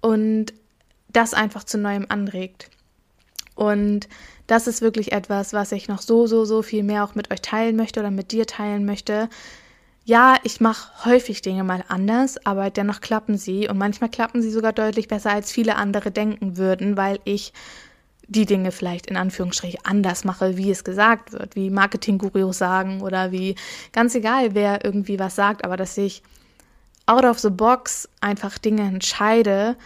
und 0.00 0.52
das 1.08 1.34
einfach 1.34 1.64
zu 1.64 1.78
neuem 1.78 2.06
anregt. 2.08 2.70
Und 3.54 4.08
das 4.46 4.66
ist 4.66 4.82
wirklich 4.82 5.12
etwas, 5.12 5.52
was 5.52 5.72
ich 5.72 5.88
noch 5.88 6.02
so, 6.02 6.26
so, 6.26 6.44
so 6.44 6.62
viel 6.62 6.82
mehr 6.82 7.04
auch 7.04 7.14
mit 7.14 7.30
euch 7.30 7.40
teilen 7.40 7.76
möchte 7.76 8.00
oder 8.00 8.10
mit 8.10 8.32
dir 8.32 8.46
teilen 8.46 8.84
möchte. 8.84 9.28
Ja, 10.04 10.36
ich 10.42 10.60
mache 10.60 11.04
häufig 11.04 11.42
Dinge 11.42 11.62
mal 11.62 11.84
anders, 11.88 12.44
aber 12.44 12.70
dennoch 12.70 13.00
klappen 13.00 13.36
sie 13.36 13.68
und 13.68 13.78
manchmal 13.78 14.10
klappen 14.10 14.42
sie 14.42 14.50
sogar 14.50 14.72
deutlich 14.72 15.08
besser, 15.08 15.30
als 15.30 15.52
viele 15.52 15.76
andere 15.76 16.10
denken 16.10 16.56
würden, 16.56 16.96
weil 16.96 17.20
ich 17.24 17.52
die 18.30 18.46
Dinge 18.46 18.70
vielleicht 18.70 19.06
in 19.06 19.16
Anführungsstrichen 19.16 19.80
anders 19.84 20.24
mache, 20.24 20.56
wie 20.56 20.70
es 20.70 20.84
gesagt 20.84 21.32
wird, 21.32 21.56
wie 21.56 21.68
Marketing-Gurus 21.68 22.58
sagen 22.58 23.02
oder 23.02 23.32
wie 23.32 23.56
ganz 23.92 24.14
egal, 24.14 24.54
wer 24.54 24.84
irgendwie 24.84 25.18
was 25.18 25.34
sagt, 25.34 25.64
aber 25.64 25.76
dass 25.76 25.98
ich 25.98 26.22
out 27.06 27.24
of 27.24 27.40
the 27.40 27.50
box 27.50 28.08
einfach 28.20 28.56
Dinge 28.58 28.82
entscheide 28.82 29.76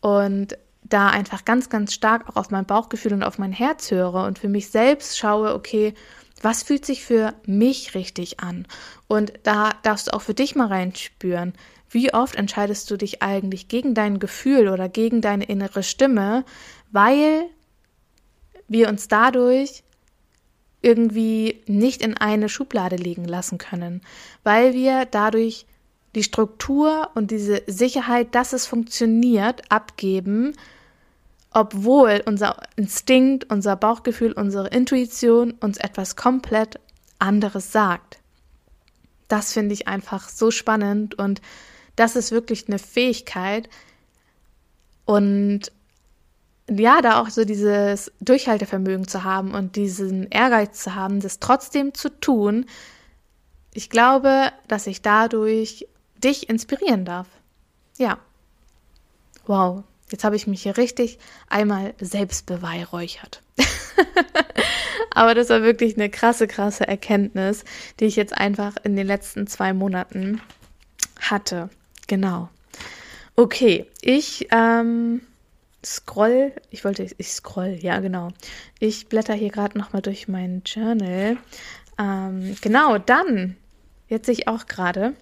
und 0.00 0.58
da 0.82 1.08
einfach 1.08 1.44
ganz, 1.44 1.70
ganz 1.70 1.94
stark 1.94 2.28
auch 2.28 2.36
auf 2.36 2.50
mein 2.50 2.66
Bauchgefühl 2.66 3.12
und 3.12 3.22
auf 3.22 3.38
mein 3.38 3.52
Herz 3.52 3.92
höre 3.92 4.24
und 4.24 4.40
für 4.40 4.48
mich 4.48 4.70
selbst 4.70 5.16
schaue, 5.16 5.54
okay, 5.54 5.94
was 6.42 6.64
fühlt 6.64 6.84
sich 6.84 7.04
für 7.04 7.32
mich 7.46 7.94
richtig 7.94 8.40
an? 8.40 8.66
Und 9.06 9.32
da 9.44 9.70
darfst 9.84 10.08
du 10.08 10.14
auch 10.14 10.22
für 10.22 10.34
dich 10.34 10.56
mal 10.56 10.66
reinspüren. 10.66 11.52
Wie 11.88 12.12
oft 12.12 12.34
entscheidest 12.34 12.90
du 12.90 12.96
dich 12.96 13.22
eigentlich 13.22 13.68
gegen 13.68 13.94
dein 13.94 14.18
Gefühl 14.18 14.68
oder 14.68 14.88
gegen 14.88 15.20
deine 15.20 15.44
innere 15.44 15.84
Stimme, 15.84 16.44
weil 16.92 17.46
wir 18.68 18.88
uns 18.88 19.08
dadurch 19.08 19.82
irgendwie 20.82 21.62
nicht 21.66 22.02
in 22.02 22.16
eine 22.16 22.48
Schublade 22.48 22.96
legen 22.96 23.24
lassen 23.24 23.58
können, 23.58 24.02
weil 24.42 24.74
wir 24.74 25.04
dadurch 25.06 25.66
die 26.14 26.22
Struktur 26.22 27.10
und 27.14 27.30
diese 27.30 27.62
Sicherheit, 27.66 28.34
dass 28.34 28.52
es 28.52 28.66
funktioniert, 28.66 29.62
abgeben, 29.70 30.52
obwohl 31.52 32.22
unser 32.26 32.60
Instinkt, 32.76 33.50
unser 33.50 33.76
Bauchgefühl, 33.76 34.32
unsere 34.32 34.68
Intuition 34.68 35.52
uns 35.52 35.78
etwas 35.78 36.16
komplett 36.16 36.80
anderes 37.18 37.72
sagt. 37.72 38.18
Das 39.28 39.52
finde 39.52 39.74
ich 39.74 39.88
einfach 39.88 40.28
so 40.28 40.50
spannend 40.50 41.14
und 41.18 41.40
das 41.96 42.16
ist 42.16 42.32
wirklich 42.32 42.68
eine 42.68 42.78
Fähigkeit 42.78 43.68
und 45.04 45.70
ja, 46.70 47.02
da 47.02 47.20
auch 47.20 47.28
so 47.28 47.44
dieses 47.44 48.12
Durchhaltevermögen 48.20 49.08
zu 49.08 49.24
haben 49.24 49.54
und 49.54 49.76
diesen 49.76 50.28
Ehrgeiz 50.30 50.82
zu 50.82 50.94
haben, 50.94 51.20
das 51.20 51.40
trotzdem 51.40 51.94
zu 51.94 52.08
tun. 52.20 52.66
Ich 53.74 53.90
glaube, 53.90 54.52
dass 54.68 54.86
ich 54.86 55.02
dadurch 55.02 55.86
dich 56.22 56.48
inspirieren 56.48 57.04
darf. 57.04 57.26
Ja. 57.98 58.18
Wow, 59.46 59.82
jetzt 60.10 60.24
habe 60.24 60.36
ich 60.36 60.46
mich 60.46 60.62
hier 60.62 60.76
richtig 60.76 61.18
einmal 61.48 61.94
selbst 62.00 62.46
beweihräuchert. 62.46 63.42
Aber 65.10 65.34
das 65.34 65.48
war 65.48 65.62
wirklich 65.62 65.96
eine 65.96 66.10
krasse, 66.10 66.46
krasse 66.46 66.86
Erkenntnis, 66.86 67.64
die 67.98 68.06
ich 68.06 68.16
jetzt 68.16 68.36
einfach 68.36 68.76
in 68.84 68.96
den 68.96 69.06
letzten 69.06 69.46
zwei 69.46 69.72
Monaten 69.72 70.40
hatte. 71.20 71.70
Genau. 72.06 72.48
Okay, 73.36 73.86
ich 74.00 74.48
ähm, 74.50 75.22
scroll, 75.84 76.52
ich 76.70 76.84
wollte, 76.84 77.06
ich 77.16 77.28
scroll, 77.28 77.76
ja 77.80 78.00
genau. 78.00 78.28
Ich 78.78 79.08
blätter 79.08 79.34
hier 79.34 79.50
gerade 79.50 79.78
nochmal 79.78 80.02
durch 80.02 80.28
mein 80.28 80.62
Journal. 80.64 81.36
Ähm, 81.98 82.56
genau, 82.60 82.98
dann, 82.98 83.56
jetzt 84.08 84.26
sehe 84.26 84.34
ich 84.34 84.48
auch 84.48 84.66
gerade, 84.66 85.14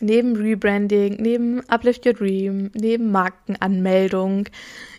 neben 0.00 0.36
Rebranding, 0.36 1.16
neben 1.20 1.68
Uplift 1.68 2.06
Your 2.06 2.14
Dream, 2.14 2.70
neben 2.74 3.10
Markenanmeldung, 3.10 4.48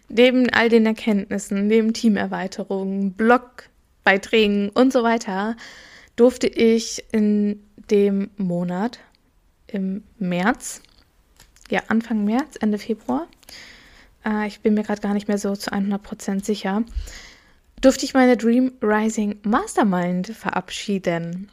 neben 0.10 0.50
all 0.52 0.70
den 0.70 0.86
Erkenntnissen, 0.86 1.68
neben 1.68 1.94
Teamerweiterungen, 1.94 3.14
Blogbeiträgen 3.14 4.70
und 4.70 4.92
so 4.94 5.04
weiter, 5.04 5.56
durfte 6.16 6.48
ich 6.48 7.04
in 7.12 7.64
dem 7.90 8.30
Monat 8.38 9.00
im 9.68 10.04
März, 10.18 10.82
ja 11.70 11.82
Anfang 11.88 12.24
März, 12.24 12.56
Ende 12.62 12.78
Februar, 12.78 13.28
äh, 14.26 14.48
ich 14.48 14.62
bin 14.62 14.74
mir 14.74 14.84
gerade 14.84 15.02
gar 15.02 15.14
nicht 15.14 15.28
mehr 15.28 15.38
so 15.38 15.56
zu 15.56 15.72
100% 15.72 16.44
sicher, 16.44 16.84
durfte 17.82 18.06
ich 18.06 18.14
meine 18.14 18.38
Dream 18.38 18.74
Rising 18.82 19.40
Mastermind 19.44 20.28
verabschieden. 20.28 21.50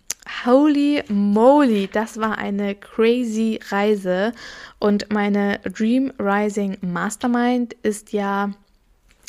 Holy 0.46 1.02
moly, 1.08 1.88
das 1.92 2.18
war 2.18 2.38
eine 2.38 2.74
crazy 2.74 3.58
Reise. 3.68 4.32
Und 4.78 5.12
meine 5.12 5.58
Dream 5.60 6.12
Rising 6.18 6.78
Mastermind 6.80 7.74
ist 7.82 8.12
ja 8.12 8.52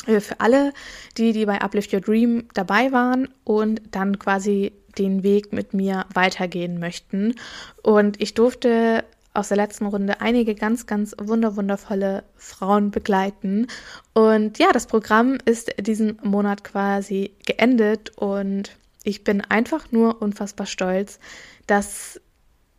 äh, 0.05 0.19
für 0.19 0.39
alle, 0.39 0.73
die, 1.17 1.33
die 1.33 1.45
bei 1.45 1.61
Uplift 1.61 1.93
Your 1.93 2.01
Dream 2.01 2.47
dabei 2.53 2.91
waren 2.91 3.27
und 3.43 3.81
dann 3.91 4.19
quasi 4.19 4.73
den 4.97 5.23
Weg 5.23 5.51
mit 5.51 5.73
mir 5.73 6.05
weitergehen 6.13 6.79
möchten. 6.79 7.35
Und 7.81 8.21
ich 8.21 8.35
durfte 8.35 9.03
aus 9.33 9.47
der 9.47 9.57
letzten 9.57 9.85
Runde 9.87 10.21
einige 10.21 10.55
ganz, 10.55 10.85
ganz 10.85 11.15
wunderwundervolle 11.19 12.23
Frauen 12.35 12.91
begleiten. 12.91 13.67
Und 14.13 14.59
ja, 14.59 14.71
das 14.71 14.87
Programm 14.87 15.37
ist 15.45 15.71
diesen 15.79 16.19
Monat 16.21 16.63
quasi 16.63 17.31
geendet 17.45 18.11
und 18.17 18.77
ich 19.03 19.23
bin 19.23 19.41
einfach 19.41 19.91
nur 19.91 20.21
unfassbar 20.21 20.67
stolz, 20.67 21.19
dass 21.67 22.21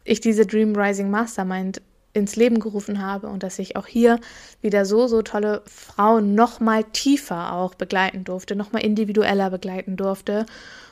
ich 0.05 0.21
diese 0.21 0.47
Dream 0.47 0.77
Rising 0.77 1.11
Mastermind 1.11 1.83
ins 2.13 2.37
Leben 2.37 2.61
gerufen 2.61 3.03
habe 3.03 3.27
und 3.29 3.43
dass 3.43 3.59
ich 3.59 3.77
auch 3.77 3.87
hier 3.87 4.21
wieder 4.63 4.85
so, 4.87 5.09
so 5.09 5.23
tolle 5.23 5.63
Frauen 5.67 6.35
noch 6.35 6.61
mal 6.61 6.85
tiefer 6.85 7.53
auch 7.53 7.75
begleiten 7.75 8.23
durfte, 8.23 8.55
noch 8.55 8.71
mal 8.71 8.79
individueller 8.79 9.51
begleiten 9.51 9.97
durfte 9.97 10.47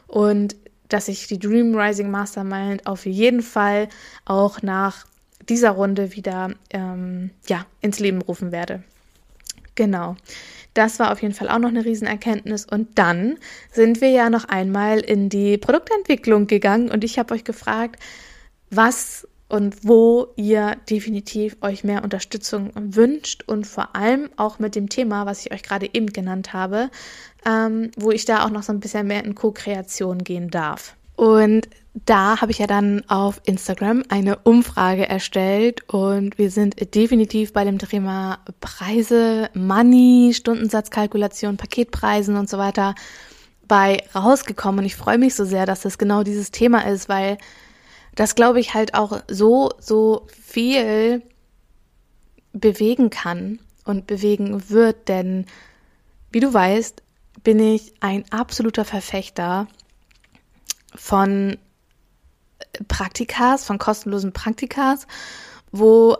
und 0.09 0.57
dass 0.89 1.09
ich 1.09 1.29
die 1.29 1.39
Dream 1.39 1.75
Rising 1.79 2.11
Mastermind 2.11 2.87
auf 2.87 3.07
jeden 3.07 3.41
Fall 3.41 3.89
auch 4.25 4.63
nach 4.63 5.07
dieser 5.49 5.71
Runde 5.71 6.15
wieder 6.15 6.51
ähm, 6.71 7.31
ja, 7.49 7.67
ins 7.81 7.99
Leben 7.99 8.23
rufen 8.23 8.53
werde. 8.53 8.83
Genau. 9.75 10.17
Das 10.75 10.99
war 10.99 11.13
auf 11.13 11.21
jeden 11.23 11.35
Fall 11.35 11.49
auch 11.49 11.59
noch 11.59 11.69
eine 11.69 11.85
Riesenerkenntnis. 11.85 12.65
Und 12.65 12.99
dann 12.99 13.37
sind 13.71 14.01
wir 14.01 14.11
ja 14.11 14.31
noch 14.31 14.45
einmal 14.45 15.01
in 15.01 15.29
die 15.29 15.59
Produktentwicklung 15.59 16.47
gegangen 16.47 16.91
und 16.91 17.05
ich 17.05 17.19
habe 17.19 17.35
euch 17.35 17.45
gefragt, 17.45 18.01
was 18.71 19.29
und 19.49 19.87
wo 19.87 20.29
ihr 20.37 20.77
definitiv 20.89 21.59
euch 21.61 21.85
mehr 21.85 22.03
Unterstützung 22.03 22.71
wünscht 22.75 23.45
und 23.47 23.67
vor 23.67 23.95
allem 23.95 24.31
auch 24.37 24.59
mit 24.59 24.75
dem 24.75 24.89
Thema, 24.89 25.27
was 25.27 25.45
ich 25.45 25.53
euch 25.53 25.63
gerade 25.63 25.91
eben 25.93 26.07
genannt 26.07 26.55
habe, 26.55 26.91
ähm, 27.45 27.91
wo 27.99 28.11
ich 28.11 28.25
da 28.25 28.47
auch 28.47 28.51
noch 28.51 28.63
so 28.63 28.73
ein 28.73 28.81
bisschen 28.81 29.07
mehr 29.07 29.23
in 29.25 29.35
Co-Kreation 29.35 30.25
gehen 30.25 30.49
darf. 30.49 30.97
Und 31.17 31.69
da 31.95 32.41
habe 32.41 32.53
ich 32.53 32.59
ja 32.59 32.67
dann 32.67 33.09
auf 33.09 33.41
Instagram 33.45 34.03
eine 34.09 34.39
Umfrage 34.39 35.07
erstellt 35.07 35.87
und 35.93 36.39
wir 36.39 36.51
sind 36.51 36.95
definitiv 36.95 37.53
bei 37.53 37.65
dem 37.65 37.79
Thema 37.79 38.39
Preise, 38.61 39.51
Money, 39.53 40.33
Stundensatzkalkulation, 40.35 41.59
Paketpreisen 41.59 42.37
und 42.37 42.49
so 42.49 42.57
weiter 42.57 42.95
bei 43.69 43.99
rausgekommen. 44.15 44.81
Und 44.81 44.87
ich 44.87 44.97
freue 44.97 45.19
mich 45.19 45.35
so 45.35 45.45
sehr, 45.45 45.67
dass 45.67 45.83
das 45.83 45.99
genau 45.99 46.23
dieses 46.23 46.51
Thema 46.51 46.87
ist, 46.87 47.11
weil 47.11 47.37
das, 48.15 48.35
glaube 48.35 48.61
ich, 48.61 48.75
halt 48.75 48.95
auch 48.95 49.21
so, 49.29 49.71
so 49.79 50.27
viel 50.29 51.23
bewegen 52.53 53.11
kann 53.11 53.59
und 53.85 54.07
bewegen 54.07 54.71
wird. 54.71 55.09
Denn, 55.09 55.47
wie 56.31 56.41
du 56.41 56.53
weißt, 56.53 57.03
bin 57.45 57.59
ich 57.59 57.93
ein 58.01 58.25
absoluter 58.31 58.85
Verfechter 58.85 59.69
von 60.95 61.59
Praktikas, 62.89 63.65
von 63.65 63.79
kostenlosen 63.79 64.33
Praktikas, 64.33 65.07
wo 65.71 66.17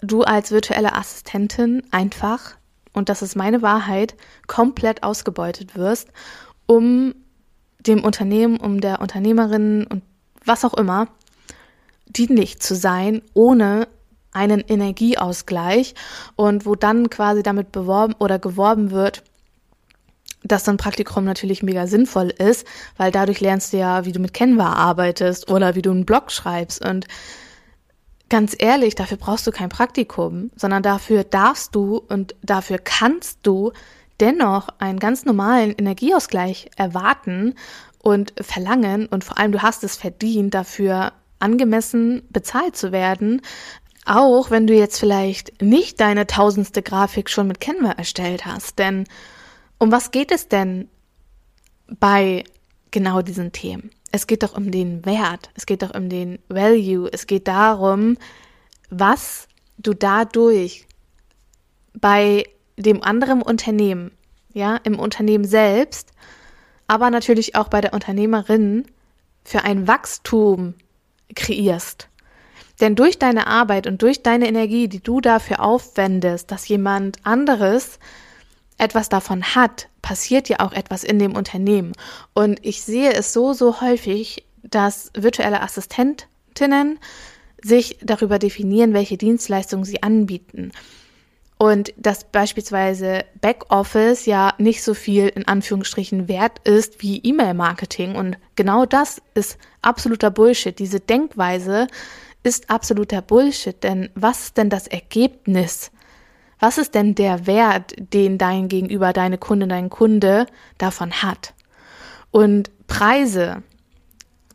du 0.00 0.22
als 0.22 0.50
virtuelle 0.50 0.94
Assistentin 0.94 1.82
einfach, 1.90 2.56
und 2.92 3.08
das 3.08 3.22
ist 3.22 3.36
meine 3.36 3.62
Wahrheit, 3.62 4.14
komplett 4.46 5.02
ausgebeutet 5.02 5.76
wirst, 5.76 6.08
um 6.66 7.14
dem 7.80 8.04
Unternehmen, 8.04 8.58
um 8.58 8.80
der 8.80 9.00
Unternehmerin 9.00 9.86
und 9.86 10.02
was 10.44 10.64
auch 10.64 10.74
immer, 10.74 11.08
dienlich 12.06 12.60
zu 12.60 12.74
sein, 12.74 13.22
ohne 13.32 13.88
einen 14.32 14.60
Energieausgleich 14.60 15.94
und 16.36 16.66
wo 16.66 16.74
dann 16.74 17.08
quasi 17.08 17.42
damit 17.42 17.72
beworben 17.72 18.14
oder 18.18 18.38
geworben 18.38 18.90
wird, 18.90 19.22
dass 20.44 20.68
ein 20.68 20.76
Praktikum 20.76 21.24
natürlich 21.24 21.62
mega 21.62 21.86
sinnvoll 21.86 22.28
ist, 22.28 22.66
weil 22.96 23.10
dadurch 23.10 23.40
lernst 23.40 23.72
du 23.72 23.78
ja, 23.78 24.04
wie 24.04 24.12
du 24.12 24.20
mit 24.20 24.34
Canva 24.34 24.74
arbeitest 24.74 25.50
oder 25.50 25.74
wie 25.74 25.82
du 25.82 25.90
einen 25.90 26.04
Blog 26.04 26.30
schreibst. 26.30 26.84
Und 26.84 27.08
ganz 28.28 28.54
ehrlich, 28.58 28.94
dafür 28.94 29.16
brauchst 29.16 29.46
du 29.46 29.50
kein 29.50 29.70
Praktikum, 29.70 30.50
sondern 30.54 30.82
dafür 30.82 31.24
darfst 31.24 31.74
du 31.74 31.96
und 32.08 32.34
dafür 32.42 32.78
kannst 32.78 33.40
du 33.42 33.72
dennoch 34.20 34.68
einen 34.78 35.00
ganz 35.00 35.24
normalen 35.24 35.74
Energieausgleich 35.76 36.70
erwarten 36.76 37.54
und 38.00 38.34
verlangen 38.40 39.06
und 39.06 39.24
vor 39.24 39.38
allem 39.38 39.52
du 39.52 39.62
hast 39.62 39.82
es 39.82 39.96
verdient, 39.96 40.54
dafür 40.54 41.12
angemessen 41.40 42.22
bezahlt 42.30 42.76
zu 42.76 42.92
werden, 42.92 43.40
auch 44.04 44.50
wenn 44.50 44.66
du 44.66 44.74
jetzt 44.74 45.00
vielleicht 45.00 45.62
nicht 45.62 46.00
deine 46.00 46.26
tausendste 46.26 46.82
Grafik 46.82 47.30
schon 47.30 47.48
mit 47.48 47.60
Canva 47.60 47.92
erstellt 47.92 48.44
hast. 48.44 48.78
Denn 48.78 49.04
um 49.78 49.92
was 49.92 50.10
geht 50.10 50.30
es 50.30 50.48
denn 50.48 50.88
bei 51.88 52.44
genau 52.90 53.22
diesen 53.22 53.52
Themen? 53.52 53.90
Es 54.12 54.26
geht 54.26 54.42
doch 54.42 54.56
um 54.56 54.70
den 54.70 55.04
Wert, 55.04 55.50
es 55.54 55.66
geht 55.66 55.82
doch 55.82 55.94
um 55.94 56.08
den 56.08 56.38
Value, 56.48 57.08
es 57.12 57.26
geht 57.26 57.48
darum, 57.48 58.16
was 58.88 59.48
du 59.78 59.92
dadurch 59.92 60.86
bei 61.94 62.44
dem 62.76 63.02
anderen 63.02 63.42
Unternehmen, 63.42 64.12
ja, 64.52 64.76
im 64.84 64.98
Unternehmen 64.98 65.44
selbst, 65.44 66.12
aber 66.86 67.10
natürlich 67.10 67.56
auch 67.56 67.68
bei 67.68 67.80
der 67.80 67.92
Unternehmerin 67.92 68.84
für 69.42 69.64
ein 69.64 69.88
Wachstum 69.88 70.74
kreierst. 71.34 72.08
Denn 72.80 72.96
durch 72.96 73.18
deine 73.18 73.46
Arbeit 73.46 73.86
und 73.86 74.02
durch 74.02 74.22
deine 74.22 74.48
Energie, 74.48 74.88
die 74.88 75.00
du 75.00 75.20
dafür 75.20 75.60
aufwendest, 75.60 76.50
dass 76.50 76.68
jemand 76.68 77.18
anderes 77.24 77.98
etwas 78.78 79.08
davon 79.08 79.42
hat, 79.54 79.88
passiert 80.02 80.48
ja 80.48 80.60
auch 80.60 80.72
etwas 80.72 81.04
in 81.04 81.18
dem 81.18 81.34
Unternehmen. 81.34 81.92
Und 82.34 82.64
ich 82.64 82.82
sehe 82.82 83.12
es 83.12 83.32
so, 83.32 83.52
so 83.52 83.80
häufig, 83.80 84.44
dass 84.62 85.10
virtuelle 85.14 85.62
Assistentinnen 85.62 86.98
sich 87.62 87.98
darüber 88.02 88.38
definieren, 88.38 88.92
welche 88.92 89.16
Dienstleistungen 89.16 89.84
sie 89.84 90.02
anbieten. 90.02 90.72
Und 91.56 91.94
dass 91.96 92.24
beispielsweise 92.24 93.24
Backoffice 93.40 94.26
ja 94.26 94.54
nicht 94.58 94.82
so 94.82 94.92
viel 94.92 95.28
in 95.28 95.46
Anführungsstrichen 95.46 96.28
wert 96.28 96.58
ist 96.64 97.00
wie 97.00 97.18
E-Mail-Marketing. 97.18 98.16
Und 98.16 98.36
genau 98.56 98.84
das 98.84 99.22
ist 99.34 99.56
absoluter 99.80 100.30
Bullshit. 100.30 100.78
Diese 100.78 101.00
Denkweise 101.00 101.86
ist 102.42 102.68
absoluter 102.70 103.22
Bullshit. 103.22 103.82
Denn 103.82 104.10
was 104.14 104.46
ist 104.46 104.56
denn 104.58 104.68
das 104.68 104.88
Ergebnis? 104.88 105.90
Was 106.64 106.78
ist 106.78 106.94
denn 106.94 107.14
der 107.14 107.46
Wert, 107.46 107.92
den 108.14 108.38
dein 108.38 108.68
Gegenüber, 108.68 109.12
deine 109.12 109.36
Kundin, 109.36 109.68
dein 109.68 109.90
Kunde 109.90 110.46
davon 110.78 111.12
hat? 111.22 111.52
Und 112.30 112.70
Preise, 112.86 113.62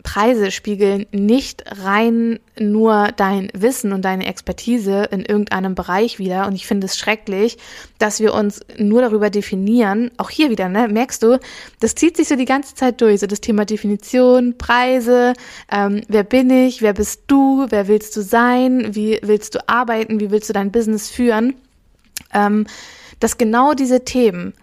Preise 0.02 0.50
spiegeln 0.50 1.06
nicht 1.12 1.64
rein 1.68 2.40
nur 2.60 3.10
dein 3.16 3.52
Wissen 3.54 3.94
und 3.94 4.06
deine 4.06 4.26
Expertise 4.26 5.04
in 5.12 5.24
irgendeinem 5.24 5.76
Bereich 5.76 6.18
wieder. 6.18 6.48
Und 6.48 6.56
ich 6.56 6.66
finde 6.66 6.86
es 6.86 6.98
schrecklich, 6.98 7.60
dass 8.00 8.20
wir 8.20 8.34
uns 8.34 8.62
nur 8.80 9.02
darüber 9.02 9.30
definieren. 9.30 10.10
Auch 10.18 10.32
hier 10.32 10.50
wieder, 10.50 10.68
ne, 10.68 10.88
merkst 10.88 11.22
du, 11.22 11.38
das 11.80 11.94
zieht 11.94 12.18
sich 12.18 12.28
so 12.28 12.36
die 12.36 12.46
ganze 12.46 12.74
Zeit 12.74 13.02
durch. 13.02 13.20
So 13.20 13.28
das 13.28 13.40
Thema 13.40 13.66
Definition, 13.66 14.58
Preise, 14.58 15.34
ähm, 15.72 16.02
wer 16.08 16.24
bin 16.24 16.50
ich, 16.50 16.82
wer 16.82 16.94
bist 16.94 17.26
du, 17.28 17.68
wer 17.70 17.88
willst 17.88 18.18
du 18.18 18.24
sein, 18.24 18.96
wie 18.96 19.20
willst 19.22 19.54
du 19.54 19.70
arbeiten, 19.70 20.20
wie 20.20 20.32
willst 20.32 20.50
du 20.50 20.54
dein 20.54 20.72
Business 20.72 21.08
führen. 21.12 21.54
Ähm, 22.34 22.68
dass 23.20 23.38
genau 23.38 23.74
diese 23.74 24.06
Themen 24.06 24.54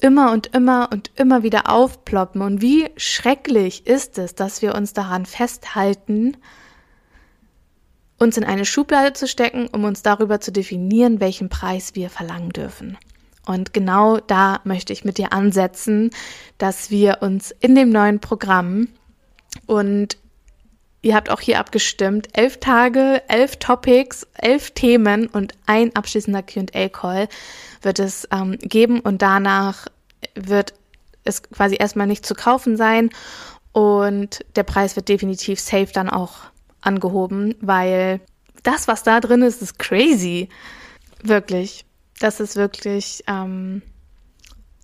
immer 0.00 0.32
und 0.32 0.48
immer 0.54 0.90
und 0.92 1.10
immer 1.16 1.42
wieder 1.42 1.70
aufploppen. 1.70 2.42
Und 2.42 2.60
wie 2.60 2.90
schrecklich 2.96 3.86
ist 3.86 4.18
es, 4.18 4.34
dass 4.34 4.62
wir 4.62 4.74
uns 4.74 4.92
daran 4.92 5.26
festhalten, 5.26 6.36
uns 8.18 8.36
in 8.36 8.44
eine 8.44 8.64
Schublade 8.64 9.12
zu 9.12 9.26
stecken, 9.26 9.66
um 9.68 9.84
uns 9.84 10.02
darüber 10.02 10.40
zu 10.40 10.52
definieren, 10.52 11.20
welchen 11.20 11.48
Preis 11.48 11.94
wir 11.94 12.10
verlangen 12.10 12.50
dürfen. 12.50 12.96
Und 13.46 13.72
genau 13.72 14.18
da 14.18 14.60
möchte 14.64 14.92
ich 14.92 15.04
mit 15.04 15.18
dir 15.18 15.32
ansetzen, 15.32 16.10
dass 16.58 16.90
wir 16.90 17.18
uns 17.20 17.50
in 17.60 17.74
dem 17.74 17.90
neuen 17.90 18.20
Programm 18.20 18.88
und 19.66 20.16
ihr 21.04 21.14
habt 21.14 21.30
auch 21.30 21.40
hier 21.40 21.58
abgestimmt, 21.58 22.28
elf 22.32 22.58
Tage, 22.58 23.22
elf 23.28 23.56
Topics, 23.56 24.26
elf 24.34 24.70
Themen 24.70 25.26
und 25.26 25.52
ein 25.66 25.94
abschließender 25.94 26.42
QA-Call 26.42 27.28
wird 27.82 27.98
es 27.98 28.26
ähm, 28.32 28.58
geben 28.58 29.00
und 29.00 29.20
danach 29.20 29.86
wird 30.34 30.72
es 31.24 31.42
quasi 31.42 31.76
erstmal 31.78 32.06
nicht 32.06 32.24
zu 32.24 32.34
kaufen 32.34 32.76
sein 32.76 33.10
und 33.72 34.44
der 34.56 34.62
Preis 34.62 34.96
wird 34.96 35.08
definitiv 35.08 35.60
safe 35.60 35.92
dann 35.92 36.08
auch 36.08 36.36
angehoben, 36.80 37.54
weil 37.60 38.20
das, 38.62 38.88
was 38.88 39.02
da 39.02 39.20
drin 39.20 39.42
ist, 39.42 39.60
ist 39.60 39.78
crazy. 39.78 40.48
Wirklich. 41.22 41.84
Das 42.20 42.40
ist 42.40 42.56
wirklich, 42.56 43.24
ähm, 43.26 43.82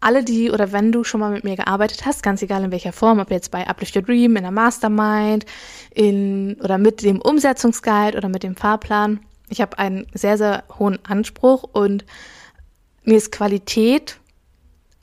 alle 0.00 0.24
die 0.24 0.50
oder 0.50 0.72
wenn 0.72 0.92
du 0.92 1.04
schon 1.04 1.20
mal 1.20 1.30
mit 1.30 1.44
mir 1.44 1.56
gearbeitet 1.56 2.06
hast, 2.06 2.22
ganz 2.22 2.42
egal 2.42 2.64
in 2.64 2.72
welcher 2.72 2.92
Form, 2.92 3.20
ob 3.20 3.30
jetzt 3.30 3.50
bei 3.50 3.66
Uplift 3.66 3.94
Your 3.94 4.02
Dream, 4.02 4.36
in 4.36 4.42
der 4.42 4.50
Mastermind, 4.50 5.44
in 5.94 6.56
oder 6.60 6.78
mit 6.78 7.02
dem 7.02 7.20
Umsetzungsguide 7.20 8.16
oder 8.16 8.28
mit 8.28 8.42
dem 8.42 8.56
Fahrplan, 8.56 9.20
ich 9.50 9.60
habe 9.60 9.78
einen 9.78 10.06
sehr, 10.14 10.38
sehr 10.38 10.64
hohen 10.78 10.98
Anspruch 11.04 11.64
und 11.64 12.04
mir 13.04 13.16
ist 13.16 13.32
Qualität 13.32 14.19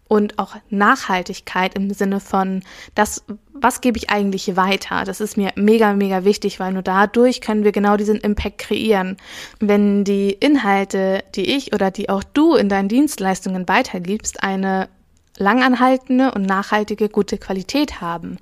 und 0.08 0.40
auch 0.40 0.56
Nachhaltigkeit 0.70 1.76
im 1.76 1.92
Sinne 1.94 2.20
von 2.20 2.64
das, 2.96 3.24
was 3.54 3.82
gebe 3.82 3.98
ich 3.98 4.10
eigentlich 4.10 4.56
weiter? 4.56 5.04
Das 5.04 5.20
ist 5.20 5.38
mir 5.38 5.52
mega, 5.56 5.94
mega 5.94 6.24
wichtig, 6.24 6.60
weil 6.60 6.74
nur 6.74 6.84
dadurch 6.84 7.42
können 7.42 7.64
wir 7.64 7.72
genau 7.72 7.98
diesen 7.98 8.18
Impact 8.18 8.60
kreieren. 8.60 9.18
Wenn 9.60 10.04
die 10.04 10.32
Inhalte, 10.32 11.24
die 11.36 11.56
ich 11.56 11.74
oder 11.74 11.92
die 11.92 12.10
auch 12.10 12.24
du 12.24 12.56
in 12.56 12.70
deinen 12.70 12.90
Dienstleistungen 12.90 13.68
weitergibst, 13.68 14.44
eine 14.44 14.90
langanhaltende 15.38 16.32
und 16.32 16.44
nachhaltige 16.44 17.10
gute 17.10 17.38
Qualität 17.38 18.02
haben. 18.02 18.38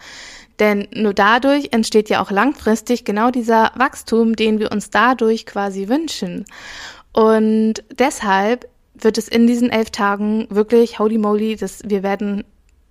Denn 0.60 0.88
nur 0.94 1.14
dadurch 1.14 1.70
entsteht 1.72 2.10
ja 2.10 2.22
auch 2.22 2.32
langfristig 2.32 3.04
genau 3.04 3.32
dieser 3.32 3.72
Wachstum, 3.76 4.36
den 4.36 4.60
wir 4.60 4.72
uns 4.72 4.90
dadurch 4.90 5.46
quasi 5.46 5.90
wünschen. 5.90 6.46
Und 7.12 7.84
deshalb 7.98 8.68
wird 9.00 9.18
es 9.18 9.28
in 9.28 9.48
diesen 9.48 9.70
elf 9.70 9.92
Tagen 9.92 10.48
wirklich, 10.50 11.00
holy 11.00 11.18
moly, 11.18 11.56
das, 11.56 11.82
wir 11.86 12.04
werden, 12.04 12.44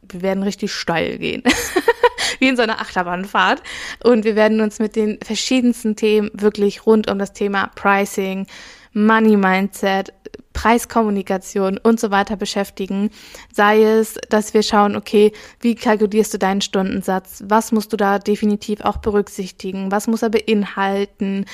wir 0.02 0.22
werden 0.22 0.42
richtig 0.42 0.72
steil 0.72 1.18
gehen. 1.18 1.42
Wie 2.40 2.48
in 2.48 2.56
so 2.56 2.62
einer 2.62 2.80
Achterbahnfahrt. 2.80 3.62
Und 4.02 4.24
wir 4.24 4.34
werden 4.36 4.60
uns 4.60 4.78
mit 4.78 4.96
den 4.96 5.18
verschiedensten 5.22 5.96
Themen 5.96 6.30
wirklich 6.34 6.86
rund 6.86 7.08
um 7.10 7.18
das 7.18 7.32
Thema 7.32 7.70
Pricing, 7.74 8.46
Money 8.94 9.36
Mindset, 9.36 10.12
Preiskommunikation 10.54 11.78
und 11.78 12.00
so 12.00 12.10
weiter 12.10 12.36
beschäftigen. 12.36 13.10
Sei 13.52 13.82
es, 13.82 14.14
dass 14.30 14.54
wir 14.54 14.62
schauen, 14.62 14.96
okay, 14.96 15.32
wie 15.60 15.74
kalkulierst 15.74 16.32
du 16.32 16.38
deinen 16.38 16.62
Stundensatz? 16.62 17.42
Was 17.46 17.72
musst 17.72 17.92
du 17.92 17.96
da 17.96 18.18
definitiv 18.18 18.80
auch 18.80 18.98
berücksichtigen? 18.98 19.90
Was 19.90 20.06
muss 20.06 20.22
er 20.22 20.30
beinhalten? 20.30 21.44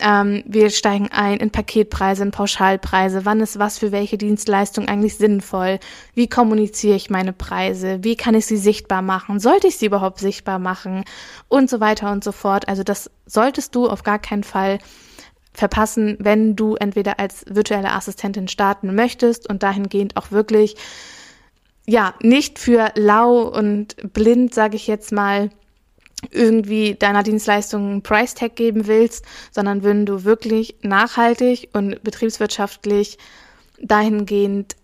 Ähm, 0.00 0.42
wir 0.44 0.70
steigen 0.70 1.08
ein 1.10 1.38
in 1.38 1.50
Paketpreise, 1.50 2.24
in 2.24 2.32
Pauschalpreise. 2.32 3.24
Wann 3.24 3.40
ist 3.40 3.58
was 3.58 3.78
für 3.78 3.92
welche 3.92 4.18
Dienstleistung 4.18 4.88
eigentlich 4.88 5.16
sinnvoll? 5.16 5.78
Wie 6.14 6.28
kommuniziere 6.28 6.96
ich 6.96 7.10
meine 7.10 7.32
Preise? 7.32 8.00
Wie 8.02 8.16
kann 8.16 8.34
ich 8.34 8.46
sie 8.46 8.58
sichtbar 8.58 9.02
machen? 9.02 9.38
Sollte 9.38 9.68
ich 9.68 9.78
sie 9.78 9.86
überhaupt 9.86 10.18
sichtbar 10.18 10.58
machen? 10.58 11.04
Und 11.46 11.70
so 11.70 11.78
weiter 11.80 12.10
und 12.10 12.24
so 12.24 12.32
fort. 12.32 12.68
Also 12.68 12.82
das 12.82 13.08
solltest 13.24 13.76
du 13.76 13.88
auf 13.88 14.02
gar 14.02 14.18
keinen 14.18 14.44
Fall 14.44 14.78
verpassen, 15.58 16.16
wenn 16.20 16.56
du 16.56 16.76
entweder 16.76 17.18
als 17.18 17.44
virtuelle 17.48 17.92
Assistentin 17.92 18.48
starten 18.48 18.94
möchtest 18.94 19.48
und 19.48 19.62
dahingehend 19.62 20.16
auch 20.16 20.30
wirklich, 20.30 20.76
ja, 21.86 22.14
nicht 22.22 22.58
für 22.58 22.92
lau 22.94 23.42
und 23.42 23.96
blind, 24.12 24.54
sage 24.54 24.76
ich 24.76 24.86
jetzt 24.86 25.12
mal, 25.12 25.50
irgendwie 26.30 26.94
deiner 26.94 27.22
Dienstleistung 27.22 27.90
einen 27.90 28.02
Price 28.02 28.34
Tag 28.34 28.56
geben 28.56 28.86
willst, 28.86 29.24
sondern 29.52 29.82
wenn 29.84 30.06
du 30.06 30.24
wirklich 30.24 30.76
nachhaltig 30.82 31.70
und 31.72 32.02
betriebswirtschaftlich 32.02 33.18
dahingehend 33.80 34.76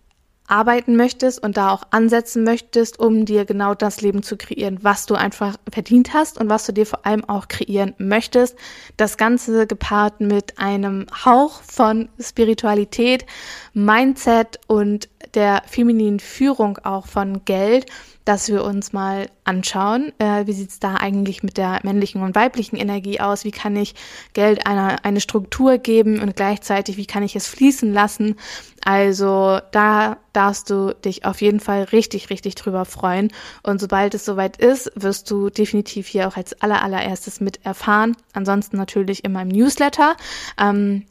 arbeiten 0.47 0.95
möchtest 0.95 1.41
und 1.41 1.57
da 1.57 1.71
auch 1.71 1.83
ansetzen 1.91 2.43
möchtest, 2.43 2.99
um 2.99 3.25
dir 3.25 3.45
genau 3.45 3.73
das 3.73 4.01
Leben 4.01 4.23
zu 4.23 4.37
kreieren, 4.37 4.79
was 4.81 5.05
du 5.05 5.15
einfach 5.15 5.57
verdient 5.71 6.13
hast 6.13 6.39
und 6.39 6.49
was 6.49 6.65
du 6.65 6.71
dir 6.71 6.85
vor 6.85 7.05
allem 7.05 7.23
auch 7.25 7.47
kreieren 7.47 7.93
möchtest. 7.97 8.55
Das 8.97 9.17
Ganze 9.17 9.67
gepaart 9.67 10.21
mit 10.21 10.59
einem 10.59 11.07
Hauch 11.25 11.61
von 11.63 12.09
Spiritualität, 12.19 13.25
Mindset 13.73 14.59
und 14.67 15.09
der 15.35 15.61
femininen 15.67 16.19
Führung 16.19 16.77
auch 16.83 17.07
von 17.07 17.45
Geld. 17.45 17.85
dass 18.25 18.49
wir 18.49 18.63
uns 18.63 18.91
mal 18.91 19.27
anschauen, 19.43 20.11
äh, 20.17 20.47
wie 20.47 20.53
sieht 20.53 20.71
es 20.71 20.79
da 20.79 20.95
eigentlich 20.95 21.43
mit 21.43 21.57
der 21.57 21.79
männlichen 21.83 22.23
und 22.23 22.33
weiblichen 22.33 22.75
Energie 22.75 23.19
aus, 23.19 23.45
wie 23.45 23.51
kann 23.51 23.75
ich 23.75 23.93
Geld 24.33 24.65
einer, 24.65 25.05
eine 25.05 25.21
Struktur 25.21 25.77
geben 25.77 26.19
und 26.19 26.35
gleichzeitig, 26.35 26.97
wie 26.97 27.05
kann 27.05 27.21
ich 27.21 27.35
es 27.35 27.47
fließen 27.47 27.93
lassen. 27.93 28.35
Also 28.83 29.59
da 29.71 30.17
darfst 30.33 30.71
du 30.71 30.93
dich 30.93 31.23
auf 31.25 31.41
jeden 31.41 31.59
Fall 31.59 31.83
richtig, 31.83 32.31
richtig 32.31 32.55
drüber 32.55 32.85
freuen. 32.85 33.31
Und 33.61 33.79
sobald 33.79 34.15
es 34.15 34.25
soweit 34.25 34.57
ist, 34.57 34.91
wirst 34.95 35.29
du 35.29 35.51
definitiv 35.51 36.07
hier 36.07 36.27
auch 36.27 36.35
als 36.35 36.59
aller, 36.61 36.81
allererstes 36.81 37.41
mit 37.41 37.63
erfahren. 37.63 38.17
Ansonsten 38.33 38.77
natürlich 38.77 39.23
in 39.23 39.31
meinem 39.33 39.49
Newsletter. 39.49 40.17
Ähm, 40.59 41.05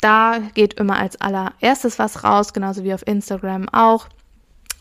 da 0.00 0.38
geht 0.54 0.74
immer 0.74 0.98
als 0.98 1.20
allererstes 1.20 1.98
was 1.98 2.24
raus, 2.24 2.52
genauso 2.52 2.84
wie 2.84 2.94
auf 2.94 3.06
Instagram 3.06 3.68
auch. 3.68 4.08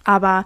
Aber 0.03 0.45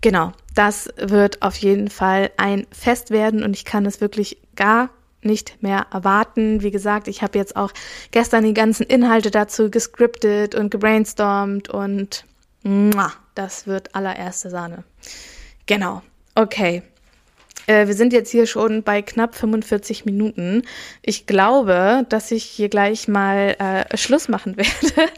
genau, 0.00 0.32
das 0.54 0.88
wird 0.96 1.42
auf 1.42 1.56
jeden 1.56 1.88
Fall 1.88 2.30
ein 2.36 2.66
Fest 2.72 3.10
werden 3.10 3.42
und 3.42 3.54
ich 3.54 3.64
kann 3.64 3.86
es 3.86 4.00
wirklich 4.00 4.38
gar 4.56 4.90
nicht 5.22 5.62
mehr 5.62 5.86
erwarten. 5.92 6.62
Wie 6.62 6.70
gesagt, 6.70 7.08
ich 7.08 7.22
habe 7.22 7.38
jetzt 7.38 7.56
auch 7.56 7.72
gestern 8.10 8.44
die 8.44 8.54
ganzen 8.54 8.84
Inhalte 8.84 9.30
dazu 9.30 9.70
gescriptet 9.70 10.54
und 10.54 10.70
gebrainstormt 10.70 11.68
und 11.68 12.24
das 13.34 13.66
wird 13.66 13.94
allererste 13.94 14.50
Sahne. 14.50 14.84
Genau. 15.66 16.02
Okay. 16.34 16.82
Äh, 17.68 17.86
wir 17.86 17.94
sind 17.94 18.12
jetzt 18.12 18.30
hier 18.30 18.46
schon 18.46 18.82
bei 18.82 19.02
knapp 19.02 19.34
45 19.34 20.06
Minuten. 20.06 20.62
Ich 21.02 21.26
glaube, 21.26 22.06
dass 22.08 22.30
ich 22.30 22.44
hier 22.44 22.68
gleich 22.70 23.08
mal 23.08 23.56
äh, 23.58 23.96
Schluss 23.96 24.28
machen 24.28 24.56
werde. 24.56 25.12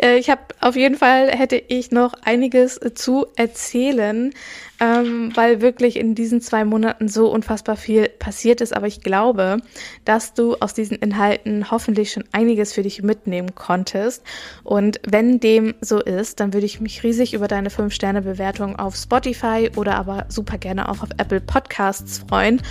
äh, 0.00 0.16
ich 0.16 0.30
habe 0.30 0.42
auf 0.60 0.76
jeden 0.76 0.96
Fall 0.96 1.30
hätte 1.30 1.56
ich 1.56 1.90
noch 1.90 2.14
einiges 2.22 2.80
zu 2.94 3.26
erzählen 3.36 4.32
ähm, 4.80 5.32
weil 5.34 5.60
wirklich 5.60 5.96
in 5.96 6.14
diesen 6.14 6.40
zwei 6.40 6.64
Monaten 6.64 7.08
so 7.08 7.30
unfassbar 7.30 7.76
viel 7.76 8.08
passiert 8.08 8.60
ist. 8.60 8.74
Aber 8.74 8.86
ich 8.86 9.00
glaube, 9.00 9.58
dass 10.04 10.34
du 10.34 10.56
aus 10.56 10.74
diesen 10.74 10.96
Inhalten 10.98 11.70
hoffentlich 11.70 12.12
schon 12.12 12.24
einiges 12.32 12.72
für 12.72 12.82
dich 12.82 13.02
mitnehmen 13.02 13.54
konntest. 13.54 14.22
Und 14.64 15.00
wenn 15.08 15.40
dem 15.40 15.74
so 15.80 16.00
ist, 16.00 16.40
dann 16.40 16.52
würde 16.52 16.66
ich 16.66 16.80
mich 16.80 17.02
riesig 17.02 17.34
über 17.34 17.48
deine 17.48 17.70
5-Sterne-Bewertung 17.70 18.76
auf 18.76 18.96
Spotify 18.96 19.70
oder 19.76 19.96
aber 19.96 20.26
super 20.28 20.58
gerne 20.58 20.88
auch 20.88 21.02
auf 21.02 21.10
Apple 21.18 21.40
Podcasts 21.40 22.18
freuen. 22.28 22.62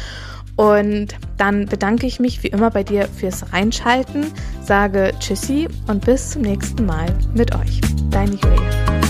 Und 0.55 1.09
dann 1.37 1.67
bedanke 1.67 2.07
ich 2.07 2.19
mich 2.19 2.41
wie 2.41 2.47
immer 2.47 2.71
bei 2.71 2.83
dir 2.83 3.07
fürs 3.07 3.53
Reinschalten, 3.53 4.25
sage 4.63 5.13
Tschüssi 5.19 5.67
und 5.87 6.03
bis 6.03 6.31
zum 6.31 6.41
nächsten 6.41 6.85
Mal 6.85 7.07
mit 7.35 7.53
euch. 7.53 7.79
Deine 8.09 8.31
Julia. 8.31 9.06